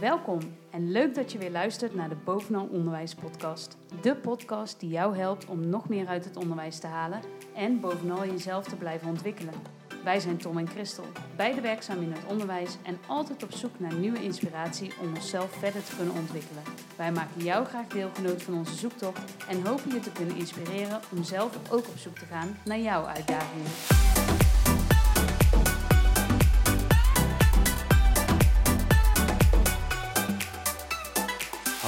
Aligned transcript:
Welkom 0.00 0.38
en 0.70 0.90
leuk 0.90 1.14
dat 1.14 1.32
je 1.32 1.38
weer 1.38 1.50
luistert 1.50 1.94
naar 1.94 2.08
de 2.08 2.16
Bovenal 2.24 2.68
Onderwijs 2.72 3.14
podcast. 3.14 3.76
De 4.00 4.16
podcast 4.16 4.80
die 4.80 4.90
jou 4.90 5.16
helpt 5.16 5.46
om 5.46 5.68
nog 5.68 5.88
meer 5.88 6.06
uit 6.06 6.24
het 6.24 6.36
onderwijs 6.36 6.78
te 6.78 6.86
halen 6.86 7.20
en 7.54 7.80
bovenal 7.80 8.26
jezelf 8.26 8.64
te 8.64 8.76
blijven 8.76 9.08
ontwikkelen. 9.08 9.54
Wij 10.04 10.20
zijn 10.20 10.36
Tom 10.36 10.58
en 10.58 10.68
Christel, 10.68 11.04
beide 11.36 11.60
werkzaam 11.60 12.02
in 12.02 12.12
het 12.12 12.24
onderwijs 12.28 12.76
en 12.82 12.98
altijd 13.06 13.42
op 13.42 13.52
zoek 13.52 13.78
naar 13.78 13.94
nieuwe 13.94 14.22
inspiratie 14.22 14.92
om 15.00 15.08
onszelf 15.14 15.50
verder 15.50 15.84
te 15.84 15.96
kunnen 15.96 16.14
ontwikkelen. 16.14 16.62
Wij 16.96 17.12
maken 17.12 17.44
jou 17.44 17.64
graag 17.64 17.86
deelgenoot 17.86 18.42
van 18.42 18.54
onze 18.54 18.74
zoektocht 18.74 19.46
en 19.48 19.66
hopen 19.66 19.92
je 19.92 20.00
te 20.00 20.12
kunnen 20.12 20.36
inspireren 20.36 21.00
om 21.16 21.22
zelf 21.22 21.72
ook 21.72 21.88
op 21.88 21.96
zoek 21.96 22.18
te 22.18 22.26
gaan 22.26 22.56
naar 22.64 22.80
jouw 22.80 23.04
uitdagingen. 23.04 24.11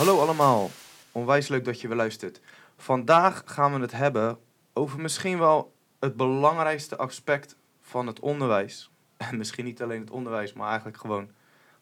Hallo 0.04 0.20
allemaal, 0.20 0.70
onwijs 1.12 1.48
leuk 1.48 1.64
dat 1.64 1.80
je 1.80 1.88
weer 1.88 1.96
luistert. 1.96 2.40
Vandaag 2.76 3.42
gaan 3.46 3.74
we 3.74 3.80
het 3.80 3.92
hebben 3.92 4.38
over 4.72 5.00
misschien 5.00 5.38
wel 5.38 5.74
het 6.00 6.16
belangrijkste 6.16 6.96
aspect 6.96 7.56
van 7.80 8.06
het 8.06 8.20
onderwijs. 8.20 8.90
En 9.16 9.36
misschien 9.36 9.64
niet 9.64 9.82
alleen 9.82 10.00
het 10.00 10.10
onderwijs, 10.10 10.52
maar 10.52 10.68
eigenlijk 10.68 10.96
gewoon 10.96 11.30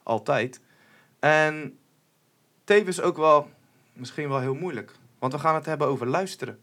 altijd. 0.03 0.61
En 1.19 1.79
tevens 2.65 3.01
ook 3.01 3.17
wel 3.17 3.51
misschien 3.93 4.29
wel 4.29 4.41
heel 4.41 4.55
moeilijk, 4.55 4.93
want 5.19 5.33
we 5.33 5.39
gaan 5.39 5.55
het 5.55 5.67
hebben 5.67 5.87
over 5.87 6.07
luisteren. 6.07 6.61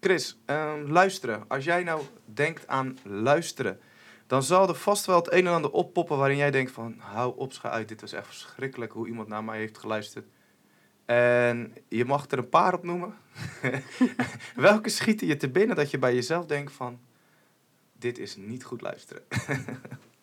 Chris, 0.00 0.38
ehm, 0.44 0.86
luisteren. 0.86 1.44
Als 1.48 1.64
jij 1.64 1.82
nou 1.82 2.02
denkt 2.24 2.66
aan 2.66 2.98
luisteren, 3.04 3.80
dan 4.26 4.42
zal 4.42 4.68
er 4.68 4.74
vast 4.74 5.06
wel 5.06 5.16
het 5.16 5.32
een 5.32 5.46
en 5.46 5.52
ander 5.52 5.70
oppoppen 5.70 6.18
waarin 6.18 6.36
jij 6.36 6.50
denkt 6.50 6.70
van, 6.70 6.94
hou 6.98 7.36
op, 7.36 7.52
scha 7.52 7.82
dit 7.82 8.00
was 8.00 8.12
echt 8.12 8.26
verschrikkelijk 8.26 8.92
hoe 8.92 9.06
iemand 9.06 9.28
naar 9.28 9.44
mij 9.44 9.58
heeft 9.58 9.78
geluisterd. 9.78 10.26
En 11.08 11.74
je 11.88 12.04
mag 12.04 12.30
er 12.30 12.38
een 12.38 12.48
paar 12.48 12.74
op 12.74 12.84
noemen. 12.84 13.14
Welke 14.54 14.88
schieten 14.88 15.26
je 15.26 15.36
te 15.36 15.48
binnen 15.48 15.76
dat 15.76 15.90
je 15.90 15.98
bij 15.98 16.14
jezelf 16.14 16.46
denkt 16.46 16.72
van... 16.72 16.98
Dit 17.92 18.18
is 18.18 18.36
niet 18.36 18.64
goed 18.64 18.80
luisteren. 18.80 19.22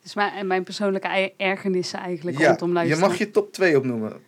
Dus 0.02 0.16
mijn, 0.16 0.48
mijn 0.48 0.64
persoonlijke 0.64 1.34
ergernissen 1.38 2.00
eigenlijk 2.00 2.38
ja, 2.38 2.48
rondom 2.48 2.68
je 2.68 2.74
luisteren. 2.74 3.08
mag 3.08 3.18
je 3.18 3.32
top 3.32 3.54
2 3.54 3.78
opnoemen. 3.78 4.24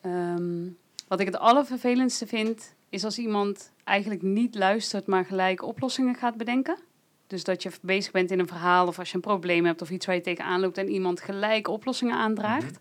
Ehm, 0.00 0.68
wat 1.08 1.20
ik 1.20 1.26
het 1.26 1.38
allervervelendste 1.38 2.26
vind, 2.26 2.74
is 2.88 3.04
als 3.04 3.18
iemand 3.18 3.72
eigenlijk 3.84 4.22
niet 4.22 4.54
luistert, 4.54 5.06
maar 5.06 5.24
gelijk 5.24 5.62
oplossingen 5.62 6.14
gaat 6.14 6.36
bedenken. 6.36 6.78
Dus 7.26 7.44
dat 7.44 7.62
je 7.62 7.70
bezig 7.82 8.12
bent 8.12 8.30
in 8.30 8.38
een 8.38 8.48
verhaal 8.48 8.86
of 8.86 8.98
als 8.98 9.08
je 9.08 9.14
een 9.14 9.20
probleem 9.20 9.64
hebt 9.64 9.82
of 9.82 9.90
iets 9.90 10.06
waar 10.06 10.14
je 10.14 10.20
tegenaan 10.20 10.60
loopt 10.60 10.78
en 10.78 10.88
iemand 10.88 11.20
gelijk 11.20 11.68
oplossingen 11.68 12.16
aandraagt. 12.16 12.78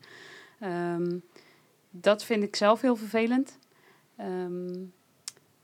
Ehm, 0.60 1.18
dat 2.02 2.24
vind 2.24 2.44
ik 2.44 2.56
zelf 2.56 2.82
heel 2.82 2.96
vervelend. 2.96 3.60
Ehm, 4.18 4.74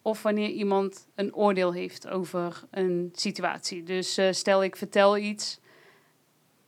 of 0.02 0.22
wanneer 0.22 0.50
iemand 0.50 1.08
een 1.16 1.36
oordeel 1.36 1.74
heeft 1.74 2.08
over 2.08 2.64
een 2.72 3.10
situatie. 3.14 3.84
Dus 3.84 4.18
eh, 4.18 4.32
stel 4.32 4.64
ik 4.64 4.76
vertel 4.76 5.18
iets 5.18 5.60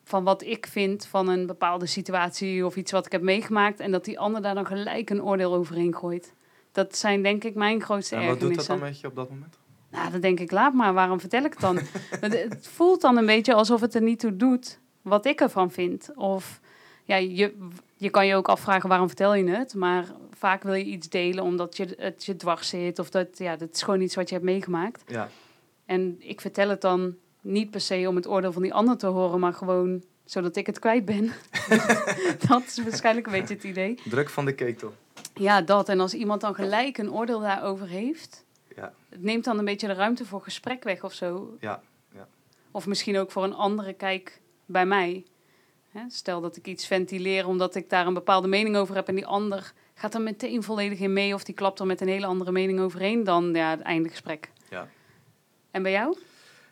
van 0.03 0.23
wat 0.23 0.41
ik 0.41 0.67
vind 0.67 1.05
van 1.05 1.27
een 1.27 1.45
bepaalde 1.45 1.85
situatie 1.85 2.65
of 2.65 2.75
iets 2.75 2.91
wat 2.91 3.05
ik 3.05 3.11
heb 3.11 3.21
meegemaakt. 3.21 3.79
En 3.79 3.91
dat 3.91 4.05
die 4.05 4.19
ander 4.19 4.41
daar 4.41 4.55
dan 4.55 4.65
gelijk 4.65 5.09
een 5.09 5.23
oordeel 5.23 5.53
overheen 5.53 5.95
gooit. 5.95 6.33
Dat 6.71 6.97
zijn 6.97 7.23
denk 7.23 7.43
ik 7.43 7.55
mijn 7.55 7.81
grootste 7.81 8.15
En 8.15 8.27
wat 8.27 8.39
doet 8.39 8.55
dat 8.55 8.65
dan 8.65 8.79
met 8.79 8.99
je 8.99 9.07
op 9.07 9.15
dat 9.15 9.29
moment? 9.29 9.57
Nou, 9.89 10.11
dan 10.11 10.21
denk 10.21 10.39
ik, 10.39 10.51
laat 10.51 10.73
maar, 10.73 10.93
waarom 10.93 11.19
vertel 11.19 11.43
ik 11.43 11.51
het 11.51 11.61
dan? 11.61 11.79
Het 12.21 12.67
voelt 12.67 13.01
dan 13.01 13.17
een 13.17 13.25
beetje 13.25 13.53
alsof 13.53 13.81
het 13.81 13.95
er 13.95 14.01
niet 14.01 14.19
toe 14.19 14.35
doet 14.35 14.79
wat 15.01 15.25
ik 15.25 15.41
ervan 15.41 15.71
vind. 15.71 16.11
Of 16.15 16.59
ja, 17.03 17.15
je, 17.15 17.69
je 17.95 18.09
kan 18.09 18.27
je 18.27 18.35
ook 18.35 18.47
afvragen 18.47 18.89
waarom 18.89 19.07
vertel 19.07 19.35
je 19.35 19.49
het. 19.49 19.73
Maar 19.73 20.05
vaak 20.31 20.63
wil 20.63 20.73
je 20.73 20.83
iets 20.83 21.09
delen 21.09 21.43
omdat 21.43 21.77
je, 21.77 21.93
het 21.97 22.25
je 22.25 22.35
dwars 22.35 22.69
zit. 22.69 22.99
Of 22.99 23.09
dat, 23.09 23.37
ja, 23.37 23.55
dat 23.55 23.69
is 23.73 23.81
gewoon 23.81 24.01
iets 24.01 24.15
wat 24.15 24.29
je 24.29 24.35
hebt 24.35 24.47
meegemaakt. 24.47 25.03
Ja, 25.07 25.29
En 25.85 26.15
ik 26.19 26.41
vertel 26.41 26.69
het 26.69 26.81
dan 26.81 27.15
niet 27.41 27.71
per 27.71 27.81
se 27.81 28.05
om 28.07 28.15
het 28.15 28.27
oordeel 28.27 28.51
van 28.51 28.61
die 28.61 28.73
ander 28.73 28.97
te 28.97 29.07
horen, 29.07 29.39
maar 29.39 29.53
gewoon 29.53 30.03
zodat 30.25 30.55
ik 30.55 30.65
het 30.65 30.79
kwijt 30.79 31.05
ben. 31.05 31.31
dat 32.47 32.63
is 32.65 32.83
waarschijnlijk 32.83 33.25
een 33.25 33.31
beetje 33.31 33.53
het 33.53 33.63
idee. 33.63 33.99
druk 34.09 34.29
van 34.29 34.45
de 34.45 34.53
ketel. 34.53 34.93
Ja, 35.33 35.61
dat. 35.61 35.89
En 35.89 35.99
als 35.99 36.13
iemand 36.13 36.41
dan 36.41 36.55
gelijk 36.55 36.97
een 36.97 37.11
oordeel 37.11 37.39
daarover 37.39 37.87
heeft, 37.87 38.43
Ja, 38.75 38.93
het 39.09 39.21
neemt 39.23 39.43
dan 39.43 39.57
een 39.59 39.65
beetje 39.65 39.87
de 39.87 39.93
ruimte 39.93 40.25
voor 40.25 40.41
gesprek 40.41 40.83
weg 40.83 41.03
of 41.03 41.13
zo. 41.13 41.57
ja, 41.59 41.81
ja. 42.15 42.27
Of 42.71 42.87
misschien 42.87 43.17
ook 43.17 43.31
voor 43.31 43.43
een 43.43 43.53
andere 43.53 43.93
kijk 43.93 44.41
bij 44.65 44.85
mij. 44.85 45.25
Hè, 45.93 46.01
stel 46.07 46.41
dat 46.41 46.57
ik 46.57 46.67
iets 46.67 46.87
ventileer 46.87 47.47
omdat 47.47 47.75
ik 47.75 47.89
daar 47.89 48.07
een 48.07 48.13
bepaalde 48.13 48.47
mening 48.47 48.75
over 48.75 48.95
heb 48.95 49.07
en 49.07 49.15
die 49.15 49.25
ander 49.25 49.73
gaat 49.93 50.13
er 50.13 50.21
meteen 50.21 50.63
volledig 50.63 50.99
in 50.99 51.13
mee 51.13 51.33
of 51.33 51.43
die 51.43 51.55
klapt 51.55 51.79
er 51.79 51.85
met 51.85 52.01
een 52.01 52.07
hele 52.07 52.25
andere 52.25 52.51
mening 52.51 52.79
overheen, 52.79 53.23
dan 53.23 53.53
ja, 53.53 53.69
het 53.69 53.81
einde 53.81 54.09
gesprek. 54.09 54.51
ja. 54.69 54.87
En 55.71 55.83
bij 55.83 55.91
jou? 55.91 56.17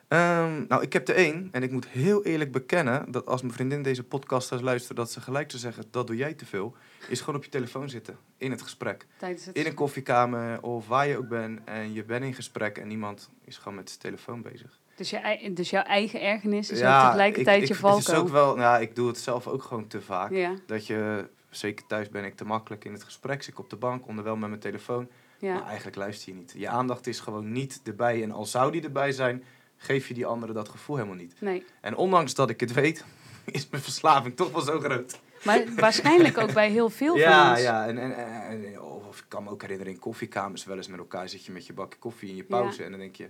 Ehm, 0.08 0.66
nou, 0.68 0.82
ik 0.82 0.94
heb 0.94 1.08
er 1.08 1.16
één. 1.16 1.50
En 1.52 1.64
ik 1.64 1.72
moet 1.72 1.88
heel 1.88 2.24
eerlijk 2.24 2.52
bekennen 2.52 3.12
dat 3.12 3.26
als 3.26 3.42
mijn 3.42 3.54
vriendin 3.54 3.84
deze 3.84 4.04
podcast 4.04 4.48
gaat 4.48 4.62
luisteren, 4.62 4.96
dat 4.96 5.12
ze 5.12 5.22
gelijk 5.22 5.50
zou 5.50 5.62
zeggen, 5.62 5.86
dat 5.92 6.08
doe 6.08 6.16
jij 6.16 6.34
te 6.34 6.46
veel. 6.46 6.76
Is 7.08 7.20
gewoon 7.20 7.36
op 7.36 7.44
je 7.44 7.50
telefoon 7.50 7.90
zitten, 7.90 8.18
in 8.38 8.52
het 8.52 8.62
gesprek. 8.62 9.06
Tijdens 9.18 9.46
het 9.46 9.56
In 9.56 9.66
een 9.66 9.74
koffiekamer 9.74 10.62
of 10.64 10.88
waar 10.88 11.08
je 11.08 11.18
ook 11.18 11.28
bent. 11.28 11.60
En 11.66 11.94
je 11.94 12.04
bent 12.04 12.24
in 12.24 12.34
gesprek 12.34 12.78
en 12.78 12.92
iemand 12.92 13.30
is 13.46 13.58
gewoon 13.58 13.76
met 13.76 13.90
zijn 13.90 14.02
telefoon 14.02 14.42
bezig. 14.42 14.81
Dus, 14.96 15.10
je, 15.10 15.52
dus 15.54 15.70
jouw 15.70 15.84
eigen 15.84 16.22
ergernis 16.22 16.70
is 16.70 16.82
ook 16.82 17.02
tegelijkertijd 17.02 17.62
ik, 17.62 17.68
je 17.68 17.74
ik, 17.74 17.82
Het 17.82 17.98
is 17.98 18.06
valkuil. 18.06 18.22
ook 18.22 18.30
wel, 18.30 18.56
nou, 18.56 18.82
ik 18.82 18.96
doe 18.96 19.08
het 19.08 19.18
zelf 19.18 19.48
ook 19.48 19.64
gewoon 19.64 19.88
te 19.88 20.02
vaak. 20.02 20.32
Ja, 20.32 20.54
Dat 20.68 20.88
je, 20.88 21.30
zeker 21.50 21.86
thuis 21.88 22.10
ben 22.10 22.24
ik 22.26 22.36
te 22.36 22.46
makkelijk 22.46 22.86
in 22.86 22.94
het 22.94 23.04
gesprek. 23.04 23.44
Zit 23.44 23.54
ik 23.54 23.60
op 23.60 23.70
de 23.70 23.76
bank, 23.76 24.08
onderwel 24.08 24.36
met 24.36 24.50
mijn 24.50 24.62
telefoon. 24.62 25.08
Maar 25.40 25.50
ja. 25.50 25.66
eigenlijk 25.66 25.98
luister 25.98 26.34
je 26.34 26.40
niet. 26.40 26.54
Je 26.58 26.68
aandacht 26.68 27.08
is 27.08 27.20
gewoon 27.20 27.52
niet 27.52 27.82
erbij. 27.84 28.24
En 28.24 28.32
al 28.32 28.46
zou 28.46 28.72
die 28.72 28.84
erbij 28.84 29.12
zijn, 29.12 29.44
geef 29.78 30.08
je 30.08 30.14
die 30.14 30.26
andere 30.26 30.54
dat 30.54 30.70
gevoel 30.70 30.96
helemaal 30.96 31.18
niet. 31.18 31.34
Nee. 31.40 31.66
En 31.82 31.96
ondanks 31.96 32.34
dat 32.34 32.50
ik 32.50 32.60
het 32.60 32.74
weet, 32.74 33.06
is 33.46 33.70
mijn 33.70 33.84
verslaving 33.84 34.36
toch 34.36 34.52
wel 34.52 34.62
zo 34.62 34.80
groot. 34.80 35.20
Maar 35.44 35.64
waarschijnlijk 35.76 36.38
ook 36.38 36.54
bij 36.54 36.70
heel 36.70 36.90
veel 36.90 37.12
van 37.20 37.20
ja, 37.22 37.52
ons. 37.52 37.62
ja. 37.62 37.88
En, 37.88 37.98
en, 37.98 38.16
en- 38.16 38.82
of 38.82 39.18
ik 39.20 39.26
kan 39.28 39.44
me 39.44 39.50
ook 39.50 39.62
herinneren 39.62 39.94
in 39.94 40.00
koffiekamers 40.00 40.64
wel 40.66 40.78
eens 40.78 40.88
met 40.88 41.00
elkaar 41.00 41.30
zit 41.30 41.46
je 41.46 41.52
met 41.52 41.66
je 41.66 41.74
bakje 41.74 42.00
koffie 42.00 42.30
in 42.30 42.36
je 42.36 42.44
pauze. 42.44 42.84
En 42.84 42.92
dan 42.92 43.00
denk 43.00 43.16
je, 43.16 43.30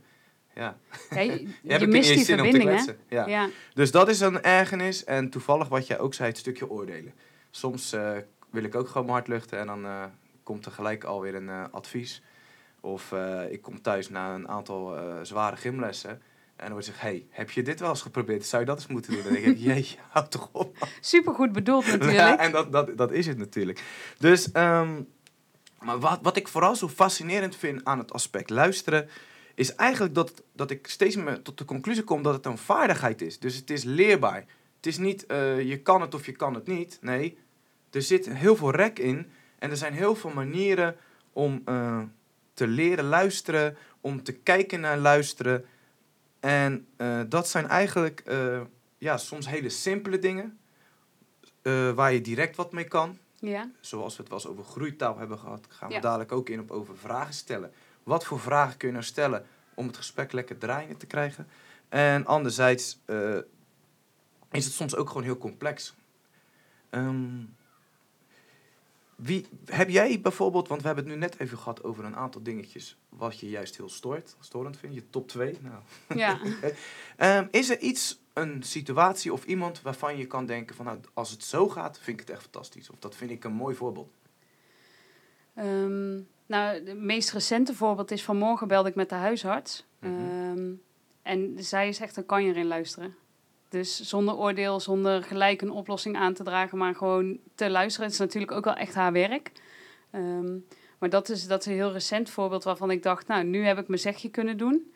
ja, 0.55 0.77
Ja, 1.09 1.21
je 1.21 1.47
ik 1.79 1.87
mist 1.87 2.13
die 2.13 2.25
verbinding, 2.25 2.85
hè? 2.85 2.93
Ja. 3.07 3.27
Ja. 3.27 3.49
Dus 3.73 3.91
dat 3.91 4.09
is 4.09 4.19
een 4.19 4.41
ergernis. 4.41 5.03
En 5.03 5.29
toevallig 5.29 5.67
wat 5.67 5.87
jij 5.87 5.99
ook 5.99 6.13
zei, 6.13 6.29
het 6.29 6.37
stukje 6.37 6.69
oordelen. 6.69 7.13
Soms 7.51 7.93
eh, 7.93 8.11
wil 8.49 8.63
ik 8.63 8.75
ook 8.75 8.87
gewoon 8.87 9.05
mijn 9.05 9.17
hart 9.17 9.27
luchten 9.27 9.59
en 9.59 9.67
dan 9.67 9.85
eh, 9.85 10.03
komt 10.43 10.65
er 10.65 10.71
gelijk 10.71 11.03
alweer 11.03 11.35
een 11.35 11.49
eh, 11.49 11.63
advies. 11.71 12.21
Of 12.79 13.13
ik 13.49 13.61
kom 13.61 13.81
thuis 13.81 14.09
na 14.09 14.35
een 14.35 14.47
aantal 14.47 14.95
zware 15.21 15.55
gymlessen. 15.55 16.21
En 16.61 16.67
dan 16.67 16.71
wordt 16.71 16.85
gezegd, 16.85 17.01
hey, 17.01 17.25
heb 17.29 17.51
je 17.51 17.63
dit 17.63 17.79
wel 17.79 17.89
eens 17.89 18.01
geprobeerd? 18.01 18.45
Zou 18.45 18.61
je 18.61 18.67
dat 18.67 18.77
eens 18.77 18.87
moeten 18.87 19.13
doen? 19.13 19.23
Dan 19.23 19.33
denk 19.33 19.45
ik, 19.45 19.57
jeetje, 19.67 19.97
houd 20.09 20.31
toch 20.31 20.49
op. 20.51 20.87
Super 20.99 21.33
goed 21.33 21.51
bedoeld 21.51 21.85
natuurlijk. 21.91 22.13
Ja, 22.13 22.37
en 22.37 22.51
dat, 22.51 22.71
dat, 22.71 22.97
dat 22.97 23.11
is 23.11 23.27
het 23.27 23.37
natuurlijk. 23.37 23.83
Dus, 24.17 24.51
ehm, 24.51 25.01
maar 25.79 25.99
wat, 25.99 26.19
wat 26.21 26.37
ik 26.37 26.47
vooral 26.47 26.75
zo 26.75 26.87
fascinerend 26.87 27.55
vind 27.55 27.85
aan 27.85 27.97
het 27.97 28.13
aspect 28.13 28.49
luisteren, 28.49 29.09
is 29.61 29.75
eigenlijk 29.75 30.15
dat, 30.15 30.43
dat 30.53 30.71
ik 30.71 30.87
steeds 30.87 31.15
meer 31.15 31.41
tot 31.41 31.57
de 31.57 31.65
conclusie 31.65 32.03
kom 32.03 32.21
dat 32.21 32.33
het 32.33 32.45
een 32.45 32.57
vaardigheid 32.57 33.21
is. 33.21 33.39
Dus 33.39 33.55
het 33.55 33.69
is 33.69 33.83
leerbaar. 33.83 34.45
Het 34.75 34.85
is 34.85 34.97
niet 34.97 35.25
eh, 35.25 35.61
je 35.61 35.81
kan 35.81 36.01
het 36.01 36.13
of 36.13 36.25
je 36.25 36.31
kan 36.31 36.53
het 36.53 36.67
niet. 36.67 36.97
Nee, 37.01 37.37
er 37.91 38.01
zit 38.01 38.29
heel 38.29 38.55
veel 38.55 38.71
rek 38.71 38.99
in. 38.99 39.31
En 39.59 39.69
er 39.69 39.77
zijn 39.77 39.93
heel 39.93 40.15
veel 40.15 40.29
manieren 40.29 40.95
om 41.33 41.61
eh, 41.65 42.01
te 42.53 42.67
leren 42.67 43.05
luisteren, 43.05 43.77
om 44.01 44.23
te 44.23 44.33
kijken 44.33 44.79
naar 44.79 44.97
luisteren. 44.97 45.65
En 46.39 46.87
eh, 46.97 47.21
dat 47.29 47.47
zijn 47.47 47.67
eigenlijk 47.67 48.23
ja, 48.97 49.17
soms 49.17 49.47
hele 49.47 49.69
simpele 49.69 50.19
dingen 50.19 50.59
waar 51.95 52.13
je 52.13 52.21
direct 52.21 52.55
wat 52.55 52.71
mee 52.71 52.83
kan. 52.87 53.17
Ja. 53.39 53.71
Zoals 53.79 54.15
we 54.15 54.21
het 54.21 54.31
wel 54.31 54.39
eens 54.39 54.47
over 54.47 54.63
groeitaal 54.63 55.17
hebben 55.17 55.39
gehad, 55.39 55.65
gaan 55.69 55.87
we 55.87 55.93
Ja. 55.93 56.01
dadelijk 56.01 56.31
ook 56.31 56.49
in 56.49 56.59
op 56.59 56.71
over 56.71 56.97
vragen 56.97 57.33
stellen. 57.33 57.71
Wat 58.03 58.25
voor 58.25 58.39
vragen 58.39 58.77
kun 58.77 58.87
je 58.87 58.93
nou 58.93 59.05
stellen 59.05 59.45
om 59.73 59.87
het 59.87 59.97
gesprek 59.97 60.31
lekker 60.31 60.57
draaiende 60.57 60.97
te 60.97 61.05
krijgen? 61.05 61.47
En 61.89 62.25
anderzijds 62.25 62.99
eh, 63.05 63.37
is 64.51 64.65
het 64.65 64.73
soms 64.73 64.95
ook 64.95 65.07
gewoon 65.07 65.23
heel 65.23 65.37
complex. 65.37 65.95
Ehm, 66.89 67.43
wie, 69.15 69.47
heb 69.65 69.89
jij 69.89 70.21
bijvoorbeeld, 70.21 70.67
want 70.67 70.81
we 70.81 70.87
hebben 70.87 71.05
het 71.05 71.13
nu 71.13 71.19
net 71.19 71.39
even 71.39 71.57
gehad 71.57 71.83
over 71.83 72.05
een 72.05 72.15
aantal 72.15 72.43
dingetjes 72.43 72.97
wat 73.09 73.39
je 73.39 73.49
juist 73.49 73.77
heel 73.77 73.89
stoort, 73.89 74.35
storend 74.39 74.77
vindt, 74.77 74.95
je 74.95 75.09
top 75.09 75.27
2. 75.27 75.57
Nou, 75.61 75.81
Ja. 76.15 76.39
Ehm, 77.17 77.47
is 77.51 77.69
er 77.69 77.79
iets, 77.79 78.19
een 78.33 78.63
situatie 78.63 79.33
of 79.33 79.45
iemand 79.45 79.81
waarvan 79.81 80.17
je 80.17 80.25
kan 80.25 80.45
denken 80.45 80.75
van 80.75 80.85
nou, 80.85 80.99
als 81.13 81.31
het 81.31 81.43
zo 81.43 81.69
gaat, 81.69 81.99
vind 81.99 82.19
ik 82.19 82.27
het 82.27 82.35
echt 82.35 82.41
fantastisch. 82.41 82.89
Of 82.89 82.99
dat 82.99 83.15
vind 83.15 83.31
ik 83.31 83.43
een 83.43 83.53
mooi 83.53 83.75
voorbeeld. 83.75 84.11
Ehm, 85.53 86.19
nou, 86.51 86.73
het 86.85 86.97
meest 86.97 87.31
recente 87.31 87.73
voorbeeld 87.73 88.11
is 88.11 88.23
vanmorgen 88.23 88.67
belde 88.67 88.89
ik 88.89 88.95
met 88.95 89.09
de 89.09 89.15
huisarts. 89.15 89.85
Mhm. 89.99 90.11
Ehm, 90.13 90.71
en 91.21 91.53
zij 91.57 91.93
zegt, 91.93 92.15
dan 92.15 92.25
kan 92.25 92.43
je 92.43 92.49
erin 92.49 92.67
luisteren. 92.67 93.15
Dus 93.69 93.99
zonder 94.01 94.35
oordeel, 94.35 94.79
zonder 94.79 95.23
gelijk 95.23 95.61
een 95.61 95.71
oplossing 95.71 96.17
aan 96.17 96.33
te 96.33 96.43
dragen, 96.43 96.77
maar 96.77 96.95
gewoon 96.95 97.37
te 97.55 97.69
luisteren. 97.69 98.05
Het 98.05 98.13
is 98.15 98.19
natuurlijk 98.21 98.51
ook 98.51 98.65
wel 98.65 98.73
echt 98.75 98.93
haar 98.93 99.11
werk. 99.11 99.51
Ehm, 100.11 100.57
maar 100.99 101.09
dat 101.09 101.29
is, 101.29 101.47
dat 101.47 101.59
is 101.59 101.65
een 101.65 101.73
heel 101.73 101.91
recent 101.91 102.29
voorbeeld 102.29 102.63
waarvan 102.63 102.91
ik 102.91 103.03
dacht, 103.03 103.27
nou, 103.27 103.43
nu 103.43 103.65
heb 103.65 103.77
ik 103.77 103.87
mijn 103.87 103.99
zegje 103.99 104.29
kunnen 104.29 104.57
doen. 104.57 104.91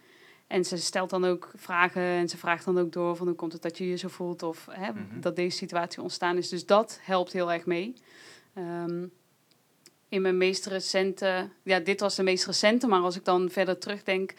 En 0.48 0.66
ze 0.66 0.78
stelt 0.78 1.10
dan 1.10 1.26
ook 1.26 1.52
vragen 1.56 2.02
en 2.02 2.30
ze 2.30 2.38
vraagt 2.38 2.66
dan 2.66 2.78
ook 2.80 2.92
door 2.92 3.16
van 3.16 3.28
hoe 3.28 3.36
komt 3.36 3.54
het 3.54 3.62
dat 3.62 3.78
je 3.78 3.88
je 3.88 3.96
zo 3.96 4.08
voelt 4.08 4.44
of 4.44 4.68
hè, 4.72 4.92
Mhm. 4.92 5.20
dat 5.20 5.36
deze 5.36 5.58
situatie 5.58 6.02
ontstaan 6.02 6.38
is. 6.38 6.50
Dus 6.50 6.66
dat 6.66 7.00
helpt 7.02 7.32
heel 7.32 7.52
erg 7.52 7.66
mee. 7.66 7.94
Ehm, 8.54 9.06
in 10.10 10.22
mijn 10.22 10.38
meest 10.38 10.66
recente, 10.66 11.50
ja, 11.64 11.80
dit 11.80 12.00
was 12.00 12.16
de 12.16 12.24
meest 12.24 12.46
recente, 12.46 12.88
maar 12.88 13.02
als 13.02 13.16
ik 13.16 13.26
dan 13.26 13.50
verder 13.50 13.78
terugdenk, 13.78 14.34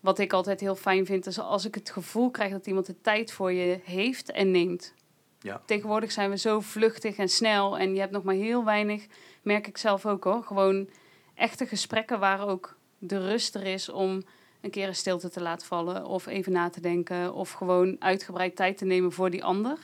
wat 0.00 0.18
ik 0.18 0.32
altijd 0.32 0.60
heel 0.60 0.76
fijn 0.76 1.06
vind, 1.06 1.26
is 1.26 1.38
als 1.38 1.64
ik 1.64 1.74
het 1.74 1.90
gevoel 1.90 2.30
krijg 2.30 2.52
dat 2.52 2.66
iemand 2.66 2.86
de 2.86 3.00
tijd 3.00 3.32
voor 3.32 3.52
je 3.52 3.80
heeft 3.84 4.30
en 4.30 4.50
neemt. 4.50 4.94
Ja. 5.38 5.62
Tegenwoordig 5.66 6.12
zijn 6.12 6.30
we 6.30 6.38
zo 6.38 6.60
vluchtig 6.60 7.16
en 7.16 7.28
snel 7.28 7.78
en 7.78 7.94
je 7.94 8.00
hebt 8.00 8.12
nog 8.12 8.22
maar 8.22 8.34
heel 8.34 8.64
weinig, 8.64 9.06
merk 9.42 9.66
ik 9.66 9.78
zelf 9.78 10.06
ook 10.06 10.24
hoor, 10.24 10.42
gewoon 10.42 10.88
echte 11.34 11.66
gesprekken 11.66 12.20
waar 12.20 12.48
ook 12.48 12.76
de 12.98 13.28
rust 13.28 13.54
er 13.54 13.66
is 13.66 13.88
om 13.88 14.22
een 14.60 14.70
keer 14.70 14.88
een 14.88 14.94
stilte 14.94 15.30
te 15.30 15.42
laten 15.42 15.66
vallen 15.66 16.06
of 16.06 16.26
even 16.26 16.52
na 16.52 16.70
te 16.70 16.80
denken 16.80 17.34
of 17.34 17.50
gewoon 17.50 17.96
uitgebreid 17.98 18.56
tijd 18.56 18.78
te 18.78 18.84
nemen 18.84 19.12
voor 19.12 19.30
die 19.30 19.44
ander. 19.44 19.78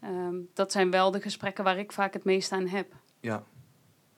Ehm, 0.00 0.36
dat 0.54 0.72
zijn 0.72 0.90
wel 0.90 1.10
de 1.10 1.20
gesprekken 1.20 1.64
waar 1.64 1.78
ik 1.78 1.92
vaak 1.92 2.12
het 2.12 2.24
meest 2.24 2.52
aan 2.52 2.66
heb. 2.66 2.92
Ja. 3.20 3.44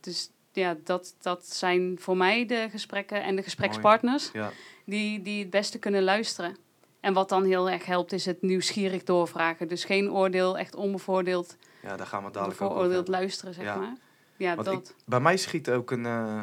Dus 0.01 0.31
ja, 0.57 0.77
dat, 0.85 1.15
dat 1.21 1.47
zijn 1.47 1.97
voor 2.01 2.17
mij 2.17 2.47
de 2.47 2.69
gesprekken 2.71 3.23
en 3.23 3.37
de 3.37 3.43
gesprekspartners 3.43 4.31
Ja. 4.33 4.51
die, 4.85 5.23
die 5.23 5.41
het 5.41 5.51
beste 5.51 5.79
kunnen 5.79 6.03
luisteren. 6.03 6.57
En 7.01 7.13
wat 7.13 7.29
dan 7.29 7.45
heel 7.45 7.71
erg 7.71 7.85
helpt, 7.87 8.13
is 8.13 8.27
het 8.27 8.43
nieuwsgierig 8.43 9.03
doorvragen. 9.05 9.69
Dus 9.69 9.85
geen 9.85 10.11
oordeel, 10.11 10.59
echt 10.59 10.75
onbevooroordeeld, 10.75 11.57
ja, 11.83 11.97
daar 11.97 12.07
gaan 12.07 12.25
we 12.25 12.31
dadelijk 12.31 12.61
ook 12.61 12.71
over 12.71 13.11
luisteren, 13.11 13.55
zeg 13.55 13.65
Ja. 13.65 13.77
maar. 13.77 13.95
Ja, 14.37 14.55
Want 14.55 14.67
dat. 14.67 14.95
Bij 15.05 15.21
mij 15.21 15.37
schiet 15.37 15.71
ook 15.71 15.91
een... 15.91 16.07
eh, 16.07 16.41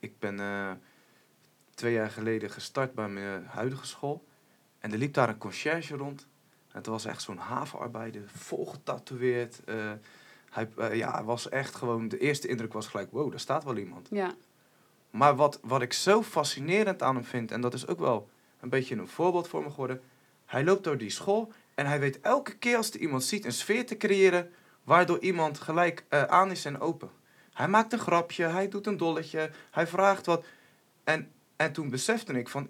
ik 0.00 0.18
ben 0.18 0.40
eh, 0.40 0.70
twee 1.74 1.92
jaar 1.92 2.10
geleden 2.10 2.50
gestart 2.50 2.94
bij 2.94 3.08
mijn 3.08 3.44
huidige 3.46 3.86
school. 3.86 4.24
En 4.78 4.92
er 4.92 4.98
liep 4.98 5.14
daar 5.14 5.28
een 5.28 5.38
conciërge 5.38 5.96
rond. 5.96 6.26
En 6.68 6.78
het 6.78 6.86
was 6.86 7.04
echt 7.04 7.22
zo'n 7.22 7.36
havenarbeider, 7.38 8.22
vol 8.26 8.66
getatoeëerd. 8.66 9.64
eh, 9.64 9.90
hij, 10.52 10.68
eh, 10.76 10.94
ja, 10.94 11.12
hij 11.12 11.22
was 11.22 11.48
echt 11.48 11.74
gewoon... 11.74 12.08
De 12.08 12.18
eerste 12.18 12.48
indruk 12.48 12.72
was 12.72 12.86
gelijk, 12.86 13.10
wow, 13.10 13.30
daar 13.30 13.40
staat 13.40 13.64
wel 13.64 13.76
iemand. 13.76 14.08
Ja, 14.10 14.34
Maar 15.10 15.36
wat, 15.36 15.60
wat 15.62 15.82
ik 15.82 15.92
zo 15.92 16.22
fascinerend 16.22 17.02
aan 17.02 17.14
hem 17.14 17.24
vind, 17.24 17.50
en 17.50 17.60
dat 17.60 17.74
is 17.74 17.86
ook 17.86 17.98
wel 17.98 18.28
een 18.60 18.68
beetje 18.68 18.96
een 18.96 19.08
voorbeeld 19.08 19.48
voor 19.48 19.62
me 19.62 19.70
geworden. 19.70 20.00
Hij 20.46 20.64
loopt 20.64 20.84
door 20.84 20.98
die 20.98 21.10
school 21.10 21.52
en 21.74 21.86
hij 21.86 22.00
weet 22.00 22.20
elke 22.20 22.56
keer 22.56 22.76
als 22.76 22.90
er 22.90 23.00
iemand 23.00 23.24
ziet 23.24 23.44
een 23.44 23.52
sfeer 23.52 23.86
te 23.86 23.96
creëren 23.96 24.50
waardoor 24.84 25.18
iemand 25.18 25.58
gelijk 25.58 26.04
eh, 26.08 26.22
aan 26.22 26.50
is 26.50 26.64
en 26.64 26.80
open. 26.80 27.10
Hij 27.52 27.68
maakt 27.68 27.92
een 27.92 27.98
grapje, 27.98 28.44
hij 28.44 28.68
doet 28.68 28.86
een 28.86 28.96
dolletje, 28.96 29.50
hij 29.70 29.86
vraagt 29.86 30.26
wat. 30.26 30.44
En, 31.04 31.32
en 31.56 31.72
toen 31.72 31.90
besefte 31.90 32.32
ik 32.32 32.48
van, 32.48 32.68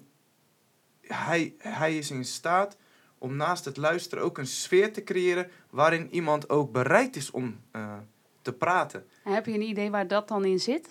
hij, 1.01 1.53
hij 1.57 1.97
is 1.97 2.11
in 2.11 2.25
staat 2.25 2.77
om 3.23 3.35
naast 3.35 3.65
het 3.65 3.77
luisteren 3.77 4.23
ook 4.23 4.37
een 4.37 4.47
sfeer 4.47 4.93
te 4.93 5.03
creëren 5.03 5.49
waarin 5.69 6.07
iemand 6.11 6.49
ook 6.49 6.71
bereid 6.71 7.15
is 7.15 7.31
om 7.31 7.59
eh, 7.71 7.93
te 8.41 8.53
praten. 8.53 9.05
en 9.23 9.33
heb 9.33 9.45
je 9.45 9.53
een 9.53 9.61
idee 9.61 9.91
waar 9.91 10.07
dat 10.07 10.27
dan 10.27 10.45
in 10.45 10.59
zit? 10.59 10.87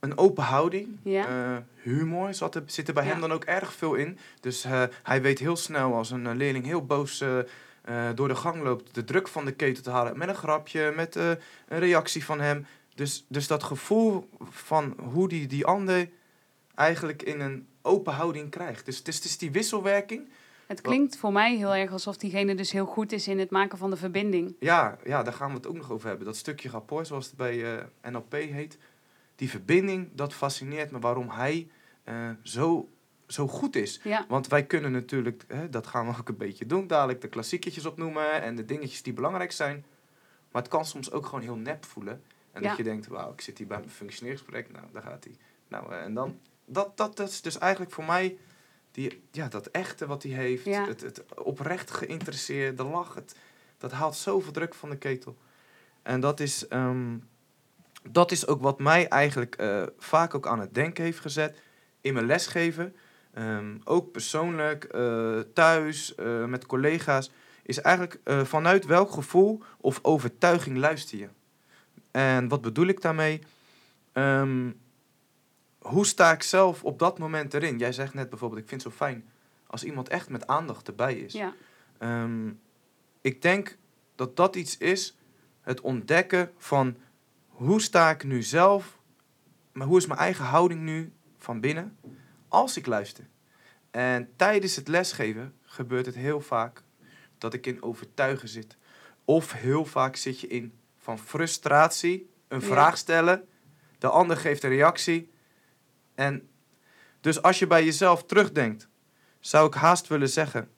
Een 0.00 0.18
open 0.18 0.44
houding, 0.44 0.88
Ja. 1.02 1.26
eh, 1.26 1.56
humor 1.82 2.34
zat 2.34 2.54
er, 2.54 2.62
zit 2.66 2.88
er 2.88 2.94
bij 2.94 3.04
Ja. 3.04 3.10
hem 3.10 3.20
dan 3.20 3.32
ook 3.32 3.44
erg 3.44 3.72
veel 3.72 3.94
in. 3.94 4.18
Dus 4.40 4.64
eh, 4.64 4.82
hij 5.02 5.22
weet 5.22 5.38
heel 5.38 5.56
snel 5.56 5.94
als 5.94 6.10
een 6.10 6.36
leerling 6.36 6.64
heel 6.64 6.86
boos 6.86 7.24
door 8.14 8.28
de 8.28 8.34
gang 8.36 8.62
loopt, 8.62 8.94
de 8.94 9.04
druk 9.04 9.28
van 9.28 9.44
de 9.44 9.52
ketel 9.52 9.82
te 9.82 9.90
halen 9.90 10.18
met 10.18 10.28
een 10.28 10.34
grapje, 10.34 10.92
met 10.96 11.14
een 11.14 11.38
reactie 11.68 12.24
van 12.24 12.40
hem. 12.40 12.66
Dus, 12.94 13.24
dus 13.28 13.46
dat 13.46 13.62
gevoel 13.62 14.28
van 14.50 14.94
hoe 15.12 15.28
die, 15.28 15.46
die 15.46 15.66
ander 15.66 16.08
eigenlijk 16.74 17.22
in 17.22 17.40
een 17.40 17.66
open 17.82 18.12
houding 18.12 18.50
krijgt. 18.50 18.84
Dus 18.84 18.98
het 18.98 19.08
is, 19.08 19.14
het 19.16 19.24
is 19.24 19.38
die 19.38 19.50
wisselwerking. 19.50 20.28
Het 20.70 20.80
klinkt 20.80 21.16
voor 21.16 21.32
mij 21.32 21.56
heel 21.56 21.74
erg 21.74 21.92
alsof 21.92 22.16
diegene 22.16 22.54
dus 22.54 22.72
heel 22.72 22.86
goed 22.86 23.12
is 23.12 23.28
in 23.28 23.38
het 23.38 23.50
maken 23.50 23.78
van 23.78 23.90
de 23.90 23.96
verbinding. 23.96 24.56
Ja, 24.58 24.98
ja, 25.04 25.22
daar 25.22 25.32
gaan 25.32 25.48
we 25.48 25.54
het 25.56 25.66
ook 25.66 25.76
nog 25.76 25.90
over 25.90 26.08
hebben. 26.08 26.26
Dat 26.26 26.36
stukje 26.36 26.68
rapport, 26.68 27.06
zoals 27.06 27.26
het 27.26 27.36
bij 27.36 27.78
eh, 27.78 28.10
NLP 28.10 28.32
heet. 28.32 28.78
Die 29.36 29.50
verbinding, 29.50 30.08
dat 30.12 30.34
fascineert 30.34 30.90
me 30.90 30.98
waarom 30.98 31.30
hij 31.30 31.68
eh, 32.04 32.30
zo, 32.42 32.88
zo 33.26 33.48
goed 33.48 33.76
is. 33.76 34.00
Ja, 34.04 34.24
Want 34.28 34.46
wij 34.46 34.66
kunnen 34.66 34.92
natuurlijk, 34.92 35.44
hè, 35.48 35.68
dat 35.70 35.86
gaan 35.86 36.06
we 36.06 36.18
ook 36.18 36.28
een 36.28 36.36
beetje 36.36 36.66
doen, 36.66 36.86
dadelijk 36.86 37.20
de 37.20 37.28
klassieketjes 37.28 37.86
opnoemen 37.86 38.42
en 38.42 38.56
de 38.56 38.64
dingetjes 38.64 39.02
die 39.02 39.12
belangrijk 39.12 39.52
zijn. 39.52 39.84
Maar 40.52 40.62
het 40.62 40.70
kan 40.70 40.84
soms 40.84 41.10
ook 41.12 41.24
gewoon 41.26 41.42
heel 41.42 41.56
nep 41.56 41.84
voelen. 41.84 42.22
En 42.52 42.62
Ja. 42.62 42.68
dat 42.68 42.76
je 42.76 42.82
denkt, 42.82 43.06
wauw, 43.06 43.32
ik 43.32 43.40
zit 43.40 43.58
hier 43.58 43.66
bij 43.66 43.78
mijn 43.78 43.90
functioneringsgesprek, 43.90 44.72
nou, 44.72 44.84
daar 44.92 45.02
gaat 45.02 45.24
hij. 45.24 45.34
Nou, 45.68 45.92
eh, 45.92 46.02
en 46.02 46.14
dan, 46.14 46.38
dat, 46.64 46.96
dat, 46.96 47.16
dat 47.16 47.28
is 47.28 47.42
dus 47.42 47.58
eigenlijk 47.58 47.92
voor 47.92 48.04
mij, 48.04 48.38
die, 48.90 49.22
ja, 49.30 49.48
dat 49.48 49.66
echte 49.66 50.06
wat 50.06 50.22
hij 50.22 50.32
heeft, 50.32 50.64
Ja. 50.64 50.86
het, 50.86 51.00
het 51.00 51.24
oprecht 51.34 51.90
geïnteresseerde 51.90 52.84
lach, 52.84 53.14
het, 53.14 53.36
dat 53.78 53.92
haalt 53.92 54.16
zoveel 54.16 54.52
druk 54.52 54.74
van 54.74 54.90
de 54.90 54.96
ketel. 54.96 55.36
En 56.02 56.20
dat 56.20 56.40
is, 56.40 56.68
ehm, 56.68 57.16
dat 58.10 58.30
is 58.30 58.46
ook 58.46 58.60
wat 58.62 58.78
mij 58.78 59.08
eigenlijk 59.08 59.54
eh, 59.54 59.82
vaak 59.98 60.34
ook 60.34 60.46
aan 60.46 60.60
het 60.60 60.74
denken 60.74 61.04
heeft 61.04 61.20
gezet 61.20 61.60
in 62.00 62.14
mijn 62.14 62.26
lesgeven. 62.26 62.96
Ehm, 63.34 63.76
ook 63.84 64.12
persoonlijk, 64.12 64.84
eh, 64.84 65.38
thuis, 65.54 66.14
eh, 66.14 66.44
met 66.44 66.66
collega's. 66.66 67.30
Is 67.62 67.80
eigenlijk 67.80 68.18
vanuit 68.46 68.86
welk 68.86 69.10
gevoel 69.10 69.62
of 69.80 69.98
overtuiging 70.02 70.76
luister 70.76 71.18
je? 71.18 71.28
En 72.10 72.48
wat 72.48 72.60
bedoel 72.60 72.86
ik 72.86 73.00
daarmee? 73.02 73.40
Ehm, 74.12 74.70
hoe 75.80 76.06
sta 76.06 76.32
ik 76.32 76.42
zelf 76.42 76.84
op 76.84 76.98
dat 76.98 77.18
moment 77.18 77.54
erin? 77.54 77.78
Jij 77.78 77.92
zegt 77.92 78.14
net 78.14 78.28
bijvoorbeeld, 78.30 78.62
ik 78.62 78.68
vind 78.68 78.82
het 78.82 78.92
zo 78.92 78.98
fijn 78.98 79.28
als 79.66 79.84
iemand 79.84 80.08
echt 80.08 80.28
met 80.28 80.46
aandacht 80.46 80.88
erbij 80.88 81.14
is. 81.14 81.32
ja, 81.32 81.54
Ehm, 81.98 82.50
ik 83.20 83.42
denk 83.42 83.76
dat 84.14 84.36
dat 84.36 84.56
iets 84.56 84.78
is, 84.78 85.16
het 85.60 85.80
ontdekken 85.80 86.50
van 86.56 86.96
hoe 87.48 87.80
sta 87.80 88.10
ik 88.10 88.24
nu 88.24 88.42
zelf, 88.42 88.98
maar 89.72 89.86
hoe 89.86 89.96
is 89.98 90.06
mijn 90.06 90.18
eigen 90.18 90.44
houding 90.44 90.80
nu 90.80 91.12
van 91.38 91.60
binnen 91.60 91.96
als 92.48 92.76
ik 92.76 92.86
luister. 92.86 93.28
En 93.90 94.30
tijdens 94.36 94.76
het 94.76 94.88
lesgeven 94.88 95.54
gebeurt 95.62 96.06
het 96.06 96.14
heel 96.14 96.40
vaak 96.40 96.82
dat 97.38 97.54
ik 97.54 97.66
in 97.66 97.82
overtuigen 97.82 98.48
zit. 98.48 98.76
Of 99.24 99.52
heel 99.52 99.84
vaak 99.84 100.16
zit 100.16 100.40
je 100.40 100.46
in 100.46 100.72
van 100.98 101.18
frustratie, 101.18 102.30
een 102.48 102.60
Ja. 102.60 102.66
vraag 102.66 102.96
stellen, 102.96 103.48
de 103.98 104.08
ander 104.08 104.36
geeft 104.36 104.62
een 104.62 104.70
reactie. 104.70 105.30
En 106.20 106.48
dus 107.20 107.42
als 107.42 107.58
je 107.58 107.66
bij 107.66 107.84
jezelf 107.84 108.24
terugdenkt, 108.24 108.88
zou 109.38 109.66
ik 109.66 109.74
haast 109.74 110.06
willen 110.06 110.28
zeggen, 110.28 110.70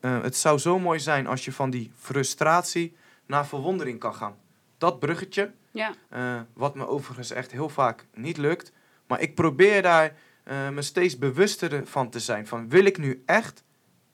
eh, 0.00 0.22
het 0.22 0.36
zou 0.36 0.58
zo 0.58 0.78
mooi 0.78 1.00
zijn 1.00 1.26
als 1.26 1.44
je 1.44 1.52
van 1.52 1.70
die 1.70 1.92
frustratie 1.96 2.96
naar 3.26 3.46
verwondering 3.46 3.98
kan 3.98 4.14
gaan. 4.14 4.36
Dat 4.78 4.98
bruggetje, 4.98 5.52
ja, 5.70 5.94
eh, 6.08 6.40
wat 6.52 6.74
me 6.74 6.86
overigens 6.86 7.30
echt 7.30 7.50
heel 7.50 7.68
vaak 7.68 8.06
niet 8.14 8.36
lukt. 8.36 8.72
Maar 9.06 9.20
ik 9.20 9.34
probeer 9.34 9.82
daar 9.82 10.16
eh, 10.44 10.68
me 10.68 10.82
steeds 10.82 11.18
bewuster 11.18 11.86
van 11.86 12.10
te 12.10 12.20
zijn. 12.20 12.46
Van 12.46 12.68
wil 12.68 12.84
ik 12.84 12.98
nu 12.98 13.22
echt 13.26 13.64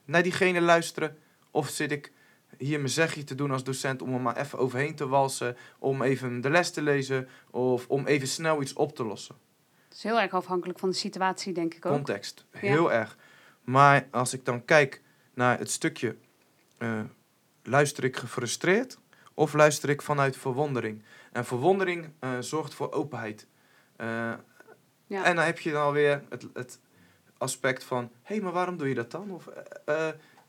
naar 0.05 0.23
diegene 0.23 0.61
luisteren? 0.61 1.17
Of 1.51 1.69
zit 1.69 1.91
ik 1.91 2.11
hier 2.57 2.77
mijn 2.77 2.89
zegje 2.89 3.23
te 3.23 3.35
doen 3.35 3.51
als 3.51 3.63
docent 3.63 4.01
om 4.01 4.13
er 4.13 4.21
maar 4.21 4.37
even 4.37 4.59
overheen 4.59 4.95
te 4.95 5.07
walsen? 5.07 5.57
Om 5.79 6.01
even 6.01 6.41
de 6.41 6.49
les 6.49 6.71
te 6.71 6.81
lezen? 6.81 7.29
Of 7.51 7.87
om 7.87 8.05
even 8.05 8.27
snel 8.27 8.61
iets 8.61 8.73
op 8.73 8.95
te 8.95 9.03
lossen? 9.03 9.35
Het 9.95 10.03
is 10.03 10.09
heel 10.11 10.21
erg 10.21 10.33
afhankelijk 10.33 10.79
van 10.79 10.89
de 10.89 10.95
situatie, 10.95 11.53
denk 11.53 11.73
ik 11.73 11.85
ook. 11.85 11.93
Context, 11.93 12.45
heel 12.49 12.91
erg. 12.91 13.17
Maar 13.63 14.07
als 14.11 14.33
ik 14.33 14.45
dan 14.45 14.65
kijk 14.65 15.01
naar 15.33 15.59
het 15.59 15.71
stukje, 15.71 16.15
eh, 16.77 16.99
luister 17.63 18.03
ik 18.03 18.17
gefrustreerd 18.17 18.99
of 19.33 19.53
luister 19.53 19.89
ik 19.89 20.01
vanuit 20.01 20.37
verwondering? 20.37 21.03
En 21.31 21.45
verwondering 21.45 22.13
eh, 22.19 22.39
zorgt 22.39 22.73
voor 22.73 22.91
openheid. 22.91 23.47
Eh, 23.95 24.33
Ja. 25.07 25.23
En 25.23 25.35
dan 25.35 25.45
heb 25.45 25.59
je 25.59 25.71
dan 25.71 25.81
alweer 25.81 26.23
het, 26.29 26.47
het 26.53 26.79
aspect 27.37 27.83
van, 27.83 28.11
hé, 28.21 28.39
maar 28.39 28.51
waarom 28.51 28.77
doe 28.77 28.87
je 28.87 28.95
dat 28.95 29.11
dan? 29.11 29.31
Of, 29.31 29.49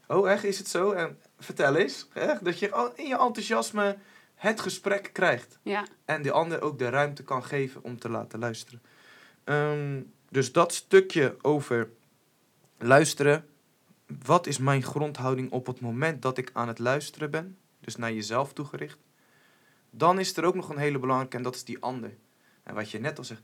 oh, 0.07 0.31
echt, 0.31 0.45
is 0.45 0.59
het 0.59 0.69
zo? 0.69 0.93
En 0.93 1.19
vertel 1.39 1.77
eens, 1.77 2.09
echt, 2.15 2.45
dat 2.45 2.59
je 2.59 2.93
in 2.95 3.07
je 3.07 3.19
enthousiasme 3.19 3.97
het 4.35 4.61
gesprek 4.61 5.11
krijgt. 5.13 5.59
Ja, 5.63 5.85
En 6.05 6.23
de 6.23 6.33
ander 6.33 6.63
ook 6.63 6.79
de 6.79 6.89
ruimte 6.89 7.25
kan 7.25 7.45
geven 7.45 7.83
om 7.83 7.99
te 7.99 8.09
laten 8.09 8.39
luisteren. 8.39 8.83
Ehm, 9.47 10.03
dus 10.29 10.53
dat 10.53 10.75
stukje 10.75 11.37
over 11.43 11.91
luisteren. 12.79 13.49
Wat 14.25 14.47
is 14.47 14.59
mijn 14.59 14.83
grondhouding 14.83 15.51
op 15.51 15.67
het 15.67 15.81
moment 15.81 16.23
dat 16.23 16.39
ik 16.39 16.51
aan 16.53 16.69
het 16.69 16.79
luisteren 16.79 17.31
ben? 17.31 17.59
Dus 17.81 17.97
naar 17.97 18.13
jezelf 18.13 18.53
toegericht. 18.53 18.99
Dan 19.91 20.19
is 20.19 20.37
er 20.37 20.45
ook 20.45 20.55
nog 20.55 20.69
een 20.69 20.79
hele 20.79 20.99
belangrijke 20.99 21.37
en 21.37 21.43
dat 21.43 21.55
is 21.55 21.65
die 21.65 21.83
ander. 21.83 22.17
En 22.63 22.75
wat 22.75 22.91
je 22.91 22.99
net 22.99 23.19
al 23.19 23.25
zegt, 23.25 23.43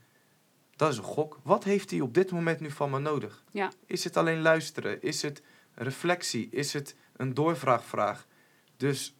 dat 0.76 0.92
is 0.92 0.98
een 0.98 1.04
gok. 1.04 1.38
Wat 1.42 1.64
heeft 1.64 1.90
hij 1.90 2.00
op 2.00 2.14
dit 2.14 2.30
moment 2.30 2.60
nu 2.60 2.70
van 2.70 2.90
me 2.90 2.98
nodig? 2.98 3.44
Ja. 3.50 3.70
Is 3.86 4.04
het 4.04 4.16
alleen 4.16 4.40
luisteren? 4.40 5.02
Is 5.02 5.22
het 5.22 5.42
reflectie? 5.74 6.48
Is 6.50 6.72
het 6.72 6.96
een 7.16 7.34
doorvraagvraag? 7.34 8.26
Dus 8.76 9.16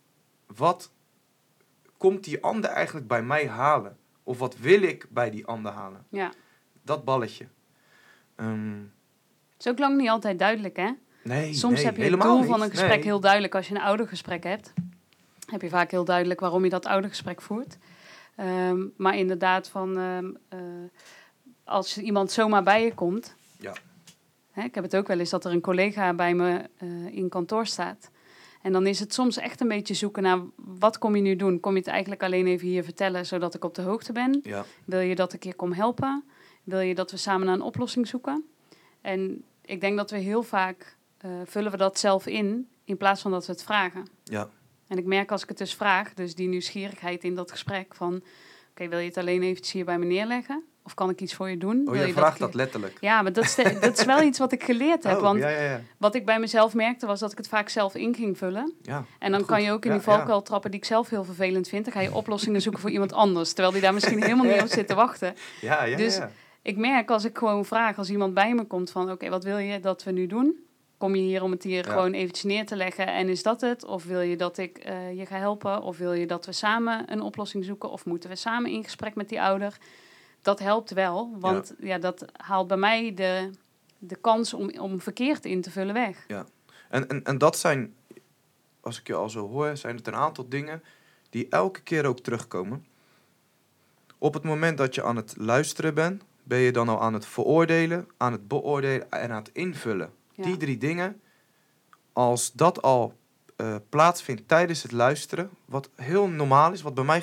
wat 0.46 0.92
komt 1.96 2.24
die 2.24 2.42
ander 2.42 2.70
eigenlijk 2.70 3.06
bij 3.06 3.22
mij 3.22 3.48
halen? 3.48 3.96
Of 4.22 4.38
wat 4.38 4.56
wil 4.56 4.82
ik 4.82 5.06
bij 5.10 5.30
die 5.30 5.46
ander 5.46 5.72
halen? 5.72 6.06
Ja. 6.08 6.32
Dat 6.82 7.04
balletje. 7.04 7.46
Ehm, 8.36 8.80
Het 9.52 9.66
is 9.66 9.68
ook 9.68 9.78
lang 9.78 9.96
niet 9.96 10.08
altijd 10.08 10.38
duidelijk, 10.38 10.76
hè? 10.76 10.90
nee, 11.24 11.54
Soms 11.54 11.74
nee, 11.74 11.84
heb 11.84 11.96
je 11.96 12.02
het 12.02 12.20
doel 12.20 12.42
van 12.42 12.62
een 12.62 12.70
gesprek 12.70 12.94
Nee. 12.94 13.02
heel 13.02 13.20
duidelijk. 13.20 13.54
Als 13.54 13.68
je 13.68 13.74
een 13.74 13.80
oudergesprek 13.80 14.44
hebt, 14.44 14.72
heb 15.50 15.62
je 15.62 15.68
vaak 15.68 15.90
heel 15.90 16.04
duidelijk 16.04 16.40
waarom 16.40 16.64
je 16.64 16.70
dat 16.70 16.86
oudergesprek 16.86 17.40
voert. 17.42 17.78
Ehm, 18.36 18.80
maar 18.96 19.16
inderdaad, 19.16 19.68
van, 19.68 19.98
ehm, 19.98 20.30
eh, 20.48 20.58
als 21.64 21.98
iemand 21.98 22.30
zomaar 22.30 22.62
bij 22.62 22.84
je 22.84 22.94
komt... 22.94 23.34
Ja. 23.58 23.72
Hè, 24.50 24.62
ik 24.62 24.74
heb 24.74 24.84
het 24.84 24.96
ook 24.96 25.06
wel 25.06 25.18
eens 25.18 25.30
dat 25.30 25.44
er 25.44 25.52
een 25.52 25.60
collega 25.60 26.14
bij 26.14 26.34
me 26.34 26.68
eh, 26.76 27.06
in 27.06 27.28
kantoor 27.28 27.66
staat. 27.66 28.10
En 28.62 28.72
dan 28.72 28.86
is 28.86 29.00
het 29.00 29.14
soms 29.14 29.36
echt 29.36 29.60
een 29.60 29.68
beetje 29.68 29.94
zoeken 29.94 30.22
naar... 30.22 30.38
wat 30.56 30.98
kom 30.98 31.16
je 31.16 31.22
nu 31.22 31.36
doen? 31.36 31.60
Kom 31.60 31.72
je 31.72 31.78
het 31.78 31.88
eigenlijk 31.88 32.22
alleen 32.22 32.46
even 32.46 32.68
hier 32.68 32.84
vertellen... 32.84 33.26
zodat 33.26 33.54
ik 33.54 33.64
op 33.64 33.74
de 33.74 33.82
hoogte 33.82 34.12
ben? 34.12 34.40
Ja, 34.42 34.64
Wil 34.84 35.00
je 35.00 35.14
dat 35.14 35.32
ik 35.32 35.44
je 35.44 35.54
kom 35.54 35.72
helpen? 35.72 36.24
Wil 36.64 36.81
je 36.81 36.95
dat 36.95 37.11
we 37.11 37.16
samen 37.16 37.47
naar 37.47 37.54
een 37.54 37.62
oplossing 37.62 38.07
zoeken? 38.09 38.45
En 39.00 39.45
ik 39.64 39.81
denk 39.81 39.97
dat 39.97 40.11
we 40.11 40.16
heel 40.19 40.42
vaak 40.42 40.97
eh, 41.19 41.31
vullen 41.45 41.71
we 41.71 41.76
dat 41.76 41.99
zelf 41.99 42.26
in, 42.26 42.69
in 42.85 42.97
plaats 42.97 43.23
van 43.23 43.31
dat 43.31 43.47
we 43.47 43.52
het 43.52 43.62
vragen. 43.62 44.07
ja, 44.25 44.49
En 44.88 44.99
ik 44.99 45.04
merk 45.04 45.31
als 45.31 45.42
ik 45.42 45.49
het 45.49 45.59
dus 45.59 45.75
vraag, 45.75 46.14
dus 46.14 46.35
die 46.35 46.49
nieuwsgierigheid 46.49 47.25
in 47.25 47.35
dat 47.35 47.50
gesprek 47.50 47.95
van... 47.95 48.23
Oké, 48.71 48.88
wil 48.88 48.99
je 48.99 49.07
het 49.09 49.16
alleen 49.16 49.42
eventjes 49.42 49.73
hier 49.73 49.85
bij 49.85 49.99
me 49.99 50.04
neerleggen? 50.04 50.62
Of 50.85 50.95
kan 50.95 51.11
ik 51.11 51.21
iets 51.21 51.35
voor 51.35 51.50
je 51.50 51.59
doen? 51.59 51.88
oh, 51.88 51.97
je 51.97 52.12
vraagt 52.12 52.38
dat 52.38 52.54
letterlijk. 52.54 52.97
Ja, 53.00 53.23
maar 53.23 53.33
dat 53.33 53.45
is, 53.45 53.54
de- 53.54 53.78
dat 53.81 53.99
is 53.99 54.04
wel 54.04 54.23
iets 54.28 54.38
wat 54.38 54.52
ik 54.52 54.62
geleerd 54.64 55.04
heb. 55.04 55.16
Oh, 55.16 55.23
want 55.23 55.38
ja, 55.40 55.49
ja, 55.49 55.61
ja. 55.62 55.81
wat 55.97 56.14
ik 56.14 56.25
bij 56.25 56.38
mezelf 56.40 56.75
merkte 56.75 57.07
was 57.07 57.21
dat 57.21 57.33
ik 57.33 57.38
het 57.38 57.49
vaak 57.49 57.69
zelf 57.69 57.95
in 57.95 58.14
ging 58.14 58.38
vullen. 58.38 58.73
ja. 58.83 59.04
En 59.19 59.31
dan 59.31 59.40
Goed. 59.40 59.49
kan 59.49 59.62
je 59.62 59.73
ook 59.73 59.85
in 59.85 59.92
die 59.92 60.00
valkuil 60.00 60.42
trappen 60.42 60.71
die 60.71 60.81
ik 60.81 60.87
zelf 60.87 61.09
heel 61.09 61.25
vervelend 61.25 61.69
vind. 61.69 61.85
Dan 61.85 61.92
ga 61.95 62.00
je 62.00 62.14
oplossingen 62.14 62.61
zoeken 62.62 62.81
voor 62.81 62.90
iemand 62.90 63.12
anders. 63.12 63.49
Terwijl 63.52 63.73
die 63.73 63.83
daar 63.83 63.95
misschien 63.95 64.23
helemaal 64.28 64.47
niet 64.47 64.61
op 64.62 64.69
zit 64.69 64.87
te 64.87 64.95
wachten. 64.95 65.35
Ja, 65.61 65.85
ja, 65.85 65.97
Dus- 65.97 66.16
ja. 66.16 66.31
Ik 66.62 66.76
merk 66.76 67.11
als 67.11 67.25
ik 67.25 67.38
gewoon 67.38 67.64
vraag, 67.64 67.99
als 67.99 68.11
iemand 68.11 68.35
bij 68.35 68.54
me 68.54 68.64
komt 68.64 68.90
van... 68.90 69.11
oké, 69.11 69.28
wat 69.28 69.45
wil 69.45 69.59
je 69.59 69.81
dat 69.81 70.04
we 70.04 70.11
nu 70.11 70.26
doen? 70.26 70.64
Kom 70.97 71.14
je 71.14 71.23
hier 71.23 71.42
om 71.42 71.50
het 71.50 71.62
hier 71.62 71.87
Ja. 71.87 71.92
gewoon 71.92 72.12
eventjes 72.12 72.45
neer 72.45 72.66
te 72.66 72.76
leggen 72.76 73.07
en 73.07 73.28
is 73.28 73.42
dat 73.42 73.61
het? 73.61 73.85
Of 73.85 74.04
wil 74.04 74.21
je 74.21 74.37
dat 74.37 74.59
ik 74.59 74.78
eh, 74.78 75.19
je 75.19 75.26
ga 75.26 75.37
helpen? 75.37 75.83
Of 75.83 75.99
wil 75.99 76.12
je 76.12 76.26
dat 76.26 76.47
we 76.47 76.52
samen 76.52 77.12
een 77.12 77.21
oplossing 77.21 77.64
zoeken? 77.64 77.90
Of 77.90 78.04
moeten 78.04 78.31
we 78.31 78.37
samen 78.37 78.71
in 78.71 78.85
gesprek 78.85 79.14
met 79.14 79.28
die 79.28 79.42
ouder? 79.42 79.78
Dat 80.42 80.59
helpt 80.59 80.90
wel, 80.90 81.37
want 81.38 81.75
ja. 81.78 81.99
dat 81.99 82.25
haalt 82.33 82.66
bij 82.69 82.76
mij 82.76 83.14
de, 83.14 83.50
de 83.99 84.16
kans 84.16 84.54
om, 84.54 84.78
om 84.78 85.00
verkeerd 85.00 85.45
in 85.45 85.61
te 85.61 85.71
vullen 85.71 85.95
weg. 85.95 86.26
En, 86.88 87.09
en, 87.09 87.25
en 87.25 87.38
dat 87.38 87.59
zijn, 87.59 87.95
als 88.81 89.00
ik 89.00 89.07
je 89.07 89.14
al 89.14 89.31
zo 89.31 89.49
hoor, 89.49 89.76
zijn 89.76 89.97
het 89.97 90.07
een 90.07 90.14
aantal 90.14 90.49
dingen 90.49 90.83
die 91.31 91.47
elke 91.49 91.83
keer 91.83 92.07
ook 92.07 92.21
terugkomen. 92.21 92.87
Op 94.19 94.35
het 94.35 94.42
moment 94.42 94.78
dat 94.78 94.95
je 94.95 95.02
aan 95.02 95.16
het 95.16 95.35
luisteren 95.37 95.95
bent, 95.95 96.23
ben 96.52 96.61
je 96.61 96.73
dan 96.73 96.88
al 96.88 97.00
aan 97.00 97.12
het 97.14 97.26
veroordelen, 97.26 98.09
aan 98.16 98.32
het 98.32 98.49
beoordelen 98.49 99.11
en 99.11 99.30
aan 99.30 99.42
het 99.42 99.50
invullen. 99.52 100.12
Ja. 100.32 100.44
Die 100.44 100.56
drie 100.56 100.78
dingen, 100.78 101.21
als 102.12 102.52
dat 102.52 102.82
al 102.82 103.14
eh, 103.56 103.76
plaatsvindt 103.88 104.49
tijdens 104.49 104.82
het 104.82 104.92
luisteren, 104.92 105.50
wat 105.64 105.90
heel 105.94 106.28
normaal 106.28 106.73
is, 106.73 106.82
wat 106.82 106.94
bij 106.94 107.04
mij, 107.04 107.23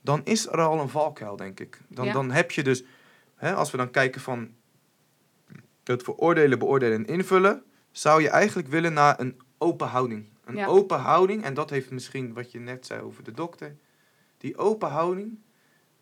dan 0.00 0.20
is 0.24 0.46
er 0.46 0.60
al 0.60 0.80
een 0.80 0.88
valkuil, 0.88 1.36
denk 1.36 1.60
ik. 1.60 1.80
Dan, 1.88 2.04
Ja. 2.04 2.12
dan 2.12 2.30
heb 2.30 2.50
je 2.50 2.62
dus, 2.62 2.84
hè, 3.34 3.54
als 3.54 3.70
we 3.70 3.76
dan 3.76 3.90
kijken 3.90 4.20
van 4.20 4.50
het 5.84 6.02
veroordelen, 6.02 6.58
beoordelen 6.58 6.98
en 6.98 7.14
invullen, 7.14 7.62
zou 7.90 8.22
je 8.22 8.28
eigenlijk 8.28 8.68
willen 8.68 8.92
naar 8.92 9.20
een 9.20 9.40
open 9.58 9.86
houding. 9.88 10.26
Een 10.44 10.56
Ja. 10.56 10.66
open 10.66 10.98
houding, 10.98 11.44
en 11.44 11.54
dat 11.54 11.70
heeft 11.70 11.90
misschien 11.90 12.32
wat 12.32 12.52
je 12.52 12.58
net 12.58 12.86
zei 12.86 13.00
over 13.00 13.24
de 13.24 13.32
dokter. 13.32 13.76
Die 14.38 14.56
open 14.56 14.88
houding, 14.88 15.38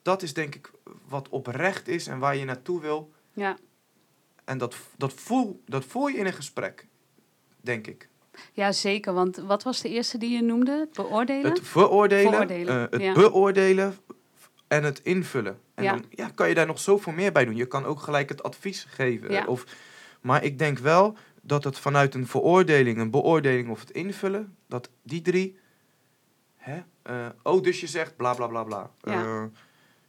dat 0.09 0.23
is 0.23 0.35
denk 0.35 0.55
ik 0.55 0.71
wat 1.09 1.29
oprecht 1.29 1.89
is 1.89 2.07
en 2.07 2.19
waar 2.19 2.37
je 2.37 2.45
naartoe 2.45 2.81
wil. 2.81 3.13
Ja, 3.33 3.57
En 4.45 4.59
dat, 4.59 4.77
dat, 4.97 5.13
voel, 5.13 5.63
dat 5.67 5.85
voel 5.85 6.07
je 6.07 6.17
in 6.19 6.27
een 6.27 6.33
gesprek, 6.33 6.87
denk 7.61 7.87
ik. 7.87 8.09
ja 8.53 8.73
zeker. 8.73 9.13
Want 9.13 9.37
wat 9.37 9.63
was 9.63 9.81
de 9.81 9.89
eerste 9.89 10.19
die 10.19 10.31
je 10.31 10.43
noemde? 10.43 10.79
Het 10.79 10.93
beoordelen? 10.93 11.51
Het 11.51 11.61
veroordelen, 11.61 12.31
Veroordelen, 12.33 12.85
eh, 12.85 12.91
het 12.91 13.03
ja. 13.03 13.13
beoordelen 13.13 13.97
en 14.69 14.85
het 14.85 15.01
invullen. 15.03 15.61
En 15.75 15.85
Ja. 15.85 15.91
dan 15.93 16.05
ja, 16.11 16.29
kan 16.35 16.49
je 16.49 16.55
daar 16.55 16.67
nog 16.67 16.79
zoveel 16.81 17.13
meer 17.13 17.33
bij 17.33 17.45
doen. 17.45 17.57
Je 17.57 17.67
kan 17.67 17.85
ook 17.85 18.01
gelijk 18.01 18.29
het 18.29 18.43
advies 18.43 18.85
geven. 18.89 19.31
Ja. 19.31 19.45
Of, 19.47 19.65
maar 20.21 20.45
ik 20.45 20.59
denk 20.59 20.79
wel 20.79 21.17
dat 21.43 21.65
het 21.65 21.79
vanuit 21.79 22.15
een 22.15 22.27
veroordeling, 22.27 22.99
een 22.99 23.11
beoordeling 23.11 23.69
of 23.71 23.81
het 23.81 23.91
invullen, 23.91 24.57
dat 24.67 24.91
die 25.03 25.23
drie. 25.23 25.59
Hè, 26.57 26.83
eh, 27.03 27.27
oh, 27.43 27.63
dus 27.63 27.81
je 27.81 27.87
zegt 27.87 28.17
bla 28.17 28.35
bla 28.35 28.47
bla 28.47 28.65
bla. 28.65 28.91
Ja. 29.01 29.51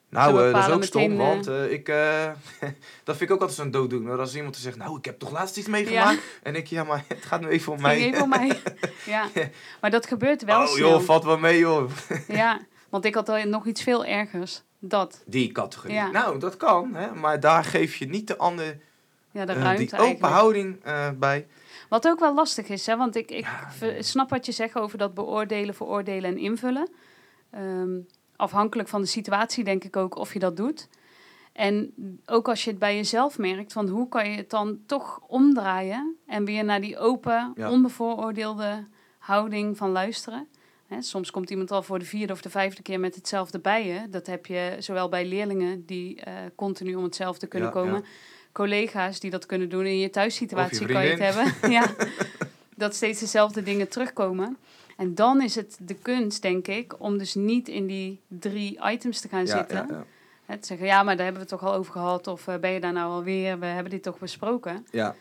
Nou, 0.10 0.48
eh, 0.48 0.54
dat 0.54 0.68
is 0.68 0.74
ook 0.74 0.84
stom, 0.84 1.01
meteen, 1.01 1.20
eh, 1.20 1.28
want 1.28 1.48
eh, 1.48 1.72
ik, 1.72 1.86
dat 3.06 3.18
vind 3.18 3.22
ik 3.22 3.32
ook 3.32 3.42
altijd 3.42 3.60
zo'n 3.60 3.72
dooddoener. 3.72 4.20
Als 4.20 4.36
iemand 4.36 4.54
te 4.54 4.60
zegt, 4.60 4.78
nou, 4.78 4.98
ik 4.98 5.06
heb 5.06 5.20
toch 5.20 5.32
laatst 5.32 5.58
iets 5.58 5.68
meegemaakt. 5.68 6.22
En 6.44 6.56
ik, 6.56 6.68
ja, 6.68 6.84
maar 6.84 7.04
het 7.08 7.25
gaat 7.25 7.42
nu 7.42 7.48
even 7.48 7.74
om 7.74 7.82
mij. 7.82 7.98
even 7.98 8.22
om 8.22 8.30
mij. 8.30 8.62
ja. 9.06 9.28
Maar 9.82 9.92
dat 9.92 10.06
gebeurt 10.06 10.44
wel 10.44 10.62
oh 10.62 10.68
snel. 10.68 10.89
joh, 10.89 11.01
valt 11.01 11.24
wel 11.24 11.38
mee 11.38 11.60
joh. 11.60 11.92
Ja, 12.28 12.60
want 12.89 13.06
ik 13.06 13.16
had 13.16 13.30
al 13.30 13.44
nog 13.44 13.66
iets 13.66 13.84
veel 13.84 14.06
ergers. 14.06 14.62
Dat. 14.80 15.24
Die 15.25 15.51
categorie. 15.51 15.96
Ja. 15.96 16.12
Nou, 16.12 16.39
dat 16.39 16.58
kan, 16.58 16.96
hè? 16.96 17.13
maar 17.13 17.39
daar 17.39 17.63
geef 17.63 17.96
je 17.96 18.06
niet 18.06 18.28
de 18.28 18.38
ander 18.38 18.80
Ja, 19.32 19.46
de 19.46 19.54
ruimte 19.54 19.84
die 19.84 19.94
open 19.94 20.06
eigenlijk. 20.06 20.34
houding 20.34 20.80
bij. 21.20 21.48
Wat 21.89 22.08
ook 22.08 22.20
wel 22.20 22.34
lastig 22.34 22.68
is, 22.68 22.86
hè, 22.86 22.98
want 22.98 23.16
ik, 23.16 23.32
ik 23.32 23.46
Ja, 23.80 24.01
snap 24.01 24.30
wat 24.30 24.46
je 24.46 24.51
zegt 24.51 24.75
over 24.75 24.98
dat 24.98 25.13
beoordelen, 25.13 25.75
veroordelen 25.75 26.30
en 26.30 26.38
invullen. 26.38 26.89
Ehm, 27.51 27.98
afhankelijk 28.39 28.89
van 28.89 29.01
de 29.01 29.08
situatie 29.08 29.63
denk 29.63 29.84
ik 29.84 29.96
ook 29.96 30.15
of 30.15 30.34
je 30.34 30.39
dat 30.39 30.58
doet. 30.58 30.88
En 31.53 31.93
ook 32.25 32.48
als 32.48 32.63
je 32.63 32.69
het 32.69 32.79
bij 32.79 32.96
jezelf 32.96 33.38
merkt, 33.38 33.74
van 33.74 33.88
hoe 33.88 34.10
kan 34.10 34.29
je 34.31 34.38
het 34.38 34.50
dan 34.50 34.79
toch 34.86 35.19
omdraaien 35.27 36.15
en 36.25 36.46
weer 36.46 36.63
naar 36.63 36.81
die 36.81 36.98
open, 36.98 37.51
Ja. 37.55 37.72
onbevooroordeelde 37.72 38.86
houding 39.17 39.77
van 39.77 39.89
luisteren. 39.91 40.48
Soms 41.00 41.31
komt 41.31 41.50
iemand 41.50 41.72
al 41.72 41.84
voor 41.84 42.00
de 42.00 42.05
vierde 42.05 42.34
of 42.34 42.41
de 42.41 42.50
vijfde 42.50 42.81
keer 42.81 43.00
met 43.00 43.15
hetzelfde 43.15 43.60
bij 43.60 43.88
je. 43.88 44.10
Dat 44.10 44.27
heb 44.27 44.46
je 44.46 44.75
zowel 44.79 45.10
bij 45.10 45.25
leerlingen 45.25 45.86
die 45.86 46.22
eh, 46.22 46.34
continu 46.55 46.96
om 46.96 47.03
hetzelfde 47.03 47.48
kunnen 47.48 47.67
Ja, 47.67 47.74
komen. 47.74 47.96
ja. 48.00 48.08
Collega's 48.51 49.19
die 49.19 49.31
dat 49.31 49.46
kunnen 49.46 49.69
doen 49.69 49.86
in 49.86 50.00
je 50.00 50.10
thuissituatie 50.10 50.88
je 50.88 50.93
kan 50.93 51.03
je 51.03 51.10
het 51.10 51.19
hebben. 51.19 51.53
ja, 51.77 51.93
dat 52.75 52.96
steeds 52.96 53.19
dezelfde 53.19 53.63
dingen 53.63 53.88
terugkomen. 53.89 54.58
En 55.00 55.15
dan 55.15 55.41
is 55.41 55.56
het 55.56 55.77
de 55.82 55.94
kunst, 55.94 56.41
denk 56.41 56.68
ik, 56.68 56.96
om 57.01 57.18
dus 57.18 57.36
niet 57.36 57.68
in 57.68 57.88
die 57.88 58.22
drie 58.27 58.79
items 58.84 59.20
te 59.20 59.27
gaan 59.27 59.46
Ja, 59.46 59.58
zitten. 59.58 60.06
ja, 60.48 60.58
te 60.58 60.65
zeggen, 60.68 60.88
ja, 60.88 61.03
maar 61.03 61.15
daar 61.15 61.25
hebben 61.25 61.44
we 61.44 61.50
het 61.50 61.60
toch 61.60 61.70
al 61.70 61.77
over 61.77 61.91
gehad. 61.91 62.27
Of 62.27 62.48
eh, 62.48 62.56
ben 62.58 62.72
je 62.72 62.79
daar 62.79 62.94
nou 62.94 63.12
alweer? 63.12 63.60
We 63.60 63.65
hebben 63.65 63.91
dit 63.91 64.03
toch 64.03 64.20
besproken. 64.20 64.88
Ja. 64.91 65.15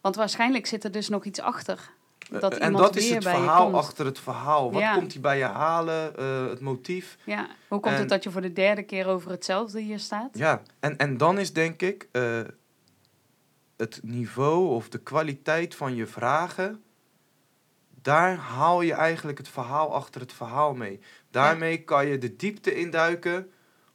Want 0.00 0.16
waarschijnlijk 0.16 0.66
zit 0.66 0.84
er 0.84 0.90
dus 0.92 1.08
nog 1.08 1.24
iets 1.24 1.40
achter. 1.40 1.90
Dat 2.30 2.54
Eh, 2.56 2.66
en 2.66 2.72
dat 2.72 2.96
is 2.96 3.10
het 3.10 3.24
verhaal 3.24 3.74
achter 3.76 4.06
het 4.06 4.18
verhaal. 4.18 4.72
Wat 4.72 4.80
Ja. 4.82 4.94
komt 4.94 5.12
hij 5.12 5.20
bij 5.22 5.38
je 5.38 5.44
halen? 5.44 6.16
eh, 6.16 6.48
het 6.48 6.60
motief. 6.60 7.18
Ja, 7.24 7.46
hoe 7.68 7.80
komt 7.80 7.94
En- 7.94 8.00
het 8.00 8.08
dat 8.08 8.22
je 8.24 8.30
voor 8.30 8.40
de 8.40 8.52
derde 8.52 8.82
keer 8.82 9.06
over 9.06 9.30
hetzelfde 9.30 9.80
hier 9.80 9.98
staat? 9.98 10.30
Ja, 10.38 10.62
en, 10.80 10.96
en 10.96 11.16
dan 11.16 11.38
is 11.38 11.52
denk 11.52 11.82
ik 11.82 12.08
eh, 12.12 12.40
het 13.76 14.00
niveau 14.02 14.68
of 14.68 14.88
de 14.88 14.98
kwaliteit 14.98 15.74
van 15.74 15.94
je 15.94 16.06
vragen. 16.06 16.82
Daar 18.08 18.36
haal 18.36 18.80
je 18.82 18.92
eigenlijk 18.92 19.38
het 19.38 19.48
verhaal 19.48 19.94
achter 19.94 20.20
het 20.20 20.32
verhaal 20.32 20.74
mee. 20.74 21.00
Daarmee 21.30 21.82
kan 21.84 22.06
je 22.06 22.18
de 22.18 22.36
diepte 22.36 22.74
induiken 22.74 23.50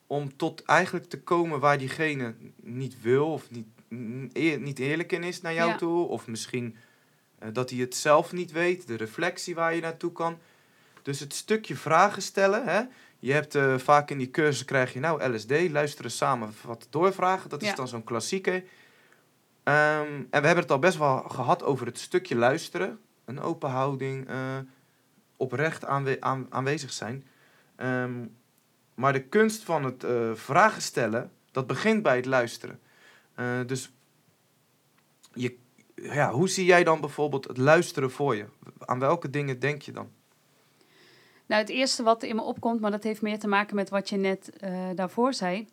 om 0.08 0.38
tot 0.38 0.64
eigenlijk 0.66 1.06
te 1.10 1.22
komen 1.22 1.60
waar 1.60 1.78
diegene 1.78 2.36
niet 2.62 3.02
wil 3.02 3.32
of 3.32 3.50
niet, 3.52 3.68
eer- 4.34 4.60
niet 4.60 4.80
eerlijk 4.80 5.12
in 5.12 5.24
is 5.24 5.42
naar 5.42 5.54
jou 5.54 5.70
Ja. 5.70 5.78
toe. 5.78 6.08
Of 6.08 6.28
misschien 6.28 6.76
eh, 7.40 7.50
dat 7.54 7.70
hij 7.70 7.80
het 7.80 7.96
zelf 7.96 8.32
niet 8.32 8.52
weet, 8.52 8.88
de 8.88 8.96
reflectie 8.98 9.56
waar 9.56 9.76
je 9.76 9.82
naartoe 9.82 10.12
kan. 10.12 10.38
Dus 11.02 11.20
het 11.20 11.34
stukje 11.34 11.76
vragen 11.76 12.22
stellen. 12.22 12.64
Hè? 12.68 12.82
Je 13.20 13.34
hebt 13.34 13.56
eh, 13.56 13.78
vaak 13.78 14.10
in 14.12 14.18
die 14.18 14.32
cursus 14.32 14.66
krijg 14.66 14.94
je 14.94 15.00
nou 15.00 15.34
LSD, 15.34 15.70
luisteren 15.70 16.12
samen, 16.12 16.54
wat 16.66 16.88
doorvragen. 16.90 17.50
Dat 17.50 17.62
is 17.62 17.68
Ja. 17.68 17.76
dan 17.76 17.88
zo'n 17.88 18.04
klassieker. 18.04 18.64
Ehm, 19.64 20.08
en 20.30 20.42
we 20.42 20.46
hebben 20.48 20.64
het 20.64 20.72
al 20.72 20.80
best 20.80 20.98
wel 20.98 21.18
gehad 21.18 21.64
over 21.64 21.86
het 21.86 22.00
stukje 22.00 22.36
luisteren. 22.36 23.00
Een 23.26 23.40
open 23.40 23.70
houding, 23.70 24.28
eh, 24.28 24.58
oprecht 25.38 25.86
aan- 25.86 26.48
aanwezig 26.50 26.92
zijn. 26.92 27.28
Ehm, 27.76 28.26
maar 28.96 29.14
de 29.14 29.24
kunst 29.24 29.64
van 29.64 29.84
het 29.84 30.04
eh, 30.04 30.34
vragen 30.34 30.82
stellen, 30.82 31.32
dat 31.52 31.68
begint 31.68 32.04
bij 32.04 32.16
het 32.16 32.26
luisteren. 32.26 32.80
Eh, 33.36 33.60
dus 33.66 33.92
je, 35.34 35.58
ja, 35.96 36.32
hoe 36.32 36.50
zie 36.50 36.66
jij 36.66 36.84
dan 36.84 37.00
bijvoorbeeld 37.02 37.48
het 37.48 37.58
luisteren 37.58 38.12
voor 38.12 38.36
je? 38.36 38.46
Aan 38.80 39.00
welke 39.00 39.30
dingen 39.30 39.60
denk 39.60 39.82
je 39.82 39.92
dan? 39.92 40.10
Nou, 41.46 41.62
het 41.62 41.70
eerste 41.70 42.04
wat 42.04 42.24
in 42.24 42.36
me 42.36 42.42
opkomt, 42.42 42.82
maar 42.82 42.92
dat 42.92 43.04
heeft 43.04 43.22
meer 43.22 43.40
te 43.40 43.48
maken 43.48 43.76
met 43.76 43.90
wat 43.90 44.10
je 44.10 44.18
net 44.18 44.52
daarvoor 44.96 45.34
zei, 45.34 45.68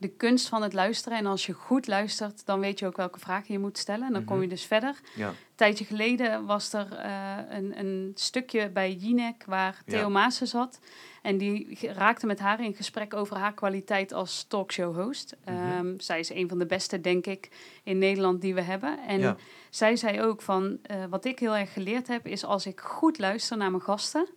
de 0.00 0.08
kunst 0.08 0.48
van 0.48 0.62
het 0.62 0.72
luisteren. 0.72 1.18
En 1.18 1.26
als 1.26 1.46
je 1.46 1.52
goed 1.52 1.86
luistert, 1.86 2.46
dan 2.46 2.60
weet 2.60 2.78
je 2.78 2.86
ook 2.86 2.96
welke 2.96 3.18
vragen 3.18 3.52
je 3.52 3.58
moet 3.58 3.78
stellen. 3.78 4.06
En 4.06 4.12
dan 4.12 4.24
kom 4.24 4.36
je 4.36 4.40
Mhm. 4.42 4.50
dus 4.50 4.64
verder. 4.64 5.00
Ja. 5.14 5.28
Een 5.28 5.34
tijdje 5.54 5.84
geleden 5.84 6.46
was 6.46 6.72
er 6.72 6.92
eh, 6.92 7.36
een, 7.48 7.78
een 7.78 8.12
stukje 8.14 8.70
bij 8.70 8.92
Jinek 8.92 9.44
waar 9.46 9.82
Theo 9.86 9.98
Ja. 10.00 10.08
Maassen 10.08 10.46
zat. 10.46 10.78
En 11.22 11.38
die 11.38 11.78
raakte 11.92 12.26
met 12.26 12.38
haar 12.38 12.60
in 12.64 12.74
gesprek 12.74 13.14
over 13.14 13.36
haar 13.36 13.54
kwaliteit 13.54 14.12
als 14.12 14.44
talkshow-host. 14.48 15.36
Mhm. 15.44 15.54
Ehm, 15.56 15.98
zij 15.98 16.18
is 16.18 16.30
een 16.30 16.48
van 16.48 16.58
de 16.58 16.66
beste, 16.66 17.00
denk 17.00 17.26
ik, 17.26 17.48
in 17.84 17.98
Nederland 17.98 18.40
die 18.40 18.54
we 18.54 18.60
hebben. 18.62 18.98
En 19.06 19.20
Ja. 19.20 19.36
zij 19.70 19.96
zei 19.96 20.22
ook 20.22 20.42
van, 20.42 20.78
eh, 20.82 21.04
wat 21.10 21.24
ik 21.24 21.38
heel 21.38 21.56
erg 21.56 21.72
geleerd 21.72 22.08
heb, 22.08 22.26
is 22.26 22.44
als 22.44 22.66
ik 22.66 22.80
goed 22.80 23.18
luister 23.18 23.56
naar 23.56 23.70
mijn 23.70 23.82
gasten, 23.82 24.28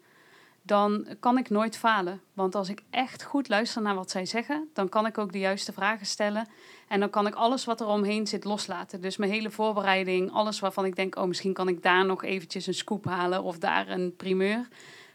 dan 0.65 1.07
kan 1.19 1.37
ik 1.37 1.49
nooit 1.49 1.77
falen. 1.77 2.21
Want 2.33 2.55
als 2.55 2.69
ik 2.69 2.83
echt 2.89 3.23
goed 3.23 3.49
luister 3.49 3.81
naar 3.81 3.95
wat 3.95 4.11
zij 4.11 4.25
zeggen, 4.25 4.69
dan 4.73 4.89
kan 4.89 5.05
ik 5.05 5.17
ook 5.17 5.31
de 5.31 5.39
juiste 5.39 5.73
vragen 5.73 6.05
stellen. 6.05 6.47
En 6.87 6.99
dan 6.99 7.09
kan 7.09 7.27
ik 7.27 7.35
alles 7.35 7.65
wat 7.65 7.81
er 7.81 7.87
omheen 7.87 8.27
zit 8.27 8.43
loslaten. 8.43 9.01
Dus 9.01 9.17
mijn 9.17 9.31
hele 9.31 9.51
voorbereiding, 9.51 10.31
alles 10.31 10.59
waarvan 10.59 10.85
ik 10.85 10.95
denk, 10.95 11.15
oh 11.15 11.23
misschien 11.23 11.53
kan 11.53 11.67
ik 11.67 11.83
daar 11.83 12.05
nog 12.05 12.23
eventjes 12.23 12.67
een 12.67 12.73
scoop 12.73 13.05
halen 13.05 13.43
of 13.43 13.57
daar 13.57 13.89
een 13.89 14.15
primeur, 14.15 14.67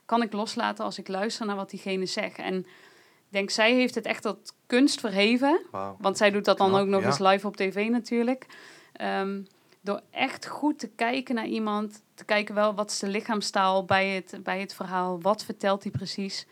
kan 0.05 0.23
ik 0.23 0.33
loslaten 0.33 0.85
als 0.85 0.99
ik 0.99 1.09
luister 1.09 1.47
naar 1.47 1.57
wat 1.57 1.71
diegene 1.71 2.07
zegt. 2.07 2.39
En 2.39 2.55
ik 2.57 3.35
denk, 3.35 3.51
zij 3.51 3.75
heeft 3.75 3.95
het 3.95 4.07
echt 4.07 4.23
tot 4.23 4.55
kunst 4.67 5.01
verheven. 5.01 5.61
Wauw. 5.71 5.97
Want 6.01 6.17
zij 6.17 6.31
doet 6.31 6.45
dat 6.45 6.59
dan 6.59 6.75
ook 6.75 6.87
nog 6.87 7.01
ja. 7.01 7.07
eens 7.07 7.19
live 7.19 7.47
op 7.47 7.57
tv 7.57 7.89
natuurlijk. 7.89 8.47
Ehm, 8.93 9.41
door 9.81 10.03
echt 10.11 10.47
goed 10.47 10.79
te 10.79 10.89
kijken 10.89 11.35
naar 11.35 11.47
iemand. 11.47 12.03
Te 12.15 12.25
kijken 12.25 12.55
wel 12.55 12.75
wat 12.75 12.91
is 12.91 12.99
de 12.99 13.09
lichaamstaal 13.09 13.85
bij 13.85 14.09
het, 14.09 14.41
bij 14.43 14.61
het 14.61 14.75
verhaal. 14.75 15.21
Wat 15.21 15.45
vertelt 15.45 15.83
hij 15.83 15.93
precies. 15.93 16.47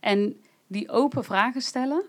En 0.00 0.42
die 0.66 0.90
open 0.90 1.24
vragen 1.24 1.62
stellen. 1.62 2.04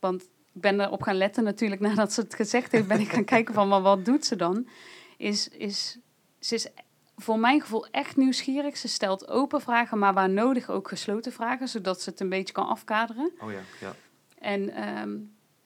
Want 0.00 0.22
ik 0.22 0.60
ben 0.60 0.80
erop 0.80 1.02
gaan 1.02 1.16
letten 1.16 1.44
natuurlijk 1.44 1.80
nadat 1.88 2.12
ze 2.12 2.20
het 2.20 2.34
gezegd 2.34 2.72
heeft. 2.72 2.86
Ben 2.86 3.00
ik 3.00 3.10
gaan 3.10 3.24
kijken 3.24 3.54
van 3.54 3.68
maar 3.68 3.82
wat 3.82 4.04
doet 4.04 4.26
ze 4.26 4.36
dan. 4.36 4.68
Is, 5.16 5.48
is, 5.48 5.98
ze 6.38 6.54
is 6.54 6.68
voor 7.16 7.38
mijn 7.38 7.60
gevoel 7.60 7.86
echt 7.86 8.16
nieuwsgierig. 8.16 8.76
Ze 8.76 8.88
stelt 8.88 9.28
open 9.28 9.60
vragen, 9.60 9.98
maar 9.98 10.14
waar 10.14 10.30
nodig 10.30 10.70
ook 10.70 10.88
gesloten 10.88 11.32
vragen. 11.32 11.68
Zodat 11.68 12.02
ze 12.02 12.10
het 12.10 12.20
een 12.20 12.28
beetje 12.28 12.54
kan 12.54 12.66
afkaderen. 12.66 13.32
Oh 13.40 13.52
ja, 13.52 13.60
ja. 13.80 13.94
En 14.38 14.70
ehm, 14.70 15.16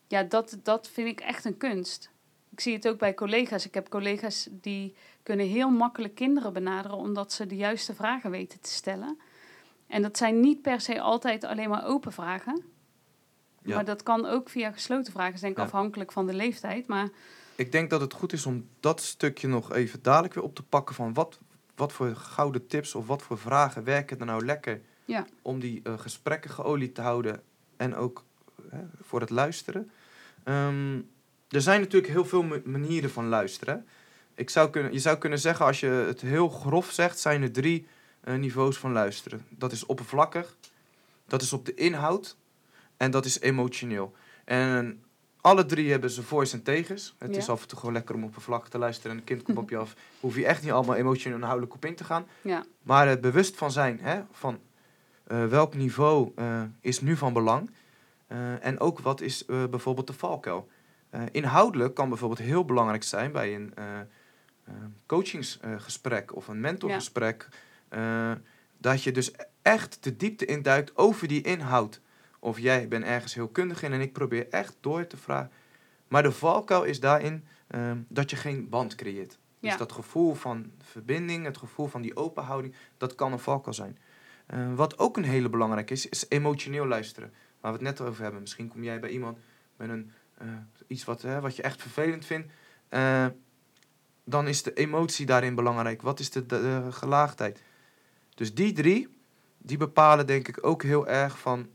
ja, 0.06 0.22
dat, 0.22 0.58
dat 0.62 0.88
vind 0.88 1.08
ik 1.08 1.20
echt 1.20 1.44
een 1.44 1.56
kunst. 1.56 2.10
Ik 2.58 2.64
zie 2.64 2.74
het 2.74 2.88
ook 2.88 2.98
bij 2.98 3.14
collega's. 3.14 3.66
Ik 3.66 3.74
heb 3.74 3.88
collega's 3.88 4.48
die 4.50 4.94
kunnen 5.22 5.46
heel 5.46 5.70
makkelijk 5.70 6.14
kinderen 6.14 6.52
benaderen 6.52 6.96
omdat 6.96 7.32
ze 7.32 7.46
de 7.46 7.56
juiste 7.56 7.94
vragen 7.94 8.30
weten 8.30 8.60
te 8.60 8.70
stellen. 8.70 9.18
En 9.86 10.02
dat 10.02 10.16
zijn 10.16 10.40
niet 10.40 10.62
per 10.62 10.80
se 10.80 11.00
altijd 11.00 11.44
alleen 11.44 11.68
maar 11.68 11.86
open 11.86 12.12
vragen. 12.12 12.62
Ja. 13.62 13.74
Maar 13.74 13.84
dat 13.84 14.02
kan 14.02 14.26
ook 14.26 14.48
via 14.48 14.72
gesloten 14.72 15.12
vragen, 15.12 15.48
Ja. 15.54 15.62
afhankelijk 15.62 16.12
van 16.12 16.26
de 16.26 16.34
leeftijd. 16.34 16.86
Maar 16.86 17.08
Ik 17.54 17.72
denk 17.72 17.90
dat 17.90 18.00
het 18.00 18.12
goed 18.12 18.32
is 18.32 18.46
om 18.46 18.68
dat 18.80 19.02
stukje 19.02 19.48
nog 19.48 19.72
even 19.72 20.02
dadelijk 20.02 20.34
weer 20.34 20.44
op 20.44 20.54
te 20.54 20.62
pakken 20.62 20.94
van 20.94 21.14
wat, 21.14 21.38
wat 21.76 21.92
voor 21.92 22.16
gouden 22.16 22.66
tips 22.66 22.94
of 22.94 23.06
wat 23.06 23.22
voor 23.22 23.38
vragen 23.38 23.84
werken 23.84 24.18
er 24.18 24.26
nou 24.26 24.44
lekker 24.44 24.80
Ja. 25.04 25.26
om 25.42 25.60
die 25.60 25.80
eh, 25.82 25.98
gesprekken 25.98 26.50
geolied 26.50 26.94
te 26.94 27.00
houden 27.00 27.42
en 27.76 27.94
ook 27.94 28.24
eh, 28.70 28.78
voor 29.02 29.20
het 29.20 29.30
luisteren. 29.30 29.90
Ehm, 30.44 31.00
er 31.48 31.60
zijn 31.60 31.80
natuurlijk 31.80 32.12
heel 32.12 32.24
veel 32.24 32.42
ma- 32.42 32.60
manieren 32.64 33.10
van 33.10 33.28
luisteren. 33.28 33.86
Ik 34.34 34.50
zou 34.50 34.70
kunnen, 34.70 34.92
je 34.92 34.98
zou 34.98 35.18
kunnen 35.18 35.38
zeggen, 35.38 35.66
als 35.66 35.80
je 35.80 35.86
het 35.86 36.20
heel 36.20 36.48
grof 36.48 36.90
zegt, 36.90 37.18
zijn 37.18 37.42
er 37.42 37.52
drie 37.52 37.86
eh, 38.20 38.34
niveaus 38.34 38.78
van 38.78 38.92
luisteren. 38.92 39.46
Dat 39.48 39.72
is 39.72 39.86
oppervlakkig, 39.86 40.56
dat 41.26 41.42
is 41.42 41.52
op 41.52 41.66
de 41.66 41.74
inhoud 41.74 42.36
en 42.96 43.10
dat 43.10 43.24
is 43.24 43.40
emotioneel. 43.40 44.12
En 44.44 45.02
alle 45.40 45.66
drie 45.66 45.90
hebben 45.90 46.10
ze 46.10 46.22
voor's 46.22 46.52
en 46.52 46.62
tegens. 46.62 47.14
Het 47.18 47.30
Ja. 47.34 47.38
is 47.40 47.48
af 47.48 47.62
en 47.62 47.68
toe 47.68 47.78
gewoon 47.78 47.94
lekker 47.94 48.14
om 48.14 48.24
oppervlakkig 48.24 48.68
te 48.68 48.78
luisteren 48.78 49.10
en 49.12 49.18
een 49.18 49.24
kind 49.24 49.42
komt 49.42 49.58
op 49.58 49.70
je 49.74 49.76
af. 49.76 49.94
Hoef 50.20 50.36
je 50.36 50.46
echt 50.46 50.62
niet 50.62 50.72
allemaal 50.72 50.96
emotioneel 50.96 51.32
en 51.36 51.40
inhoudelijk 51.42 51.74
op 51.74 51.84
in 51.84 51.94
te 51.94 52.04
gaan. 52.04 52.26
ja, 52.42 52.64
Maar 52.82 53.08
het 53.08 53.20
bewust 53.20 53.56
van 53.56 53.70
zijn, 53.72 53.98
hè, 54.00 54.20
van 54.32 54.58
eh, 55.26 55.46
welk 55.46 55.74
niveau 55.74 56.32
eh, 56.36 56.62
is 56.80 57.00
nu 57.00 57.16
van 57.16 57.32
belang. 57.32 57.70
En 58.60 58.80
ook 58.80 58.98
wat 58.98 59.20
is 59.20 59.44
bijvoorbeeld 59.46 60.06
de 60.06 60.12
valkuil. 60.12 60.68
Eh, 61.10 61.22
inhoudelijk 61.32 61.94
kan 61.94 62.08
bijvoorbeeld 62.08 62.40
heel 62.40 62.64
belangrijk 62.64 63.02
zijn 63.02 63.32
bij 63.32 63.54
een 63.54 63.72
eh 63.74 63.84
coachingsgesprek 65.06 66.34
of 66.36 66.48
een 66.48 66.60
mentorgesprek. 66.60 67.48
eh, 67.88 68.32
dat 68.78 69.02
je 69.02 69.12
dus 69.12 69.32
echt 69.62 70.02
de 70.04 70.16
diepte 70.16 70.44
induikt 70.44 70.96
over 70.96 71.28
die 71.28 71.42
inhoud. 71.42 72.00
Of 72.38 72.58
jij 72.58 72.88
bent 72.88 73.04
ergens 73.04 73.34
heel 73.34 73.48
kundig 73.48 73.82
in 73.82 73.92
en 73.92 74.00
ik 74.00 74.12
probeer 74.12 74.48
echt 74.48 74.76
door 74.80 75.06
te 75.06 75.16
vragen. 75.16 75.50
Maar 76.08 76.22
de 76.22 76.32
valkuil 76.32 76.84
is 76.84 77.00
daarin 77.00 77.44
eh, 77.66 77.92
dat 78.08 78.30
je 78.30 78.36
geen 78.36 78.68
band 78.68 78.94
creëert. 78.94 79.38
Dus 79.60 79.70
Ja. 79.70 79.76
dat 79.76 79.92
gevoel 79.92 80.34
van 80.34 80.70
verbinding, 80.82 81.44
het 81.44 81.56
gevoel 81.56 81.86
van 81.86 82.02
die 82.02 82.16
open 82.16 82.42
houding, 82.44 82.74
dat 82.96 83.14
kan 83.14 83.32
een 83.32 83.38
valkuil 83.38 83.74
zijn. 83.74 83.98
Eh, 84.46 84.74
wat 84.74 84.98
ook 84.98 85.16
een 85.16 85.24
hele 85.24 85.48
belangrijke 85.48 85.92
is, 85.92 86.08
is 86.08 86.26
emotioneel 86.28 86.86
luisteren. 86.86 87.32
Waar 87.60 87.72
we 87.72 87.78
het 87.84 87.86
net 87.98 88.08
over 88.08 88.22
hebben. 88.22 88.40
Misschien 88.40 88.68
kom 88.68 88.82
jij 88.84 89.00
bij 89.00 89.10
iemand 89.10 89.38
met 89.76 89.88
een, 89.88 90.12
eh, 90.38 90.46
iets 90.86 91.04
wat, 91.04 91.22
hè, 91.22 91.40
wat 91.40 91.56
je 91.56 91.62
echt 91.62 91.80
vervelend 91.82 92.24
vindt. 92.24 92.52
Eh, 92.88 93.26
dan 94.24 94.46
is 94.48 94.62
de 94.62 94.72
emotie 94.72 95.26
daarin 95.26 95.54
belangrijk. 95.54 96.02
Wat 96.02 96.20
is 96.20 96.30
de, 96.30 96.46
de, 96.46 96.60
de 96.60 96.92
gelaagdheid? 96.92 97.62
Dus 98.34 98.54
die 98.54 98.72
drie, 98.72 99.08
die 99.58 99.76
bepalen 99.76 100.26
denk 100.26 100.48
ik 100.48 100.66
ook 100.66 100.82
heel 100.82 101.06
erg 101.08 101.38
van 101.38 101.68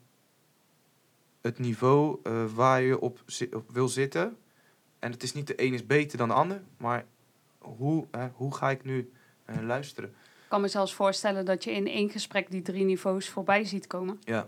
het 1.42 1.60
niveau 1.60 2.20
eh, 2.24 2.46
waar 2.54 2.82
je 2.82 3.00
op, 3.00 3.22
zi- 3.26 3.50
op 3.54 3.72
wil 3.72 3.88
zitten. 3.88 4.38
En 5.00 5.12
het 5.12 5.24
is 5.24 5.34
niet 5.34 5.48
de 5.48 5.62
een 5.64 5.74
is 5.74 5.86
beter 5.86 6.18
dan 6.18 6.28
de 6.28 6.34
ander, 6.34 6.62
maar 6.78 7.06
hoe, 7.58 8.08
hè, 8.12 8.28
hoe 8.34 8.56
ga 8.56 8.70
ik 8.70 8.84
nu 8.84 9.12
luisteren? 9.62 10.10
ik 10.10 10.60
kan 10.60 10.62
me 10.62 10.68
zelfs 10.68 10.94
voorstellen 10.94 11.46
dat 11.46 11.64
je 11.64 11.72
in 11.72 11.88
één 11.88 12.10
gesprek 12.10 12.52
die 12.52 12.62
drie 12.62 12.84
niveaus 12.86 13.30
voorbij 13.30 13.64
ziet 13.66 13.88
komen. 13.88 14.20
Ja, 14.24 14.48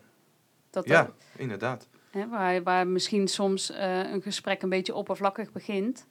Dat 0.69 0.85
ja 0.87 1.13
inderdaad. 1.35 1.87
Hè, 2.15 2.27
waar, 2.27 2.63
waar 2.63 2.87
misschien 2.87 3.27
soms 3.27 3.69
eh, 3.71 4.11
een 4.11 4.21
gesprek 4.21 4.61
een 4.61 4.69
beetje 4.69 4.95
oppervlakkig 4.95 5.51
begint. 5.51 6.05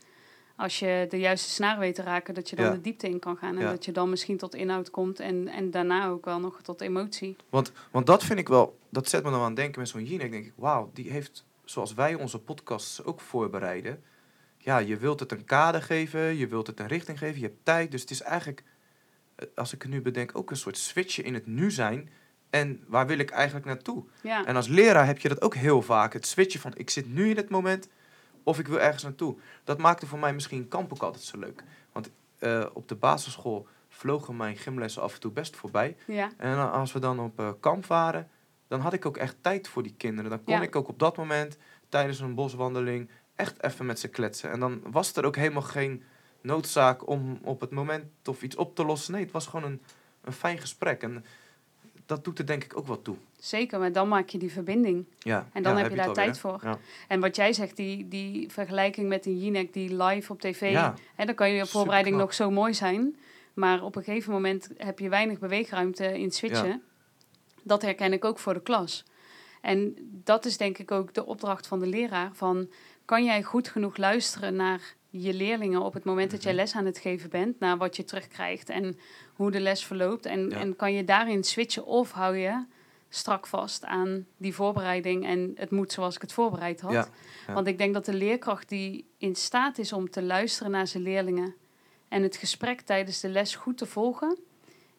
Als 0.56 0.78
je 0.78 1.06
de 1.08 1.18
juiste 1.18 1.50
snaar 1.50 1.78
weet 1.78 1.94
te 1.94 2.02
raken, 2.02 2.34
dat 2.34 2.50
je 2.50 2.56
dan 2.56 2.64
Ja. 2.64 2.70
de 2.72 2.80
diepte 2.80 3.08
in 3.08 3.18
kan 3.18 3.36
gaan. 3.36 3.56
En 3.56 3.62
Ja. 3.62 3.70
dat 3.70 3.84
je 3.84 3.92
dan 3.92 4.10
misschien 4.10 4.36
tot 4.36 4.54
inhoud 4.54 4.90
komt 4.90 5.20
en, 5.20 5.48
en 5.48 5.70
daarna 5.70 6.06
ook 6.08 6.24
wel 6.24 6.40
nog 6.40 6.62
tot 6.62 6.80
emotie. 6.80 7.36
Want, 7.50 7.72
want 7.90 8.06
dat 8.06 8.24
vind 8.24 8.38
ik 8.38 8.48
wel, 8.48 8.78
dat 8.90 9.08
zet 9.08 9.24
me 9.24 9.30
dan 9.30 9.40
aan 9.40 9.46
het 9.46 9.56
denken 9.56 9.80
met 9.80 9.88
zo'n 9.88 10.04
Jinek. 10.04 10.30
denk 10.30 10.44
ik, 10.46 10.52
wauw, 10.56 10.90
die 10.94 11.10
heeft, 11.10 11.44
zoals 11.64 11.94
wij 11.94 12.14
onze 12.14 12.38
podcasts 12.38 13.04
ook 13.04 13.20
voorbereiden. 13.20 14.02
Ja, 14.58 14.78
je 14.78 14.96
wilt 14.96 15.20
het 15.20 15.32
een 15.32 15.44
kader 15.44 15.82
geven, 15.82 16.36
je 16.36 16.46
wilt 16.46 16.66
het 16.66 16.80
een 16.80 16.86
richting 16.86 17.18
geven, 17.18 17.40
je 17.40 17.46
hebt 17.46 17.64
tijd. 17.64 17.90
Dus 17.90 18.00
het 18.00 18.10
is 18.10 18.20
eigenlijk, 18.22 18.62
eh, 19.36 19.46
als 19.54 19.72
ik 19.72 19.82
het 19.82 19.90
nu 19.90 20.02
bedenk, 20.02 20.38
ook 20.38 20.50
een 20.50 20.56
soort 20.56 20.78
switchen 20.78 21.24
in 21.24 21.34
het 21.34 21.46
nu 21.46 21.70
zijn. 21.70 22.08
En 22.60 22.84
waar 22.86 23.06
wil 23.06 23.18
ik 23.18 23.30
eigenlijk 23.30 23.66
naartoe? 23.66 24.04
Ja, 24.22 24.44
En 24.44 24.56
als 24.56 24.68
leraar 24.68 25.06
heb 25.06 25.18
je 25.18 25.28
dat 25.28 25.42
ook 25.42 25.54
heel 25.54 25.82
vaak. 25.82 26.12
Het 26.12 26.26
switchen 26.26 26.60
van, 26.60 26.72
ik 26.76 26.90
zit 26.90 27.12
nu 27.14 27.30
in 27.30 27.36
het 27.36 27.48
moment 27.48 27.88
of 28.42 28.58
ik 28.58 28.66
wil 28.68 28.80
ergens 28.80 29.02
naartoe. 29.02 29.36
Dat 29.64 29.78
maakte 29.78 30.06
voor 30.06 30.18
mij 30.18 30.32
misschien 30.34 30.68
kamp 30.68 30.92
ook 30.92 31.02
altijd 31.02 31.24
zo 31.24 31.38
leuk. 31.38 31.62
Want 31.92 32.10
eh, 32.38 32.66
op 32.72 32.88
de 32.88 32.94
basisschool 32.94 33.66
vlogen 33.88 34.36
mijn 34.36 34.56
gymlessen 34.56 35.02
af 35.02 35.14
en 35.14 35.20
toe 35.20 35.30
best 35.32 35.56
voorbij. 35.56 35.96
ja, 36.06 36.30
En 36.36 36.70
als 36.72 36.92
we 36.92 36.98
dan 36.98 37.20
op 37.20 37.38
eh, 37.40 37.48
kamp 37.60 37.86
waren, 37.86 38.28
dan 38.68 38.80
had 38.80 38.92
ik 38.92 39.06
ook 39.06 39.16
echt 39.16 39.36
tijd 39.40 39.68
voor 39.68 39.82
die 39.82 39.94
kinderen. 39.96 40.30
Dan 40.30 40.44
kon 40.44 40.54
Ja. 40.54 40.62
ik 40.62 40.76
ook 40.76 40.88
op 40.88 40.98
dat 40.98 41.16
moment, 41.16 41.56
tijdens 41.88 42.20
een 42.20 42.34
boswandeling, 42.34 43.10
echt 43.34 43.62
even 43.62 43.86
met 43.86 43.98
ze 44.00 44.08
kletsen. 44.08 44.50
En 44.50 44.60
dan 44.60 44.80
was 44.90 45.16
er 45.16 45.24
ook 45.24 45.36
helemaal 45.36 45.62
geen 45.62 46.02
noodzaak 46.40 47.08
om 47.08 47.38
op 47.42 47.60
het 47.60 47.70
moment 47.70 48.04
of 48.24 48.42
iets 48.42 48.56
op 48.56 48.74
te 48.76 48.84
lossen. 48.84 49.12
Nee, 49.12 49.22
het 49.22 49.32
was 49.32 49.46
gewoon 49.46 49.70
een, 49.70 49.82
een 50.22 50.32
fijn 50.32 50.58
gesprek. 50.58 51.02
En 51.02 51.24
dat 52.06 52.24
doet 52.24 52.38
er 52.38 52.46
denk 52.46 52.64
ik 52.64 52.76
ook 52.76 52.86
wat 52.86 53.04
toe. 53.04 53.16
zeker. 53.38 53.78
Maar 53.78 53.92
dan 53.92 54.08
maak 54.08 54.28
je 54.28 54.38
die 54.38 54.52
verbinding. 54.52 55.04
Ja, 55.18 55.48
En 55.52 55.62
dan 55.62 55.76
ja, 55.76 55.82
heb 55.82 55.90
je 55.90 55.96
daar 55.96 56.12
tijd 56.12 56.38
voor. 56.38 56.58
Ja. 56.62 56.78
En 57.08 57.20
wat 57.20 57.36
jij 57.36 57.52
zegt, 57.52 57.76
die, 57.76 58.08
die 58.08 58.50
vergelijking 58.50 59.08
met 59.08 59.26
een 59.26 59.38
Jinek 59.38 59.72
die 59.72 60.02
live 60.02 60.32
op 60.32 60.40
tv... 60.40 60.70
Ja. 60.70 60.94
Hè, 61.14 61.24
dan 61.24 61.34
kan 61.34 61.50
je 61.50 61.66
voorbereiding 61.66 62.16
nog 62.16 62.34
zo 62.34 62.50
mooi 62.50 62.74
zijn. 62.74 63.16
Maar 63.54 63.82
op 63.82 63.96
een 63.96 64.02
gegeven 64.04 64.32
moment 64.32 64.68
heb 64.76 64.98
je 64.98 65.08
weinig 65.08 65.38
beweegruimte 65.38 66.18
in 66.18 66.24
het 66.24 66.34
switchen. 66.34 66.82
Dat 67.62 67.82
herken 67.82 68.12
ik 68.12 68.24
ook 68.24 68.38
voor 68.38 68.54
de 68.54 68.62
klas. 68.62 69.04
En 69.60 69.96
dat 70.24 70.44
is 70.44 70.56
denk 70.56 70.78
ik 70.78 70.90
ook 70.90 71.14
de 71.14 71.26
opdracht 71.26 71.66
van 71.66 71.80
de 71.80 71.86
leraar. 71.86 72.30
Van, 72.32 72.68
kan 73.04 73.24
jij 73.24 73.42
goed 73.42 73.68
genoeg 73.68 73.96
luisteren 73.96 74.56
naar 74.56 74.94
je 75.16 75.34
leerlingen 75.34 75.80
op 75.82 75.94
het 75.94 76.04
moment 76.04 76.30
dat 76.30 76.42
jij 76.42 76.52
Mhm. 76.52 76.60
les 76.60 76.74
aan 76.74 76.84
het 76.86 76.98
geven 76.98 77.30
bent, 77.30 77.58
naar 77.60 77.76
wat 77.76 77.96
je 77.96 78.04
terugkrijgt 78.04 78.68
en 78.68 78.98
hoe 79.34 79.50
de 79.50 79.60
les 79.60 79.84
verloopt. 79.84 80.26
En, 80.26 80.48
Ja. 80.50 80.56
en 80.56 80.76
kan 80.76 80.92
je 80.92 81.04
daarin 81.04 81.44
switchen 81.44 81.84
of 81.86 82.12
hou 82.12 82.36
je 82.36 82.64
strak 83.08 83.46
vast 83.46 83.84
aan 83.84 84.26
die 84.36 84.54
voorbereiding 84.54 85.26
en 85.26 85.52
het 85.56 85.70
moet 85.70 85.92
zoals 85.92 86.14
ik 86.14 86.20
het 86.22 86.32
voorbereid 86.32 86.80
had. 86.80 86.92
Ja, 86.92 87.08
ja. 87.46 87.52
Want 87.54 87.66
ik 87.66 87.78
denk 87.78 87.94
dat 87.94 88.04
de 88.04 88.14
leerkracht 88.14 88.68
die 88.68 89.04
in 89.18 89.34
staat 89.36 89.78
is 89.78 89.92
om 89.92 90.10
te 90.10 90.22
luisteren 90.22 90.72
naar 90.72 90.86
zijn 90.86 91.02
leerlingen 91.02 91.54
en 92.08 92.22
het 92.22 92.36
gesprek 92.36 92.80
tijdens 92.80 93.20
de 93.20 93.28
les 93.28 93.54
goed 93.54 93.78
te 93.78 93.86
volgen, 93.86 94.38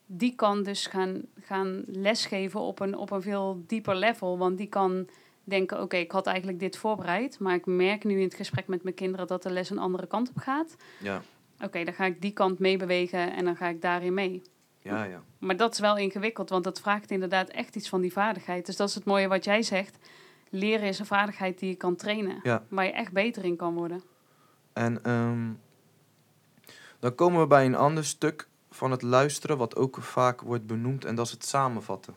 die 0.05 0.35
kan 0.35 0.63
dus 0.63 0.85
gaan, 0.87 1.21
gaan 1.41 1.83
lesgeven 1.87 2.59
op 2.59 2.79
een, 2.79 2.97
op 2.97 3.11
een 3.11 3.21
veel 3.21 3.63
dieper 3.67 3.95
level. 3.95 4.37
Want 4.37 4.57
die 4.57 4.67
kan 4.67 5.07
denken, 5.45 5.81
oké, 5.81 5.95
ik 5.97 6.11
had 6.11 6.27
eigenlijk 6.27 6.59
dit 6.59 6.77
voorbereid, 6.77 7.39
maar 7.39 7.55
ik 7.55 7.65
merk 7.65 8.03
nu 8.03 8.17
in 8.17 8.23
het 8.23 8.33
gesprek 8.35 8.67
met 8.67 8.83
mijn 8.83 8.95
kinderen 8.95 9.27
dat 9.27 9.43
de 9.43 9.51
les 9.51 9.69
een 9.69 9.77
andere 9.77 10.07
kant 10.07 10.29
op 10.29 10.37
gaat. 10.37 10.75
Ja, 10.99 11.21
Oké, 11.63 11.83
dan 11.83 11.93
ga 11.93 12.05
ik 12.05 12.21
die 12.21 12.31
kant 12.31 12.59
meebewegen 12.59 13.33
en 13.33 13.45
dan 13.45 13.55
ga 13.55 13.67
ik 13.67 13.81
daarin 13.81 14.13
mee. 14.13 14.41
ja, 14.79 15.03
ja. 15.03 15.23
Maar 15.39 15.57
dat 15.57 15.73
is 15.73 15.79
wel 15.79 15.97
ingewikkeld, 15.97 16.49
want 16.49 16.63
dat 16.63 16.79
vraagt 16.79 17.11
inderdaad 17.11 17.49
echt 17.49 17.75
iets 17.75 17.89
van 17.89 18.01
die 18.01 18.11
vaardigheid. 18.13 18.65
Dus 18.65 18.75
dat 18.75 18.89
is 18.89 18.95
het 18.95 19.05
mooie 19.05 19.27
wat 19.27 19.43
jij 19.43 19.61
zegt. 19.63 19.97
Leren 20.49 20.87
is 20.87 20.99
een 20.99 21.05
vaardigheid 21.05 21.59
die 21.59 21.69
je 21.69 21.75
kan 21.75 21.95
trainen, 21.95 22.39
Ja. 22.43 22.63
waar 22.69 22.85
je 22.85 22.91
echt 22.91 23.11
beter 23.11 23.43
in 23.45 23.55
kan 23.55 23.73
worden. 23.73 24.03
En 24.73 25.03
ehm, 25.03 25.49
dan 26.99 27.15
komen 27.15 27.39
we 27.41 27.47
bij 27.47 27.65
een 27.65 27.75
ander 27.75 28.05
stuk 28.05 28.47
van 28.69 28.91
het 28.91 29.01
luisteren, 29.01 29.57
wat 29.57 29.75
ook 29.75 29.97
vaak 30.01 30.41
wordt 30.41 30.65
benoemd, 30.67 31.05
en 31.05 31.15
dat 31.15 31.25
is 31.25 31.31
het 31.31 31.45
samenvatten. 31.45 32.15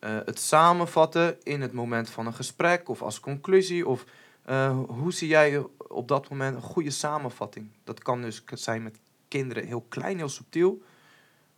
Eh, 0.00 0.16
het 0.24 0.38
samenvatten 0.38 1.36
in 1.42 1.60
het 1.60 1.72
moment 1.72 2.10
van 2.10 2.26
een 2.26 2.34
gesprek 2.34 2.88
of 2.88 3.02
als 3.02 3.20
conclusie. 3.20 3.86
Of 3.86 4.04
eh, 4.44 4.78
hoe 4.88 5.12
zie 5.12 5.28
jij 5.28 5.64
op 5.88 6.08
dat 6.08 6.28
moment 6.30 6.56
een 6.56 6.62
goede 6.62 6.90
samenvatting? 6.90 7.70
Dat 7.84 8.02
kan 8.02 8.22
dus 8.22 8.42
zijn 8.46 8.82
met 8.82 8.98
kinderen 9.28 9.66
heel 9.66 9.84
klein, 9.88 10.16
heel 10.16 10.28
subtiel. 10.28 10.82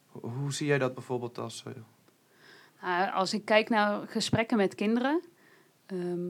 Ho- 0.06 0.28
Hoe 0.28 0.52
zie 0.52 0.66
jij 0.66 0.78
dat 0.78 0.94
bijvoorbeeld 0.94 1.38
als. 1.38 1.62
eh, 1.66 1.72
Nou, 2.82 3.12
als 3.12 3.34
ik 3.34 3.44
kijk 3.44 3.68
naar 3.68 4.06
gesprekken 4.08 4.56
met 4.56 4.74
kinderen, 4.74 5.20
ehm, 5.86 6.28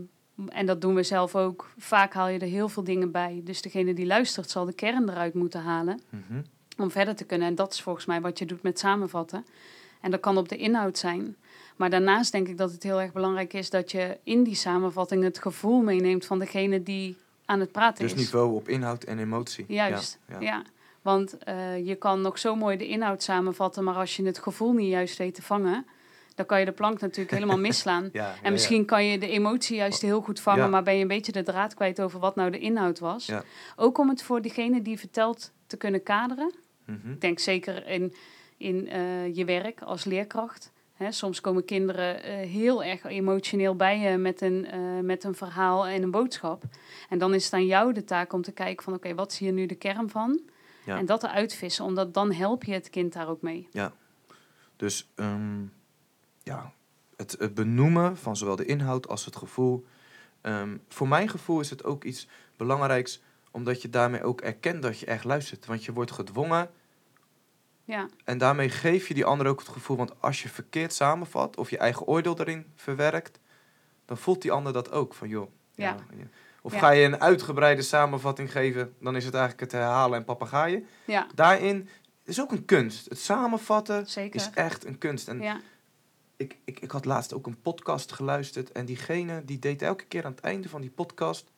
en 0.48 0.66
dat 0.66 0.81
doen 0.81 0.94
we 0.94 1.03
zelf 1.03 1.37
ook, 1.37 1.70
vaak 1.79 2.12
haal 2.14 2.29
je 2.29 2.38
er 2.38 2.46
heel 2.46 2.68
veel 2.68 2.85
dingen 2.85 3.11
bij. 3.11 3.40
Dus 3.44 3.62
degene 3.62 3.94
die 3.94 4.07
luistert 4.07 4.51
zal 4.51 4.64
de 4.64 4.72
kern 4.72 5.09
eruit 5.09 5.35
moeten 5.35 5.62
halen 5.62 6.01
mhm, 6.11 6.42
om 6.79 6.90
verder 6.90 7.14
te 7.16 7.25
kunnen. 7.25 7.48
En 7.48 7.55
dat 7.55 7.72
is 7.72 7.83
volgens 7.83 8.07
mij 8.07 8.20
wat 8.20 8.38
je 8.38 8.46
doet 8.46 8.62
met 8.62 8.79
samenvatten. 8.79 9.46
En 10.01 10.11
dat 10.11 10.20
kan 10.20 10.37
op 10.37 10.48
de 10.48 10.57
inhoud 10.57 10.98
zijn. 10.98 11.37
Maar 11.76 11.90
daarnaast 11.90 12.32
denk 12.32 12.48
ik 12.48 12.56
dat 12.58 12.72
het 12.72 12.82
heel 12.82 13.00
erg 13.00 13.12
belangrijk 13.12 13.52
is 13.52 13.70
dat 13.70 13.90
je 13.90 14.18
in 14.22 14.42
die 14.42 14.54
samenvatting 14.54 15.22
het 15.22 15.38
gevoel 15.38 15.80
meeneemt 15.80 16.26
van 16.26 16.38
degene 16.38 16.82
die 16.82 17.16
aan 17.44 17.61
het 17.61 17.72
praten 17.72 18.02
Dus 18.02 18.12
is. 18.12 18.18
niveau 18.18 18.54
op 18.54 18.68
inhoud 18.68 19.02
en 19.04 19.18
emotie. 19.18 19.64
Juist, 19.68 20.18
Ja, 20.28 20.35
ja. 20.35 20.46
ja. 20.46 20.62
Want 21.02 21.38
eh, 21.38 21.87
je 21.87 21.94
kan 21.94 22.20
nog 22.20 22.38
zo 22.38 22.56
mooi 22.56 22.76
de 22.76 22.87
inhoud 22.87 23.22
samenvatten, 23.22 23.85
maar 23.85 23.94
als 23.94 24.16
je 24.16 24.24
het 24.24 24.38
gevoel 24.38 24.72
niet 24.72 24.90
juist 24.90 25.18
weet 25.18 25.35
te 25.35 25.42
vangen, 25.42 25.87
dan 26.35 26.46
kan 26.46 26.58
je 26.58 26.64
de 26.64 26.72
plank 26.72 27.00
natuurlijk 27.00 27.30
helemaal 27.30 27.58
misslaan. 27.68 28.02
Ja, 28.02 28.11
ja, 28.12 28.28
ja. 28.28 28.35
En 28.42 28.52
misschien 28.52 28.85
kan 28.85 29.04
je 29.04 29.18
de 29.18 29.28
emotie 29.28 29.76
juist 29.76 30.02
heel 30.02 30.20
goed 30.20 30.40
vangen, 30.40 30.70
maar 30.70 30.82
ben 30.82 30.94
je 30.94 31.02
een 31.02 31.08
beetje 31.08 31.32
de 31.32 31.42
draad 31.42 31.74
kwijt 31.74 32.00
over 32.00 32.20
wat 32.20 32.35
nou 32.37 32.50
de 32.50 32.58
inhoud 32.58 32.98
was. 32.98 33.30
Ook 33.76 33.98
om 33.98 34.08
het 34.08 34.22
voor 34.22 34.42
diegene 34.42 34.82
die 34.82 34.98
vertelt 34.98 35.52
te 35.66 35.76
kunnen 35.76 36.02
kaderen. 36.02 36.52
Mhm, 36.85 37.11
Ik 37.12 37.20
denk 37.20 37.38
zeker 37.38 37.87
in, 37.88 38.14
in 38.56 38.88
eh, 38.88 39.35
je 39.35 39.44
werk 39.44 39.80
als 39.80 40.04
leerkracht. 40.04 40.72
Soms 41.10 41.40
komen 41.40 41.64
kinderen 41.64 42.22
eh, 42.22 42.34
heel 42.50 42.84
erg 42.84 43.04
emotioneel 43.04 43.76
bij 43.76 43.98
je 43.98 44.16
met 44.16 44.40
een, 44.40 44.66
eh, 44.66 44.80
met 45.02 45.24
een 45.24 45.34
verhaal 45.34 45.86
en 45.86 46.02
een 46.02 46.10
boodschap. 46.10 46.62
En 47.08 47.18
dan 47.18 47.34
is 47.34 47.44
het 47.44 47.52
aan 47.52 47.66
jou 47.66 47.92
de 47.92 48.04
taak 48.04 48.32
om 48.32 48.42
te 48.42 48.52
kijken 48.52 48.84
van 48.84 48.94
oké, 48.94 49.14
wat 49.14 49.32
is 49.32 49.38
hier 49.38 49.52
nu 49.52 49.66
de 49.66 49.74
kern 49.74 50.10
van? 50.10 50.40
Ja. 50.84 50.98
En 50.98 51.06
dat 51.06 51.22
eruit 51.22 51.54
vissen, 51.54 51.84
omdat 51.84 52.14
dan 52.14 52.32
help 52.32 52.64
je 52.64 52.72
het 52.72 52.90
kind 52.90 53.12
daar 53.12 53.28
ook 53.28 53.42
mee. 53.42 53.68
Dus 54.76 55.10
ehm, 55.14 55.62
ja, 56.42 56.72
het, 57.16 57.36
het 57.38 57.54
benoemen 57.54 58.16
van 58.16 58.36
zowel 58.36 58.56
de 58.56 58.64
inhoud 58.64 59.08
als 59.08 59.24
het 59.24 59.36
gevoel. 59.36 59.86
Ehm, 60.40 60.76
voor 60.88 61.08
mijn 61.08 61.28
gevoel 61.28 61.60
is 61.60 61.70
het 61.70 61.84
ook 61.84 62.04
iets 62.04 62.28
belangrijks, 62.56 63.22
omdat 63.50 63.82
je 63.82 63.90
daarmee 63.90 64.22
ook 64.22 64.40
erkent 64.40 64.82
dat 64.82 64.98
je 64.98 65.06
echt 65.06 65.24
luistert. 65.24 65.66
Want 65.66 65.84
je 65.84 65.92
wordt 65.92 66.10
gedwongen 66.10 66.70
Ja, 67.85 68.09
en 68.25 68.38
daarmee 68.38 68.68
geef 68.68 69.09
je 69.09 69.14
die 69.14 69.25
ander 69.25 69.47
ook 69.47 69.59
het 69.59 69.68
gevoel. 69.68 69.97
Want 69.97 70.21
als 70.21 70.42
je 70.42 70.49
verkeerd 70.49 70.92
samenvat 70.92 71.57
of 71.57 71.71
je 71.71 71.79
eigen 71.79 72.07
oordeel 72.07 72.38
erin 72.40 72.66
verwerkt, 72.75 73.38
dan 74.05 74.16
voelt 74.16 74.42
die 74.42 74.53
ander 74.53 74.73
dat 74.73 74.90
ook. 74.90 75.14
Van 75.14 75.29
joh. 75.29 75.51
Ja. 75.75 75.97
ja. 76.16 76.25
Of 76.62 76.73
Ja. 76.73 76.79
ga 76.79 76.90
je 76.90 77.05
een 77.05 77.21
uitgebreide 77.21 77.83
samenvatting 77.83 78.53
geven, 78.53 78.95
dan 79.01 79.16
is 79.16 79.25
het 79.25 79.35
eigenlijk 79.35 79.62
het 79.62 79.81
herhalen 79.81 80.18
en 80.18 80.25
papegaaien. 80.25 80.87
ja 81.05 81.27
Daarin 81.35 81.88
is 82.25 82.40
ook 82.40 82.53
een 82.53 82.64
kunst. 82.64 83.09
Het 83.09 83.18
samenvatten 83.18 84.07
zeker. 84.07 84.40
is 84.40 84.51
echt 84.51 84.85
een 84.85 84.99
kunst. 84.99 85.29
En 85.29 85.40
Ja, 85.40 85.61
ik, 86.37 86.57
ik, 86.64 86.81
ik 86.81 86.90
had 86.90 87.05
laatst 87.05 87.35
ook 87.35 87.47
een 87.47 87.61
podcast 87.61 88.12
geluisterd. 88.12 88.73
En 88.73 88.85
diegene 88.87 89.45
die 89.45 89.59
deed 89.59 89.83
elke 89.83 90.05
keer 90.05 90.25
aan 90.25 90.31
het 90.33 90.40
einde 90.40 90.68
van 90.68 90.81
die 90.81 90.90
podcast. 90.90 91.51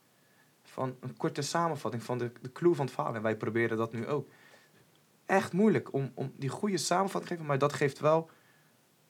van 0.63 0.97
een 1.01 1.17
korte 1.17 1.43
samenvatting 1.43 2.03
van 2.03 2.19
de, 2.19 2.33
de 2.41 2.53
clue 2.53 2.75
van 2.75 2.85
het 2.85 2.95
verhaal. 2.95 3.15
En 3.15 3.23
wij 3.23 3.37
proberen 3.37 3.77
dat 3.77 3.93
nu 3.93 4.07
ook. 4.09 4.29
Echt 5.27 5.53
moeilijk 5.53 5.93
om, 5.93 6.11
om 6.15 6.33
die 6.37 6.49
goede 6.49 6.77
samenvatting 6.79 7.23
te 7.25 7.33
geven. 7.33 7.47
Maar 7.47 7.59
dat 7.59 7.73
geeft 7.73 7.99
wel 8.01 8.31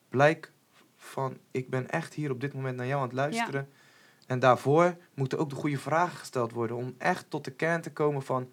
blijk 0.09 0.53
van. 0.97 1.37
ik 1.51 1.71
ben 1.71 1.91
echt 1.91 2.15
hier 2.15 2.31
op 2.31 2.41
dit 2.41 2.55
moment 2.55 2.77
naar 2.77 2.87
jou 2.87 2.99
aan 3.01 3.07
het 3.07 3.17
luisteren. 3.17 3.69
En 4.27 4.39
daarvoor 4.39 4.97
moeten 5.15 5.39
ook 5.39 5.49
de 5.51 5.55
goede 5.57 5.79
vragen 5.79 6.19
gesteld 6.19 6.53
worden. 6.53 6.77
om 6.77 6.95
echt 6.99 7.31
tot 7.31 7.45
de 7.45 7.51
kern 7.51 7.81
te 7.81 7.93
komen 7.93 8.23
van. 8.23 8.51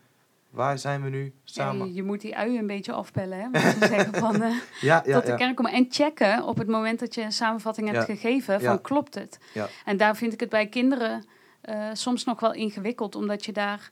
waar 0.49 0.77
zijn 0.79 1.03
we 1.03 1.09
nu 1.09 1.23
Ja, 1.23 1.31
samen? 1.43 1.87
je, 1.87 1.93
je 1.93 2.03
moet 2.03 2.21
die 2.21 2.35
uien 2.35 2.59
een 2.59 2.67
beetje 2.67 2.91
afpellen, 2.91 3.39
hè? 3.39 3.47
Moet 3.49 3.87
zeggen 3.89 4.13
van, 4.13 4.41
eh, 4.43 4.55
Ja, 4.81 5.03
ja, 5.05 5.13
tot 5.15 5.25
de 5.25 5.31
ja. 5.31 5.35
kern 5.37 5.53
komen. 5.55 5.71
En 5.71 5.85
checken 5.89 6.43
op 6.43 6.57
het 6.57 6.67
moment 6.67 6.99
dat 6.99 7.15
je 7.15 7.21
een 7.21 7.31
samenvatting 7.31 7.87
hebt 7.89 8.07
Ja. 8.07 8.13
gegeven, 8.15 8.61
van 8.61 8.71
Ja. 8.73 8.79
klopt 8.81 9.15
het? 9.15 9.39
Ja. 9.53 9.67
En 9.85 9.97
daar 9.97 10.15
vind 10.15 10.33
ik 10.33 10.39
het 10.39 10.49
bij 10.49 10.67
kinderen 10.67 11.25
eh, 11.61 11.89
soms 11.93 12.23
nog 12.23 12.39
wel 12.39 12.53
ingewikkeld, 12.53 13.15
omdat 13.15 13.45
je 13.45 13.51
daar 13.51 13.89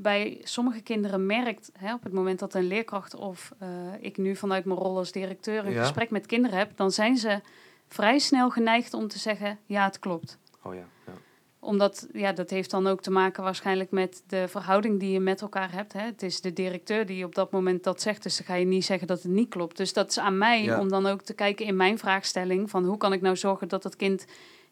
bij 0.00 0.40
sommige 0.42 0.80
kinderen 0.80 1.26
merkt, 1.26 1.70
hè, 1.78 1.94
op 1.94 2.02
het 2.02 2.12
moment 2.12 2.38
dat 2.38 2.54
een 2.54 2.66
leerkracht 2.66 3.14
of 3.14 3.52
eh, 3.58 3.68
ik 4.00 4.16
nu 4.16 4.36
vanuit 4.36 4.64
mijn 4.64 4.78
rol 4.78 4.96
als 4.96 5.12
directeur 5.12 5.66
een 5.66 5.72
Ja. 5.72 5.80
gesprek 5.80 6.10
met 6.10 6.26
kinderen 6.26 6.58
heb, 6.58 6.70
dan 6.76 6.90
zijn 6.90 7.16
ze 7.16 7.40
vrij 7.88 8.18
snel 8.18 8.50
geneigd 8.50 8.94
om 8.94 9.08
te 9.08 9.18
zeggen, 9.18 9.58
ja, 9.66 9.84
het 9.84 9.98
klopt 9.98 10.38
Oh 10.62 10.74
ja, 10.74 10.84
ja. 11.06 11.12
omdat, 11.58 12.08
ja, 12.12 12.32
dat 12.32 12.50
heeft 12.50 12.70
dan 12.70 12.86
ook 12.86 13.00
te 13.00 13.10
maken 13.10 13.42
waarschijnlijk 13.42 13.90
met 13.90 14.22
de 14.26 14.48
verhouding 14.48 15.00
die 15.00 15.10
je 15.12 15.20
met 15.20 15.40
elkaar 15.40 15.72
hebt. 15.72 15.92
Hè. 15.92 16.00
Het 16.00 16.22
is 16.22 16.40
de 16.40 16.52
directeur 16.52 17.06
die 17.06 17.24
op 17.24 17.34
dat 17.34 17.50
moment 17.50 17.84
dat 17.84 18.00
zegt, 18.02 18.22
dus 18.22 18.36
dan 18.36 18.46
ga 18.46 18.54
je 18.54 18.66
niet 18.66 18.84
zeggen 18.84 19.06
dat 19.06 19.22
het 19.22 19.32
niet 19.32 19.48
klopt. 19.48 19.76
Dus 19.76 19.92
dat 19.92 20.10
is 20.10 20.18
aan 20.18 20.38
mij 20.38 20.62
Ja. 20.62 20.80
om 20.80 20.88
dan 20.88 21.06
ook 21.06 21.22
te 21.22 21.34
kijken 21.34 21.66
in 21.66 21.76
mijn 21.76 21.98
vraagstelling 21.98 22.70
van 22.70 22.84
hoe 22.84 22.96
kan 22.96 23.12
ik 23.12 23.20
nou 23.20 23.36
zorgen 23.36 23.68
dat 23.68 23.84
het 23.84 23.96
kind 23.96 24.24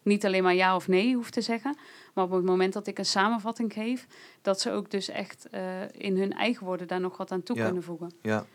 niet 0.07 0.25
alleen 0.25 0.43
maar 0.43 0.53
ja 0.55 0.75
of 0.75 0.87
nee 0.87 1.15
hoeft 1.15 1.33
te 1.33 1.41
zeggen, 1.41 1.77
maar 2.13 2.23
op 2.23 2.31
het 2.31 2.43
moment 2.43 2.73
dat 2.73 2.87
ik 2.87 2.97
een 2.97 3.05
samenvatting 3.05 3.73
geef, 3.73 4.07
dat 4.41 4.61
ze 4.61 4.71
ook 4.71 4.91
dus 4.91 5.09
echt 5.09 5.49
eh, 5.49 5.61
in 5.91 6.17
hun 6.17 6.33
eigen 6.33 6.65
woorden 6.65 6.87
daar 6.87 6.99
nog 6.99 7.17
wat 7.17 7.31
aan 7.31 7.43
toe 7.43 7.55
Ja. 7.55 7.65
kunnen 7.65 7.83
voegen. 7.83 8.11
ja. 8.21 8.45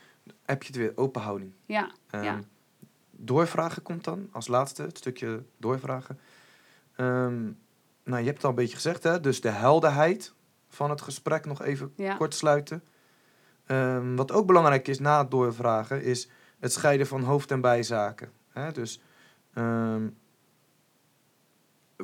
Heb 0.45 0.63
je 0.63 0.69
het 0.69 0.77
weer, 0.77 0.93
open 0.95 1.23
houding. 1.23 1.53
Ja, 1.67 1.91
Ehm, 2.11 2.23
Ja. 2.25 2.41
Doorvragen 3.11 3.83
komt 3.83 4.05
dan 4.05 4.29
als 4.33 4.47
laatste, 4.47 4.83
het 4.83 4.99
stukje 4.99 5.43
doorvragen. 5.57 6.19
Ehm, 6.97 7.43
nou, 8.05 8.19
je 8.19 8.25
hebt 8.25 8.37
het 8.37 8.45
al 8.45 8.51
een 8.51 8.57
beetje 8.57 8.75
gezegd, 8.75 9.03
hè? 9.03 9.21
dus 9.21 9.41
de 9.41 9.49
helderheid 9.51 10.33
van 10.69 10.91
het 10.91 11.01
gesprek 11.01 11.45
nog 11.47 11.63
even 11.63 11.93
ja, 11.97 12.17
kort 12.17 12.35
sluiten. 12.35 12.83
Ehm, 13.67 14.15
wat 14.15 14.33
ook 14.33 14.47
belangrijk 14.47 14.89
is 14.89 14.99
na 14.99 15.19
het 15.19 15.31
doorvragen, 15.31 16.03
is 16.03 16.29
het 16.61 16.73
scheiden 16.73 17.07
van 17.07 17.23
hoofd- 17.23 17.51
en 17.51 17.61
bijzaken. 17.61 18.33
Hè? 18.53 18.73
Dus 18.73 19.01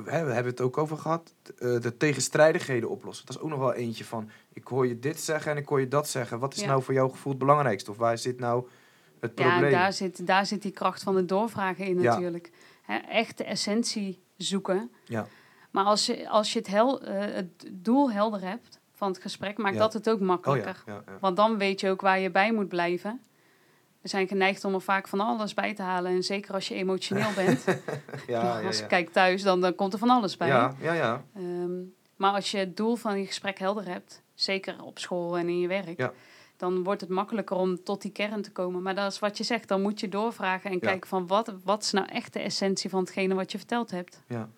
we 0.05 0.11
hebben 0.11 0.45
het 0.45 0.61
ook 0.61 0.79
over 0.79 0.97
gehad, 0.99 1.35
eh, 1.59 1.81
de 1.81 1.97
tegenstrijdigheden 1.97 2.89
oplossen. 2.89 3.27
Dat 3.27 3.37
is 3.37 3.43
ook 3.43 3.49
nog 3.51 3.59
wel 3.59 3.73
eentje 3.75 4.05
van, 4.05 4.31
ik 4.53 4.67
hoor 4.67 4.87
je 4.87 4.99
dit 4.99 5.21
zeggen 5.21 5.51
en 5.53 5.57
ik 5.57 5.69
hoor 5.69 5.81
je 5.81 5.89
dat 5.89 6.09
zeggen. 6.09 6.39
Wat 6.39 6.55
is 6.55 6.61
Ja. 6.61 6.67
nou 6.67 6.83
voor 6.83 6.95
jouw 6.95 7.09
gevoel 7.09 7.33
het 7.33 7.41
belangrijkste? 7.41 7.91
Of 7.91 7.97
waar 7.97 8.19
zit 8.19 8.39
nou 8.41 8.67
het 9.21 9.33
ja 9.35 9.49
probleem? 9.49 9.71
daar, 9.71 9.93
zit, 9.93 10.27
daar 10.27 10.47
zit 10.47 10.63
die 10.63 10.73
kracht 10.73 11.03
van 11.03 11.17
het 11.17 11.29
doorvragen 11.29 11.85
in 11.87 12.01
Ja. 12.01 12.11
natuurlijk. 12.13 12.51
Echt 13.09 13.39
de 13.39 13.45
essentie 13.45 14.23
zoeken. 14.37 14.91
Ja. 15.05 15.27
Maar 15.71 15.85
als 15.85 16.07
je, 16.07 16.29
als 16.29 16.53
je 16.53 16.59
het, 16.59 16.69
hel, 16.69 17.03
eh, 17.03 17.35
het 17.35 17.69
doel 17.73 18.11
helder 18.13 18.41
hebt 18.41 18.79
van 18.93 19.09
het 19.09 19.19
gesprek, 19.21 19.59
maakt 19.59 19.75
Ja. 19.75 19.81
dat 19.81 19.93
het 19.93 20.11
ook 20.11 20.21
Oh 20.21 20.27
makkelijker. 20.27 20.83
ja, 20.87 20.93
ja, 20.93 21.03
ja. 21.07 21.19
Want 21.21 21.37
dan 21.37 21.59
weet 21.59 21.81
je 21.81 21.91
ook 21.91 22.01
waar 22.01 22.19
je 22.19 22.31
bij 22.31 22.53
moet 22.53 22.69
blijven. 22.69 23.21
We 24.01 24.09
zijn 24.09 24.29
geneigd 24.29 24.65
om 24.65 24.75
er 24.75 24.81
vaak 24.81 25.09
van 25.09 25.21
alles 25.21 25.55
bij 25.55 25.75
te 25.75 25.83
halen. 25.83 26.11
En 26.13 26.23
zeker 26.23 26.55
als 26.55 26.69
je 26.69 26.75
emotioneel 26.75 27.33
bent. 27.45 27.65
ja, 28.27 28.61
ja, 28.61 28.67
als 28.67 28.79
ja. 28.79 28.87
kijk 28.87 29.11
thuis, 29.11 29.43
dan, 29.43 29.61
dan 29.61 29.75
komt 29.75 29.93
er 29.93 29.99
van 29.99 30.11
alles 30.11 30.37
bij. 30.37 30.49
Ja, 30.49 30.75
ja, 30.81 30.93
ja. 30.93 31.25
Ehm, 31.35 31.71
maar 32.17 32.33
als 32.33 32.51
je 32.51 32.59
het 32.59 32.77
doel 32.77 32.97
van 32.97 33.19
je 33.19 33.27
gesprek 33.27 33.59
helder 33.59 33.87
hebt, 33.89 34.23
zeker 34.35 34.83
op 34.83 34.99
school 34.99 35.39
en 35.39 35.49
in 35.49 35.59
je 35.61 35.69
werk, 35.69 35.99
Ja. 35.99 36.13
dan 36.57 36.83
wordt 36.83 37.01
het 37.01 37.11
makkelijker 37.11 37.57
om 37.57 37.83
tot 37.85 38.03
die 38.03 38.13
kern 38.13 38.43
te 38.43 38.53
komen. 38.53 38.83
Maar 38.83 38.95
dat 38.95 39.13
is 39.13 39.19
wat 39.19 39.37
je 39.39 39.45
zegt, 39.45 39.69
dan 39.69 39.83
moet 39.83 40.01
je 40.01 40.09
doorvragen 40.09 40.71
en 40.71 40.81
kijken 40.81 41.09
van 41.09 41.27
wat, 41.27 41.55
wat 41.65 41.83
is 41.83 41.91
nou 41.93 42.07
echt 42.07 42.33
de 42.33 42.41
essentie 42.41 42.91
van 42.91 43.01
hetgene 43.01 43.35
wat 43.35 43.53
je 43.53 43.59
verteld 43.59 43.91
hebt. 43.91 44.23
ja. 44.27 44.49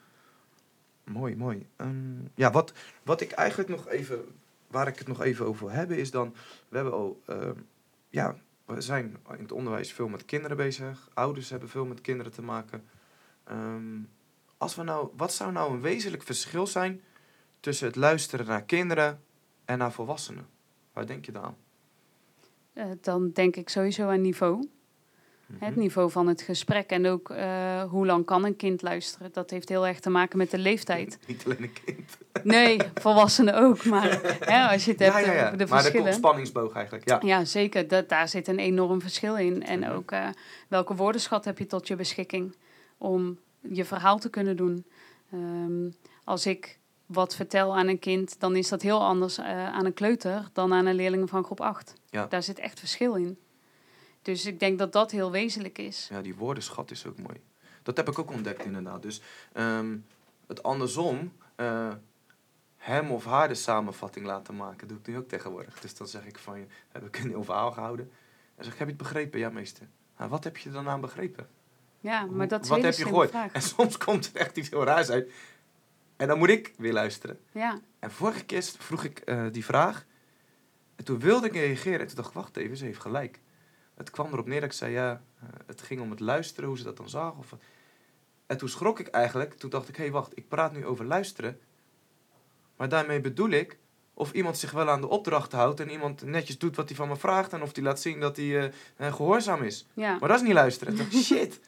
Mooi, 1.04 1.36
mooi. 1.36 1.66
Ehm, 1.76 2.24
ja, 2.34 2.50
wat, 2.50 2.72
wat 3.02 3.20
ik 3.20 3.30
eigenlijk 3.30 3.68
nog 3.68 3.88
even, 3.88 4.24
waar 4.66 4.88
ik 4.88 4.98
het 4.98 5.08
nog 5.08 5.22
even 5.22 5.46
over 5.46 5.66
wil 5.66 5.74
hebben, 5.76 5.98
is 5.98 6.10
dan, 6.10 6.34
we 6.68 6.76
hebben 6.76 6.94
al, 6.94 7.20
ehm, 7.26 7.52
ja, 8.08 8.36
we 8.74 8.80
zijn 8.80 9.16
in 9.36 9.42
het 9.42 9.52
onderwijs 9.52 9.92
veel 9.92 10.08
met 10.08 10.24
kinderen 10.24 10.56
bezig. 10.56 11.08
Ouders 11.14 11.50
hebben 11.50 11.68
veel 11.68 11.84
met 11.84 12.00
kinderen 12.00 12.32
te 12.32 12.42
maken. 12.42 12.84
Ehm, 13.44 13.98
als 14.56 14.74
we 14.74 14.82
nou, 14.82 15.10
wat 15.16 15.32
zou 15.32 15.52
nou 15.52 15.72
een 15.72 15.80
wezenlijk 15.80 16.22
verschil 16.22 16.66
zijn 16.66 17.00
tussen 17.60 17.86
het 17.86 17.96
luisteren 17.96 18.46
naar 18.46 18.62
kinderen 18.62 19.22
en 19.64 19.78
naar 19.78 19.92
volwassenen? 19.92 20.48
Waar 20.92 21.06
denk 21.06 21.24
je 21.24 21.32
dan? 21.32 21.56
Eh, 22.72 22.90
dan 23.00 23.30
denk 23.30 23.56
ik 23.56 23.68
sowieso 23.68 24.08
aan 24.08 24.20
niveau. 24.20 24.68
Het 25.58 25.70
Mhm. 25.70 25.78
niveau 25.80 26.10
van 26.10 26.26
het 26.26 26.42
gesprek 26.42 26.90
en 26.90 27.06
ook 27.06 27.30
eh, 27.30 27.82
hoe 27.82 28.06
lang 28.06 28.24
kan 28.24 28.44
een 28.44 28.56
kind 28.56 28.82
luisteren. 28.82 29.30
Dat 29.32 29.50
heeft 29.50 29.68
heel 29.68 29.86
erg 29.86 30.00
te 30.00 30.10
maken 30.10 30.38
met 30.38 30.50
de 30.50 30.58
leeftijd. 30.58 31.18
Niet 31.26 31.42
alleen 31.44 31.62
een 31.62 31.72
kind. 31.84 32.18
Nee, 32.42 32.78
volwassenen 32.94 33.54
ook. 33.54 33.84
Maar 33.84 34.20
hè, 34.40 34.66
als 34.72 34.84
je 34.84 34.90
het 34.90 35.00
hebt 35.00 35.12
ja, 35.14 35.18
ja, 35.20 35.32
ja. 35.32 35.44
over 35.46 35.58
de 35.58 35.66
maar 35.66 35.76
de 35.78 35.82
verschillen. 35.84 36.12
spanningsboog 36.14 36.74
eigenlijk. 36.74 37.08
Ja. 37.08 37.18
Ja, 37.24 37.44
zeker. 37.44 37.88
Dat, 37.88 38.08
daar 38.08 38.28
zit 38.28 38.48
een 38.48 38.58
enorm 38.58 39.00
verschil 39.00 39.36
in. 39.36 39.62
En 39.66 39.90
ook 39.90 40.10
eh, 40.10 40.28
welke 40.68 40.94
woordenschat 40.94 41.44
heb 41.44 41.58
je 41.58 41.66
tot 41.66 41.88
je 41.88 41.96
beschikking 41.96 42.56
om 42.98 43.38
je 43.60 43.84
verhaal 43.84 44.18
te 44.18 44.30
kunnen 44.30 44.56
doen. 44.56 44.84
Ehm, 45.32 45.90
als 46.24 46.46
ik 46.46 46.78
wat 47.06 47.36
vertel 47.36 47.76
aan 47.76 47.88
een 47.88 47.98
kind, 47.98 48.40
dan 48.40 48.56
is 48.56 48.68
dat 48.68 48.82
heel 48.82 49.04
anders 49.04 49.38
eh, 49.38 49.66
aan 49.72 49.84
een 49.84 49.94
kleuter 49.94 50.48
dan 50.52 50.72
aan 50.72 50.86
een 50.86 50.94
leerling 50.94 51.28
van 51.28 51.44
groep 51.44 51.60
8. 51.60 51.94
Ja. 52.10 52.26
Daar 52.26 52.42
zit 52.42 52.58
echt 52.58 52.78
verschil 52.78 53.14
in. 53.14 53.38
Dus 54.22 54.46
ik 54.46 54.60
denk 54.60 54.78
dat 54.78 54.92
dat 54.92 55.10
heel 55.10 55.30
wezenlijk 55.30 55.78
is. 55.78 56.08
Ja, 56.10 56.22
die 56.22 56.34
woordenschat 56.34 56.90
is 56.90 57.06
ook 57.06 57.18
mooi. 57.18 57.40
Dat 57.82 57.96
heb 57.96 58.08
ik 58.08 58.18
ook 58.18 58.30
ontdekt 58.30 58.64
inderdaad. 58.64 59.02
Dus 59.02 59.22
ehm, 59.52 59.96
het 60.46 60.62
andersom, 60.62 61.32
eh, 61.54 61.92
hem 62.76 63.10
of 63.10 63.24
haar 63.24 63.48
de 63.48 63.54
samenvatting 63.54 64.26
laten 64.26 64.56
maken, 64.56 64.88
doe 64.88 64.98
ik 64.98 65.06
nu 65.06 65.16
ook 65.16 65.28
tegenwoordig. 65.28 65.80
Dus 65.80 65.94
dan 65.94 66.06
zeg 66.08 66.26
ik 66.26 66.38
van, 66.38 66.58
je, 66.58 66.66
heb 66.92 67.06
ik 67.06 67.18
een 67.18 67.28
heel 67.28 67.44
verhaal 67.44 67.72
gehouden. 67.72 68.10
En 68.56 68.64
zeg 68.64 68.72
ik, 68.72 68.78
heb 68.78 68.88
je 68.88 68.94
het 68.94 69.02
begrepen? 69.02 69.38
Ja, 69.38 69.50
meester. 69.50 69.88
Nou, 70.16 70.30
wat 70.30 70.44
heb 70.44 70.56
je 70.56 70.70
dan 70.70 70.88
aan 70.88 71.00
begrepen? 71.00 71.48
Ja, 72.00 72.26
maar 72.26 72.48
dat 72.48 72.62
is 72.62 72.68
wat 72.68 72.82
heb 72.82 72.94
je 72.94 73.04
gehoord? 73.04 73.30
vraag. 73.30 73.52
En 73.52 73.62
soms 73.62 73.98
komt 73.98 74.30
er 74.34 74.40
echt 74.40 74.56
iets 74.56 74.70
heel 74.70 74.84
raars 74.84 75.10
uit. 75.10 75.32
En 76.16 76.28
dan 76.28 76.38
moet 76.38 76.48
ik 76.48 76.74
weer 76.76 76.92
luisteren. 76.92 77.40
Ja, 77.52 77.80
En 77.98 78.10
vorige 78.10 78.44
keer 78.44 78.62
vroeg 78.62 79.04
ik 79.04 79.18
eh, 79.18 79.46
die 79.50 79.64
vraag. 79.64 80.06
En 80.96 81.04
toen 81.04 81.18
wilde 81.18 81.46
ik 81.46 81.52
reageren. 81.52 82.00
En 82.00 82.06
toen 82.06 82.16
dacht 82.16 82.28
ik, 82.28 82.34
wacht 82.34 82.56
even, 82.56 82.76
ze 82.76 82.84
heeft 82.84 83.00
gelijk. 83.00 83.40
Het 84.00 84.10
kwam 84.10 84.32
erop 84.32 84.46
neer 84.46 84.60
dat 84.60 84.70
ik 84.70 84.76
zei, 84.76 84.92
ja, 84.92 85.22
eh, 85.40 85.48
het 85.66 85.82
ging 85.82 86.00
om 86.00 86.10
het 86.10 86.20
luisteren, 86.20 86.68
hoe 86.68 86.78
ze 86.78 86.84
dat 86.84 86.96
dan 86.96 87.08
zag. 87.08 87.38
Of, 87.38 87.54
en 88.46 88.56
toen 88.56 88.68
schrok 88.68 88.98
ik 89.00 89.06
eigenlijk. 89.06 89.54
Toen 89.54 89.70
dacht 89.70 89.88
ik, 89.88 89.96
hé, 89.96 90.02
hey, 90.02 90.12
wacht, 90.12 90.36
ik 90.36 90.48
praat 90.48 90.72
nu 90.72 90.86
over 90.86 91.04
luisteren. 91.04 91.60
Maar 92.76 92.88
daarmee 92.88 93.20
bedoel 93.20 93.50
ik 93.50 93.78
of 94.14 94.32
iemand 94.32 94.58
zich 94.58 94.70
wel 94.70 94.90
aan 94.90 95.00
de 95.00 95.08
opdracht 95.08 95.52
houdt... 95.52 95.80
en 95.80 95.90
iemand 95.90 96.22
netjes 96.22 96.58
doet 96.58 96.76
wat 96.76 96.88
hij 96.88 96.96
van 96.96 97.08
me 97.08 97.16
vraagt... 97.16 97.52
en 97.52 97.62
of 97.62 97.74
hij 97.74 97.84
laat 97.84 98.00
zien 98.00 98.20
dat 98.20 98.36
hij 98.36 98.58
eh, 98.58 98.72
eh, 98.96 99.14
gehoorzaam 99.14 99.62
is. 99.62 99.86
ja. 99.94 100.16
Maar 100.18 100.28
dat 100.28 100.40
is 100.40 100.46
niet 100.46 100.54
luisteren. 100.54 100.94
Toen 100.94 101.04
dacht 101.04 101.16
ik, 101.16 101.22
shit. 101.22 101.60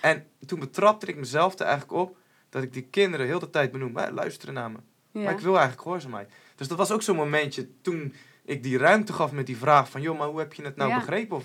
En 0.00 0.26
toen 0.46 0.58
betrapte 0.58 1.06
ik 1.06 1.16
mezelf 1.16 1.54
er 1.58 1.66
eigenlijk 1.66 1.92
op... 1.92 2.16
dat 2.48 2.62
ik 2.62 2.72
die 2.72 2.82
kinderen 2.82 3.26
heel 3.26 3.38
de 3.38 3.50
tijd 3.50 3.72
benoem. 3.72 3.96
"Hé, 3.96 4.10
luisteren 4.10 4.54
naar 4.54 4.70
me. 4.70 4.78
ja. 5.10 5.20
Maar 5.22 5.32
ik 5.32 5.38
wil 5.38 5.52
eigenlijk 5.52 5.82
gehoorzaamheid. 5.82 6.32
Dus 6.56 6.68
dat 6.68 6.78
was 6.78 6.90
ook 6.90 7.02
zo'n 7.02 7.16
momentje 7.16 7.68
toen 7.80 8.14
ik 8.44 8.62
die 8.62 8.78
ruimte 8.78 9.12
gaf 9.12 9.32
met 9.32 9.46
die 9.46 9.56
vraag 9.56 9.90
van... 9.90 10.00
joh, 10.02 10.18
maar 10.18 10.28
hoe 10.28 10.38
heb 10.38 10.52
je 10.52 10.62
het 10.62 10.76
nou 10.76 10.90
Ja. 10.90 10.98
begrepen? 10.98 11.36
Of, 11.36 11.44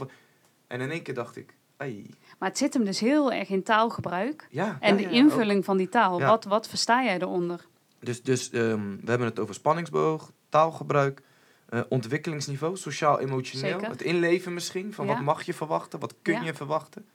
en 0.68 0.82
in 0.82 0.92
één 0.92 1.02
keer 1.02 1.14
dacht 1.14 1.36
ik, 1.36 1.56
hey, 1.78 2.06
Maar 2.40 2.50
het 2.50 2.58
zit 2.58 2.74
hem 2.74 2.84
dus 2.86 3.00
heel 3.00 3.32
erg 3.32 3.50
in 3.50 3.64
taalgebruik. 3.64 4.48
ja. 4.50 4.78
En 4.80 4.98
ja, 5.00 5.08
de 5.08 5.14
invulling 5.16 5.66
van 5.66 5.78
die 5.78 5.90
taal. 5.90 6.20
Wat, 6.22 6.44
wat 6.44 6.68
versta 6.68 7.04
jij 7.04 7.20
eronder? 7.20 7.66
Dus, 8.00 8.24
dus 8.24 8.50
ehm, 8.50 8.96
we 9.02 9.10
hebben 9.10 9.28
het 9.28 9.40
over 9.40 9.54
spanningsboog, 9.56 10.32
taalgebruik... 10.50 11.22
eh, 11.70 11.82
ontwikkelingsniveau, 11.90 12.78
sociaal-emotioneel. 12.78 13.80
Het 13.82 14.02
inleven 14.02 14.54
misschien, 14.54 14.94
van 14.94 15.06
wat 15.06 15.20
mag 15.22 15.44
je 15.44 15.54
verwachten? 15.54 16.00
Wat 16.00 16.16
kun 16.22 16.44
je 16.44 16.54
verwachten? 16.54 17.06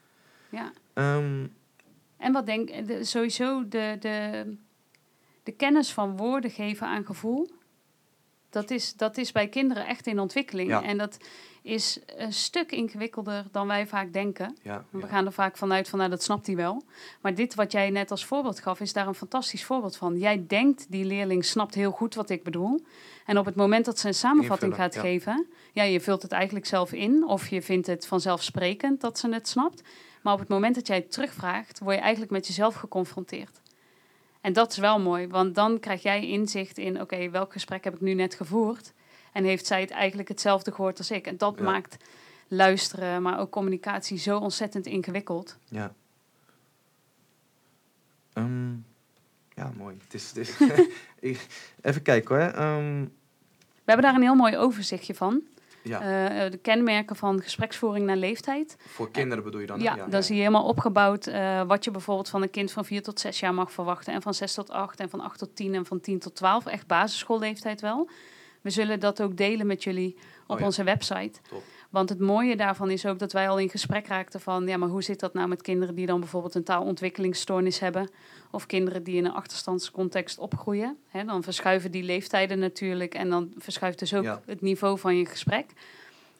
Ja. 0.48 0.72
Ehm, 0.92 1.46
En 2.16 2.32
wat 2.32 2.46
denk 2.46 2.86
de, 2.86 3.04
sowieso 3.04 3.68
de, 3.68 3.96
de, 4.00 4.56
de 5.42 5.52
kennis 5.52 5.92
van 5.92 6.16
woorden 6.16 6.50
geven 6.50 6.86
aan 6.86 7.06
gevoel. 7.06 7.50
Dat 8.54 8.70
is, 8.70 8.94
dat 8.96 9.16
is 9.16 9.32
bij 9.32 9.48
kinderen 9.48 9.86
echt 9.86 10.06
in 10.06 10.18
ontwikkeling. 10.18 10.68
Ja. 10.68 10.82
En 10.82 10.98
dat 10.98 11.18
is 11.62 11.98
een 12.16 12.32
stuk 12.32 12.72
ingewikkelder 12.72 13.44
dan 13.52 13.66
wij 13.66 13.86
vaak 13.86 14.12
denken. 14.12 14.56
ja, 14.62 14.84
We 14.90 14.98
ja. 14.98 15.06
gaan 15.06 15.26
er 15.26 15.32
vaak 15.32 15.56
vanuit 15.56 15.88
van, 15.88 15.98
nou, 15.98 16.10
dat 16.10 16.22
snapt 16.22 16.46
hij 16.46 16.56
wel. 16.56 16.82
Maar 17.20 17.34
dit 17.34 17.54
wat 17.54 17.72
jij 17.72 17.90
net 17.90 18.10
als 18.10 18.24
voorbeeld 18.24 18.60
gaf, 18.60 18.80
is 18.80 18.92
daar 18.92 19.06
een 19.06 19.14
fantastisch 19.14 19.64
voorbeeld 19.64 19.96
van. 19.96 20.18
Jij 20.18 20.44
denkt, 20.46 20.86
die 20.88 21.04
leerling 21.04 21.44
snapt 21.44 21.74
heel 21.74 21.90
goed 21.90 22.14
wat 22.14 22.30
ik 22.30 22.42
bedoel. 22.42 22.84
En 23.26 23.38
op 23.38 23.44
het 23.44 23.54
moment 23.54 23.84
dat 23.84 23.98
ze 23.98 24.06
een 24.06 24.14
samenvatting 24.14 24.72
Invullen, 24.72 24.92
gaat 24.92 25.02
geven... 25.02 25.46
Ja, 25.72 25.82
je 25.82 26.00
vult 26.00 26.22
het 26.22 26.32
eigenlijk 26.32 26.66
zelf 26.66 26.92
in. 26.92 27.26
Of 27.26 27.48
je 27.48 27.62
vindt 27.62 27.86
het 27.86 28.06
vanzelfsprekend 28.06 29.00
dat 29.00 29.18
ze 29.18 29.28
het 29.28 29.48
snapt. 29.48 29.82
Maar 30.22 30.32
op 30.32 30.38
het 30.38 30.48
moment 30.48 30.74
dat 30.74 30.86
jij 30.86 30.96
het 30.96 31.12
terugvraagt... 31.12 31.78
word 31.78 31.94
je 31.94 32.00
eigenlijk 32.00 32.32
met 32.32 32.46
jezelf 32.46 32.74
geconfronteerd. 32.74 33.60
En 34.44 34.52
dat 34.52 34.70
is 34.70 34.78
wel 34.78 35.00
mooi, 35.00 35.28
want 35.28 35.54
dan 35.54 35.80
krijg 35.80 36.02
jij 36.02 36.26
inzicht 36.26 36.78
in... 36.78 37.00
oké, 37.00 37.30
welk 37.30 37.52
gesprek 37.52 37.84
heb 37.84 37.94
ik 37.94 38.00
nu 38.00 38.14
net 38.14 38.34
gevoerd? 38.34 38.92
En 39.32 39.44
heeft 39.44 39.66
zij 39.66 39.80
het 39.80 39.90
eigenlijk 39.90 40.28
hetzelfde 40.28 40.72
gehoord 40.72 40.98
als 40.98 41.10
ik? 41.10 41.26
En 41.26 41.36
dat 41.36 41.54
Ja. 41.58 41.62
maakt 41.64 41.96
luisteren, 42.48 43.22
maar 43.22 43.38
ook 43.38 43.50
communicatie 43.50 44.18
zo 44.18 44.38
ontzettend 44.38 44.86
ingewikkeld. 44.86 45.56
Ja. 45.68 45.94
Ehm, 48.32 48.72
ja, 49.54 49.72
mooi. 49.76 49.96
Het 50.04 50.14
is, 50.14 50.28
het 50.28 50.36
is 50.36 50.56
Even 51.82 52.02
kijken 52.02 52.36
hoor. 52.36 52.44
Ehm, 52.52 53.00
We 53.84 53.90
hebben 53.90 54.04
daar 54.06 54.14
een 54.14 54.22
heel 54.22 54.34
mooi 54.34 54.56
overzichtje 54.56 55.14
van. 55.14 55.42
Ja, 55.84 56.00
Eh, 56.00 56.50
de 56.50 56.56
kenmerken 56.56 57.16
van 57.16 57.42
gespreksvoering 57.42 58.06
naar 58.06 58.16
leeftijd. 58.16 58.76
voor 58.78 59.10
kinderen 59.10 59.44
bedoel 59.44 59.60
je 59.60 59.66
dan? 59.66 59.78
hè? 59.78 59.84
Ja, 59.84 60.06
dan 60.06 60.22
zie 60.22 60.34
je 60.34 60.40
helemaal 60.40 60.64
opgebouwd 60.66 61.26
eh, 61.26 61.62
wat 61.62 61.84
je 61.84 61.90
bijvoorbeeld 61.90 62.28
van 62.28 62.42
een 62.42 62.50
kind 62.50 62.72
van 62.72 62.84
4 62.84 63.02
tot 63.02 63.20
6 63.20 63.40
jaar 63.40 63.54
mag 63.54 63.72
verwachten. 63.72 64.12
En 64.12 64.22
van 64.22 64.34
6 64.34 64.54
tot 64.54 64.70
8 64.70 65.00
en 65.00 65.10
van 65.10 65.20
8 65.20 65.38
tot 65.38 65.56
10 65.56 65.74
en 65.74 65.86
van 65.86 66.00
10 66.00 66.18
tot 66.18 66.34
12. 66.34 66.66
Echt 66.66 66.86
basisschoolleeftijd 66.86 67.80
wel. 67.80 68.08
We 68.60 68.70
zullen 68.70 69.00
dat 69.00 69.22
ook 69.22 69.36
delen 69.36 69.66
met 69.66 69.82
jullie 69.84 70.14
op 70.46 70.50
Oh 70.54 70.58
ja. 70.58 70.64
onze 70.64 70.84
website. 70.84 71.38
Top. 71.48 71.62
Want 71.94 72.08
het 72.08 72.20
mooie 72.20 72.56
daarvan 72.56 72.90
is 72.90 73.06
ook 73.06 73.18
dat 73.18 73.32
wij 73.32 73.48
al 73.48 73.58
in 73.58 73.68
gesprek 73.68 74.06
raakten 74.06 74.40
van... 74.40 74.66
ja, 74.66 74.76
maar 74.76 74.88
hoe 74.88 75.02
zit 75.02 75.20
dat 75.20 75.34
nou 75.34 75.48
met 75.48 75.62
kinderen 75.62 75.94
die 75.94 76.06
dan 76.06 76.20
bijvoorbeeld 76.20 76.54
een 76.54 76.64
taalontwikkelingsstoornis 76.64 77.78
hebben... 77.78 78.08
of 78.50 78.66
kinderen 78.66 79.02
die 79.02 79.16
in 79.16 79.24
een 79.24 79.32
achterstandscontext 79.32 80.38
opgroeien. 80.38 80.96
Hè, 81.08 81.24
dan 81.24 81.42
verschuiven 81.42 81.90
die 81.90 82.02
leeftijden 82.02 82.58
natuurlijk... 82.58 83.14
en 83.14 83.30
dan 83.30 83.52
verschuift 83.58 83.98
dus 83.98 84.14
ook 84.14 84.22
Ja. 84.24 84.40
het 84.46 84.60
niveau 84.60 84.98
van 84.98 85.16
je 85.16 85.26
gesprek. 85.26 85.66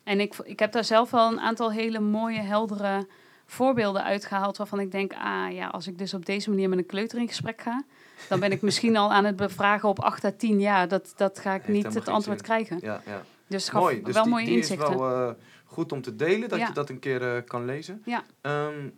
En 0.05 0.21
ik, 0.21 0.35
ik 0.45 0.59
heb 0.59 0.73
daar 0.73 0.85
zelf 0.85 1.11
wel 1.11 1.33
een 1.33 1.41
aantal 1.41 1.73
hele 1.73 2.01
mooie, 2.01 2.41
heldere 2.41 3.07
voorbeelden 3.47 4.03
uitgehaald... 4.05 4.57
waarvan 4.57 4.81
ik 4.81 4.93
denk, 4.93 5.13
ah 5.13 5.53
ja, 5.53 5.67
als 5.67 5.87
ik 5.87 5.99
dus 5.99 6.15
op 6.15 6.27
deze 6.27 6.51
manier 6.51 6.69
met 6.69 6.79
een 6.79 6.87
kleuter 6.87 7.19
in 7.19 7.29
gesprek 7.29 7.61
ga... 7.61 7.85
dan 8.29 8.41
ben 8.41 8.53
ik 8.53 8.63
misschien 8.63 8.97
al 8.97 9.13
aan 9.13 9.25
het 9.25 9.37
bevragen 9.37 9.89
op 9.89 10.01
8 10.01 10.25
à 10.25 10.31
10 10.37 10.61
jaar. 10.61 10.89
Dat, 10.89 11.13
dat 11.17 11.39
ga 11.39 11.55
ik 11.55 11.63
Heeft 11.63 11.85
niet 11.85 11.95
het 11.95 12.09
antwoord 12.09 12.39
zin. 12.39 12.47
krijgen. 12.47 12.79
Ja, 12.83 13.03
ja. 13.07 13.23
Dus 13.47 13.69
gaf 13.69 13.81
Mooi. 13.83 14.03
Dus 14.03 14.15
wel 14.15 14.23
die, 14.23 14.33
mooie 14.33 14.45
die 14.47 14.57
inzichten. 14.57 14.89
is 14.91 14.95
wel 14.97 15.29
eh, 15.29 15.35
goed 15.65 15.93
om 15.93 16.03
te 16.03 16.17
delen, 16.17 16.49
dat 16.49 16.59
Ja. 16.59 16.67
je 16.67 16.73
dat 16.73 16.89
een 16.91 16.99
keer 16.99 17.37
eh, 17.37 17.45
kan 17.45 17.65
lezen. 17.65 18.03
Ja. 18.05 18.25
Ehm, 18.41 18.89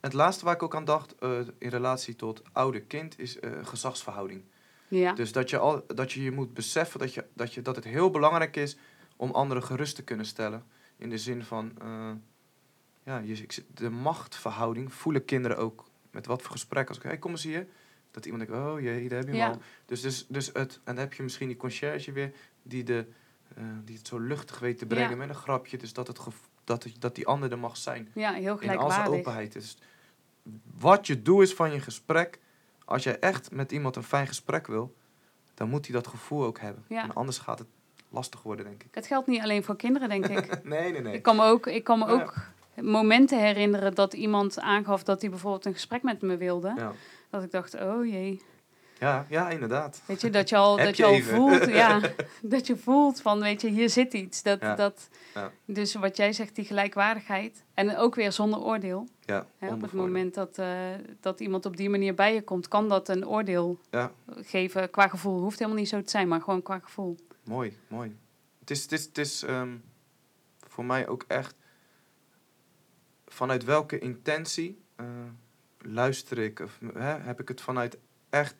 het 0.00 0.12
laatste 0.12 0.44
waar 0.44 0.54
ik 0.54 0.62
ook 0.62 0.74
aan 0.74 0.84
dacht, 0.84 1.14
eh, 1.18 1.38
in 1.58 1.68
relatie 1.68 2.16
tot 2.16 2.42
ouder-kind, 2.52 3.18
is 3.18 3.40
eh, 3.40 3.50
gezagsverhouding. 3.62 4.42
Ja. 4.88 5.12
Dus 5.12 5.32
dat 5.32 5.50
je, 5.50 5.58
al, 5.58 5.84
dat 5.86 6.12
je 6.12 6.22
je 6.22 6.30
moet 6.30 6.54
beseffen 6.54 7.00
dat, 7.00 7.14
je, 7.14 7.24
dat, 7.34 7.54
je, 7.54 7.62
dat 7.62 7.76
het 7.76 7.84
heel 7.84 8.10
belangrijk 8.10 8.56
is 8.56 8.76
om 9.16 9.30
anderen 9.30 9.62
gerust 9.62 9.96
te 9.96 10.02
kunnen 10.02 10.26
stellen. 10.26 10.64
In 10.96 11.10
de 11.10 11.18
zin 11.18 11.42
van, 11.44 11.72
ja, 13.04 13.18
je, 13.18 13.46
de 13.74 13.90
machtverhouding 13.90 14.92
voelen 14.92 15.24
kinderen 15.24 15.56
ook. 15.56 15.84
Met 16.10 16.26
wat 16.26 16.42
voor 16.42 16.50
gesprek. 16.50 16.88
Als 16.88 16.96
ik, 16.96 17.02
hey, 17.02 17.18
kom 17.18 17.30
eens 17.30 17.42
hier. 17.42 17.66
Dat 18.10 18.26
iemand 18.26 18.46
denkt, 18.46 18.62
oh 18.64 18.80
jee, 18.80 19.08
daar 19.08 19.18
heb 19.18 19.28
je 19.28 19.34
hem 19.34 19.40
Ja. 19.40 19.48
al. 19.50 19.60
Dus, 19.86 20.00
dus, 20.00 20.26
dus 20.28 20.46
het, 20.46 20.74
en 20.74 20.80
dan 20.84 20.96
heb 20.96 21.12
je 21.12 21.22
misschien 21.22 21.48
die 21.48 21.56
conciërge 21.56 22.12
weer, 22.12 22.32
die, 22.62 22.82
de, 22.84 23.06
eh, 23.56 23.64
die 23.84 23.96
het 23.96 24.06
zo 24.06 24.18
luchtig 24.18 24.58
weet 24.58 24.78
te 24.78 24.86
brengen 24.86 25.10
Ja. 25.10 25.16
met 25.16 25.28
een 25.28 25.34
grapje. 25.34 25.76
Dus 25.78 25.92
dat, 25.92 26.06
het 26.06 26.18
dat, 26.64 26.82
het- 26.84 27.00
dat 27.00 27.14
die 27.14 27.26
ander 27.26 27.50
er 27.52 27.58
mag 27.58 27.76
zijn. 27.76 28.10
Ja, 28.14 28.32
heel 28.32 28.40
In 28.42 28.48
al 28.50 28.58
zijn 28.58 28.60
gelijkwaardig. 28.78 29.18
openheid. 29.18 29.52
Dus 29.52 29.76
wat 30.78 31.06
je 31.06 31.22
doel 31.22 31.40
is 31.40 31.54
van 31.54 31.72
je 31.72 31.80
gesprek, 31.80 32.38
als 32.84 33.02
jij 33.02 33.18
echt 33.18 33.50
met 33.50 33.72
iemand 33.72 33.96
een 33.96 34.02
fijn 34.02 34.26
gesprek 34.26 34.66
wil, 34.66 34.94
dan 35.54 35.68
moet 35.68 35.86
hij 35.86 35.94
dat 35.94 36.06
gevoel 36.06 36.44
ook 36.44 36.58
hebben. 36.58 36.84
Ja. 36.88 37.02
En 37.02 37.12
anders 37.14 37.38
gaat 37.38 37.58
het 37.58 37.68
lastig 38.08 38.42
worden, 38.42 38.64
denk 38.64 38.82
ik. 38.82 38.94
Het 38.94 39.06
geldt 39.06 39.26
niet 39.26 39.42
alleen 39.42 39.64
voor 39.64 39.76
kinderen, 39.76 40.08
denk 40.08 40.26
ik. 40.26 40.64
Nee, 40.64 40.92
nee, 40.92 41.00
nee. 41.00 41.14
Ik 41.14 41.22
kan 41.22 41.36
me 41.36 41.44
ook, 41.44 41.66
ik 41.66 41.84
kan 41.84 41.98
me 41.98 42.06
ook 42.06 42.34
momenten 42.80 43.38
herinneren 43.40 43.94
dat 43.94 44.12
iemand 44.14 44.60
aangaf 44.60 45.02
dat 45.02 45.20
hij 45.20 45.30
bijvoorbeeld 45.30 45.64
een 45.64 45.72
gesprek 45.72 46.02
met 46.02 46.22
me 46.22 46.36
wilde. 46.36 46.72
Ja, 46.76 46.92
Dat 47.30 47.42
ik 47.42 47.50
dacht, 47.50 47.74
oh 47.74 48.06
jee. 48.06 48.42
Ja, 48.98 49.26
ja 49.28 49.50
inderdaad. 49.50 50.02
Weet 50.06 50.20
je, 50.20 50.30
dat 50.30 50.48
je 50.48 50.56
al, 50.56 50.76
dat 50.86 50.96
je 50.96 51.02
je 51.02 51.08
al 51.08 51.20
voelt, 51.20 51.66
ja, 51.66 52.00
dat 52.42 52.66
je 52.66 52.76
voelt 52.76 53.20
van, 53.20 53.40
weet 53.40 53.60
je, 53.60 53.68
hier 53.68 53.90
zit 53.90 54.12
iets. 54.12 54.42
Dat, 54.42 54.60
Ja. 54.60 54.74
dat, 54.74 55.08
Ja. 55.34 55.50
Dus 55.64 55.94
wat 55.94 56.16
jij 56.16 56.32
zegt, 56.32 56.54
die 56.54 56.64
gelijkwaardigheid. 56.64 57.64
En 57.74 57.96
ook 57.96 58.14
weer 58.14 58.32
zonder 58.32 58.60
oordeel. 58.60 59.08
Ja, 59.20 59.46
op 59.60 59.80
het 59.80 59.92
moment 59.92 60.34
dat, 60.34 60.58
eh, 60.58 60.68
dat 61.20 61.40
iemand 61.40 61.66
op 61.66 61.76
die 61.76 61.90
manier 61.90 62.14
bij 62.14 62.34
je 62.34 62.42
komt, 62.42 62.68
kan 62.68 62.88
dat 62.88 63.08
een 63.08 63.26
oordeel 63.26 63.80
Ja, 63.90 64.12
geven 64.26 64.90
qua 64.90 65.08
gevoel. 65.08 65.40
Hoeft 65.40 65.58
helemaal 65.58 65.80
niet 65.80 65.88
zo 65.88 66.02
te 66.02 66.10
zijn, 66.10 66.28
maar 66.28 66.40
gewoon 66.40 66.62
qua 66.62 66.78
gevoel. 66.78 67.16
mooi, 67.44 67.78
mooi. 67.88 68.16
Het 68.60 68.70
is, 68.70 68.82
het 68.82 68.92
is, 68.92 69.04
het 69.04 69.18
is 69.18 69.42
ehm, 69.42 69.76
voor 70.68 70.84
mij 70.84 71.08
ook 71.08 71.24
echt 71.28 71.54
vanuit 73.26 73.64
welke 73.64 73.98
intentie 73.98 74.82
eh, 74.96 75.06
luister 75.78 76.38
ik? 76.38 76.60
Of 76.60 76.78
hè, 76.94 77.18
heb 77.18 77.40
ik 77.40 77.48
het 77.48 77.60
vanuit 77.60 77.98
echt... 78.30 78.54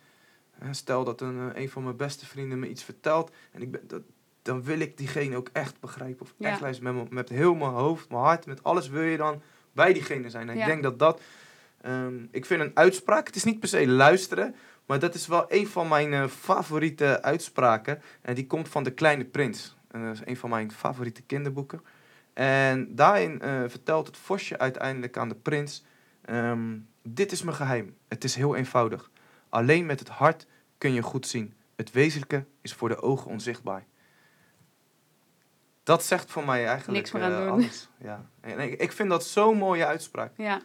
stel 0.70 1.04
dat 1.04 1.20
een, 1.20 1.52
eh, 1.54 1.62
een 1.62 1.68
van 1.70 1.82
mijn 1.84 1.96
beste 1.96 2.26
vrienden 2.26 2.58
me 2.58 2.68
iets 2.68 2.82
vertelt 2.84 3.30
en 3.52 3.62
ik 3.62 3.70
ben, 3.70 3.80
dat, 3.86 4.02
dan 4.42 4.62
wil 4.62 4.78
ik 4.80 4.96
diegene 4.98 5.36
ook 5.36 5.48
echt 5.52 5.80
begrijpen 5.80 6.20
of 6.26 6.34
Ja. 6.36 6.50
echt 6.50 6.60
luisteren 6.60 6.96
met, 6.96 7.10
met 7.10 7.28
heel 7.28 7.54
mijn 7.54 7.70
hoofd, 7.70 8.08
mijn 8.08 8.22
hart, 8.22 8.46
met 8.46 8.62
alles 8.62 8.88
wil 8.88 9.02
je 9.02 9.16
dan 9.16 9.42
bij 9.72 9.92
diegene 9.92 10.30
zijn. 10.30 10.48
En 10.48 10.54
Ja. 10.56 10.60
ik 10.60 10.66
denk 10.66 10.82
dat 10.82 10.98
dat... 10.98 11.20
ehm, 11.80 12.14
ik 12.30 12.44
vind 12.46 12.60
een 12.60 12.70
uitspraak, 12.74 13.26
het 13.26 13.36
is 13.36 13.44
niet 13.44 13.60
per 13.60 13.68
se 13.68 13.86
luisteren... 13.88 14.54
maar 14.86 14.98
dat 14.98 15.14
is 15.14 15.26
wel 15.26 15.44
een 15.48 15.66
van 15.66 15.88
mijn 15.88 16.12
eh, 16.12 16.26
favoriete 16.26 17.22
uitspraken. 17.22 18.02
En 18.22 18.34
die 18.34 18.46
komt 18.46 18.68
van 18.68 18.82
De 18.82 18.90
Kleine 18.90 19.24
Prins. 19.24 19.76
En 19.90 20.04
dat 20.04 20.14
is 20.14 20.20
een 20.24 20.36
van 20.36 20.50
mijn 20.50 20.72
favoriete 20.72 21.22
kinderboeken. 21.22 21.80
En 22.32 22.94
daarin 22.94 23.40
eh, 23.40 23.62
vertelt 23.66 24.06
het 24.06 24.16
vosje 24.16 24.58
uiteindelijk 24.58 25.16
aan 25.16 25.28
de 25.28 25.34
prins... 25.34 25.84
ehm, 26.24 26.76
dit 27.02 27.32
is 27.32 27.42
mijn 27.42 27.56
geheim. 27.56 27.96
Het 28.08 28.24
is 28.24 28.34
heel 28.34 28.56
eenvoudig. 28.56 29.10
Alleen 29.54 29.86
met 29.86 29.98
het 29.98 30.08
hart 30.08 30.46
kun 30.78 30.92
je 30.92 31.02
goed 31.02 31.26
zien. 31.26 31.54
Het 31.76 31.90
wezenlijke 31.92 32.44
is 32.60 32.72
voor 32.72 32.88
de 32.88 33.02
ogen 33.02 33.30
onzichtbaar. 33.30 33.84
Dat 35.82 36.04
zegt 36.04 36.30
voor 36.30 36.44
mij 36.44 36.66
eigenlijk 36.66 36.98
Niks 36.98 37.12
meer 37.12 37.22
aan 37.22 37.32
eh, 37.32 37.38
doen. 37.38 37.48
alles. 37.48 37.88
Ja. 37.98 38.28
En 38.40 38.58
ik, 38.58 38.80
ik 38.80 38.92
vind 38.92 39.08
dat 39.08 39.24
zo'n 39.24 39.56
mooie 39.56 39.86
uitspraak. 39.86 40.32
Ja, 40.36 40.60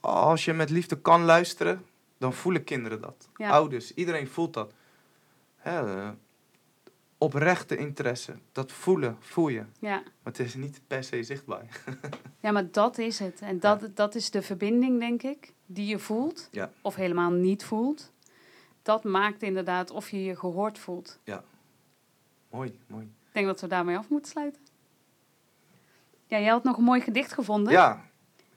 Als 0.00 0.44
je 0.44 0.52
met 0.52 0.70
liefde 0.70 1.00
kan 1.00 1.24
luisteren, 1.24 1.86
dan 2.18 2.32
voelen 2.32 2.64
kinderen 2.64 3.00
dat. 3.00 3.28
Ja. 3.36 3.50
Ouders, 3.50 3.94
iedereen 3.94 4.28
voelt 4.28 4.54
dat. 4.54 4.74
Hè, 5.56 6.02
eh, 6.02 6.10
oprechte 7.20 7.76
interesse, 7.76 8.34
dat 8.52 8.72
voelen, 8.72 9.16
voel 9.20 9.48
je. 9.48 9.64
ja. 9.78 9.94
Maar 9.96 10.32
het 10.32 10.38
is 10.38 10.54
niet 10.54 10.80
per 10.86 11.04
se 11.04 11.22
zichtbaar. 11.22 11.66
Ja, 12.40 12.50
maar 12.50 12.70
dat 12.70 12.98
is 12.98 13.18
het. 13.18 13.40
En 13.40 13.60
dat, 13.60 13.88
dat 13.96 14.14
is 14.14 14.30
de 14.30 14.42
verbinding, 14.42 14.98
denk 15.00 15.22
ik, 15.22 15.52
die 15.66 15.86
je 15.86 15.98
voelt. 15.98 16.48
Ja. 16.50 16.70
Of 16.82 16.94
helemaal 16.94 17.30
niet 17.30 17.64
voelt. 17.64 18.12
Dat 18.82 19.04
maakt 19.04 19.42
inderdaad 19.42 19.90
of 19.90 20.08
je 20.10 20.24
je 20.24 20.36
gehoord 20.36 20.78
voelt. 20.78 21.18
Mooi, 22.50 22.78
mooi. 22.86 23.04
Ik 23.04 23.32
denk 23.32 23.46
dat 23.46 23.60
we 23.60 23.66
daarmee 23.66 23.96
af 23.96 24.08
moeten 24.08 24.30
sluiten. 24.30 24.60
Ja, 26.26 26.38
jij 26.38 26.48
had 26.50 26.64
nog 26.64 26.76
een 26.76 26.84
mooi 26.84 27.00
gedicht 27.00 27.32
gevonden. 27.32 27.72
Ja, 27.72 28.04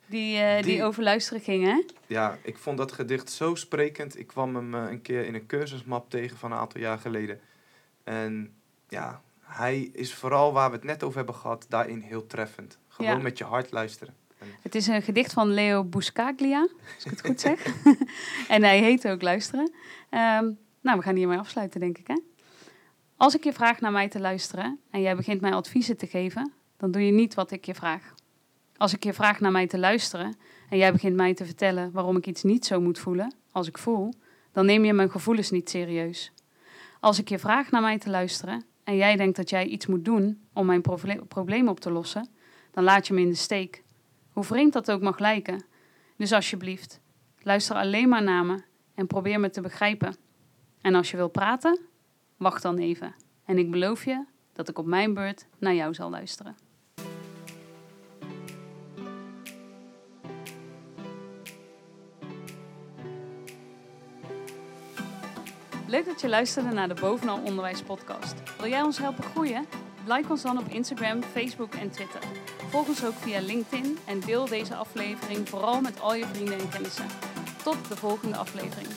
Die, 0.06 0.38
eh, 0.38 0.56
die... 0.56 0.64
Die- 0.64 0.84
over 0.84 1.04
luisteren 1.04 1.42
ging, 1.42 1.64
hè? 1.66 1.84
Ja, 2.08 2.38
ik 2.44 2.58
vond 2.58 2.78
dat 2.78 2.92
gedicht 2.92 3.32
zo 3.32 3.56
sprekend. 3.56 4.20
Ik 4.20 4.28
kwam 4.28 4.56
hem 4.56 4.74
eh, 4.76 4.92
een 4.92 5.02
keer 5.02 5.26
in 5.26 5.34
een 5.36 5.46
cursusmap 5.46 6.10
tegen 6.10 6.38
van 6.38 6.52
een 6.52 6.58
aantal 6.58 6.82
jaar 6.82 7.00
geleden. 7.00 7.40
En 8.04 8.54
ja, 8.88 9.22
hij 9.40 9.80
is 9.82 10.14
vooral 10.14 10.54
waar 10.54 10.70
we 10.70 10.76
het 10.76 10.86
net 10.86 11.04
over 11.04 11.18
hebben 11.18 11.36
gehad, 11.36 11.66
daarin 11.70 12.00
heel 12.00 12.28
treffend. 12.28 12.78
Gewoon 12.88 13.12
Ja. 13.12 13.18
met 13.18 13.38
je 13.38 13.44
hart 13.44 13.72
luisteren. 13.72 14.16
Het 14.62 14.76
is 14.76 14.88
een 14.88 15.02
gedicht 15.02 15.34
van 15.34 15.48
Leo 15.50 15.84
Buscaglia, 15.84 16.68
als 16.96 17.06
ik 17.06 17.12
het 17.12 17.26
goed 17.26 17.42
zeg. 17.42 17.66
en 18.48 18.64
hij 18.64 18.80
heet 18.80 19.08
ook 19.08 19.22
Luisteren. 19.22 19.72
Ehm, 20.10 20.52
nou, 20.82 20.98
we 20.98 21.02
gaan 21.02 21.16
hiermee 21.16 21.38
afsluiten, 21.38 21.80
denk 21.80 21.98
ik, 21.98 22.08
hè? 22.08 22.20
Als 23.18 23.36
ik 23.36 23.44
je 23.44 23.54
vraag 23.54 23.80
naar 23.80 23.92
mij 23.92 24.08
te 24.08 24.20
luisteren 24.20 24.80
en 24.90 25.02
jij 25.02 25.16
begint 25.16 25.42
mij 25.42 25.54
adviezen 25.54 25.98
te 25.98 26.08
geven, 26.08 26.52
dan 26.78 26.92
doe 26.92 27.06
je 27.06 27.12
niet 27.12 27.34
wat 27.34 27.52
ik 27.52 27.66
je 27.66 27.76
vraag. 27.76 28.14
Als 28.78 28.94
ik 28.94 29.04
je 29.04 29.14
vraag 29.14 29.40
naar 29.40 29.52
mij 29.52 29.68
te 29.68 29.80
luisteren 29.80 30.36
en 30.70 30.78
jij 30.78 30.92
begint 30.92 31.16
mij 31.16 31.34
te 31.34 31.46
vertellen 31.46 31.92
waarom 31.92 32.18
ik 32.18 32.28
iets 32.28 32.44
niet 32.44 32.66
zo 32.66 32.82
moet 32.82 33.00
voelen 33.00 33.36
als 33.52 33.68
ik 33.68 33.78
voel, 33.78 34.14
dan 34.52 34.66
neem 34.66 34.86
je 34.86 34.94
mijn 34.94 35.12
gevoelens 35.12 35.52
niet 35.52 35.70
serieus. 35.70 36.32
Als 37.04 37.20
ik 37.20 37.30
je 37.30 37.40
vraag 37.40 37.72
naar 37.72 37.82
mij 37.82 37.98
te 37.98 38.10
luisteren 38.10 38.66
en 38.84 38.96
jij 38.96 39.16
denkt 39.16 39.36
dat 39.36 39.50
jij 39.50 39.66
iets 39.66 39.86
moet 39.86 40.06
doen 40.06 40.42
om 40.54 40.66
mijn 40.66 40.82
proble- 40.82 41.26
probleem 41.28 41.68
op 41.68 41.80
te 41.80 41.92
lossen, 41.92 42.30
dan 42.72 42.84
laat 42.84 43.08
je 43.08 43.14
me 43.14 43.22
in 43.22 43.30
de 43.30 43.36
steek. 43.36 43.84
Hoe 44.32 44.44
vreemd 44.44 44.74
dat 44.74 44.92
ook 44.92 45.02
mag 45.02 45.20
lijken. 45.20 45.64
Dus 46.18 46.32
alsjeblieft, 46.32 47.00
luister 47.42 47.76
alleen 47.76 48.10
maar 48.10 48.24
naar 48.24 48.46
me 48.46 48.64
en 48.96 49.08
probeer 49.08 49.40
me 49.40 49.50
te 49.50 49.62
begrijpen. 49.62 50.16
En 50.82 50.96
als 50.96 51.12
je 51.12 51.18
wil 51.18 51.28
praten, 51.28 51.80
wacht 52.38 52.62
dan 52.62 52.78
even. 52.78 53.16
En 53.46 53.58
ik 53.58 53.72
beloof 53.72 54.06
je 54.06 54.26
dat 54.54 54.70
ik 54.70 54.78
op 54.78 54.86
mijn 54.86 55.14
beurt 55.14 55.48
naar 55.60 55.76
jou 55.76 55.94
zal 55.94 56.10
luisteren. 56.10 56.56
Leuk 65.94 66.06
dat 66.06 66.22
je 66.22 66.30
luisterde 66.30 66.70
naar 66.70 66.88
de 66.88 66.94
Bovenal 66.94 67.40
Onderwijs 67.44 67.82
podcast. 67.82 68.34
Wil 68.60 68.70
jij 68.70 68.82
ons 68.82 68.98
helpen 68.98 69.24
groeien? 69.24 69.66
Like 70.06 70.30
ons 70.30 70.42
dan 70.42 70.58
op 70.58 70.68
Instagram, 70.68 71.24
Facebook 71.24 71.74
en 71.74 71.90
Twitter. 71.90 72.20
Volg 72.70 72.88
ons 72.88 73.06
ook 73.06 73.14
via 73.14 73.40
LinkedIn 73.42 73.98
en 74.06 74.20
deel 74.20 74.46
deze 74.46 74.76
aflevering 74.76 75.50
vooral 75.50 75.82
met 75.82 76.00
al 76.02 76.16
je 76.16 76.26
vrienden 76.26 76.60
en 76.60 76.70
kennissen. 76.70 77.06
Tot 77.64 77.88
de 77.88 77.96
volgende 77.96 78.38
aflevering. 78.38 78.88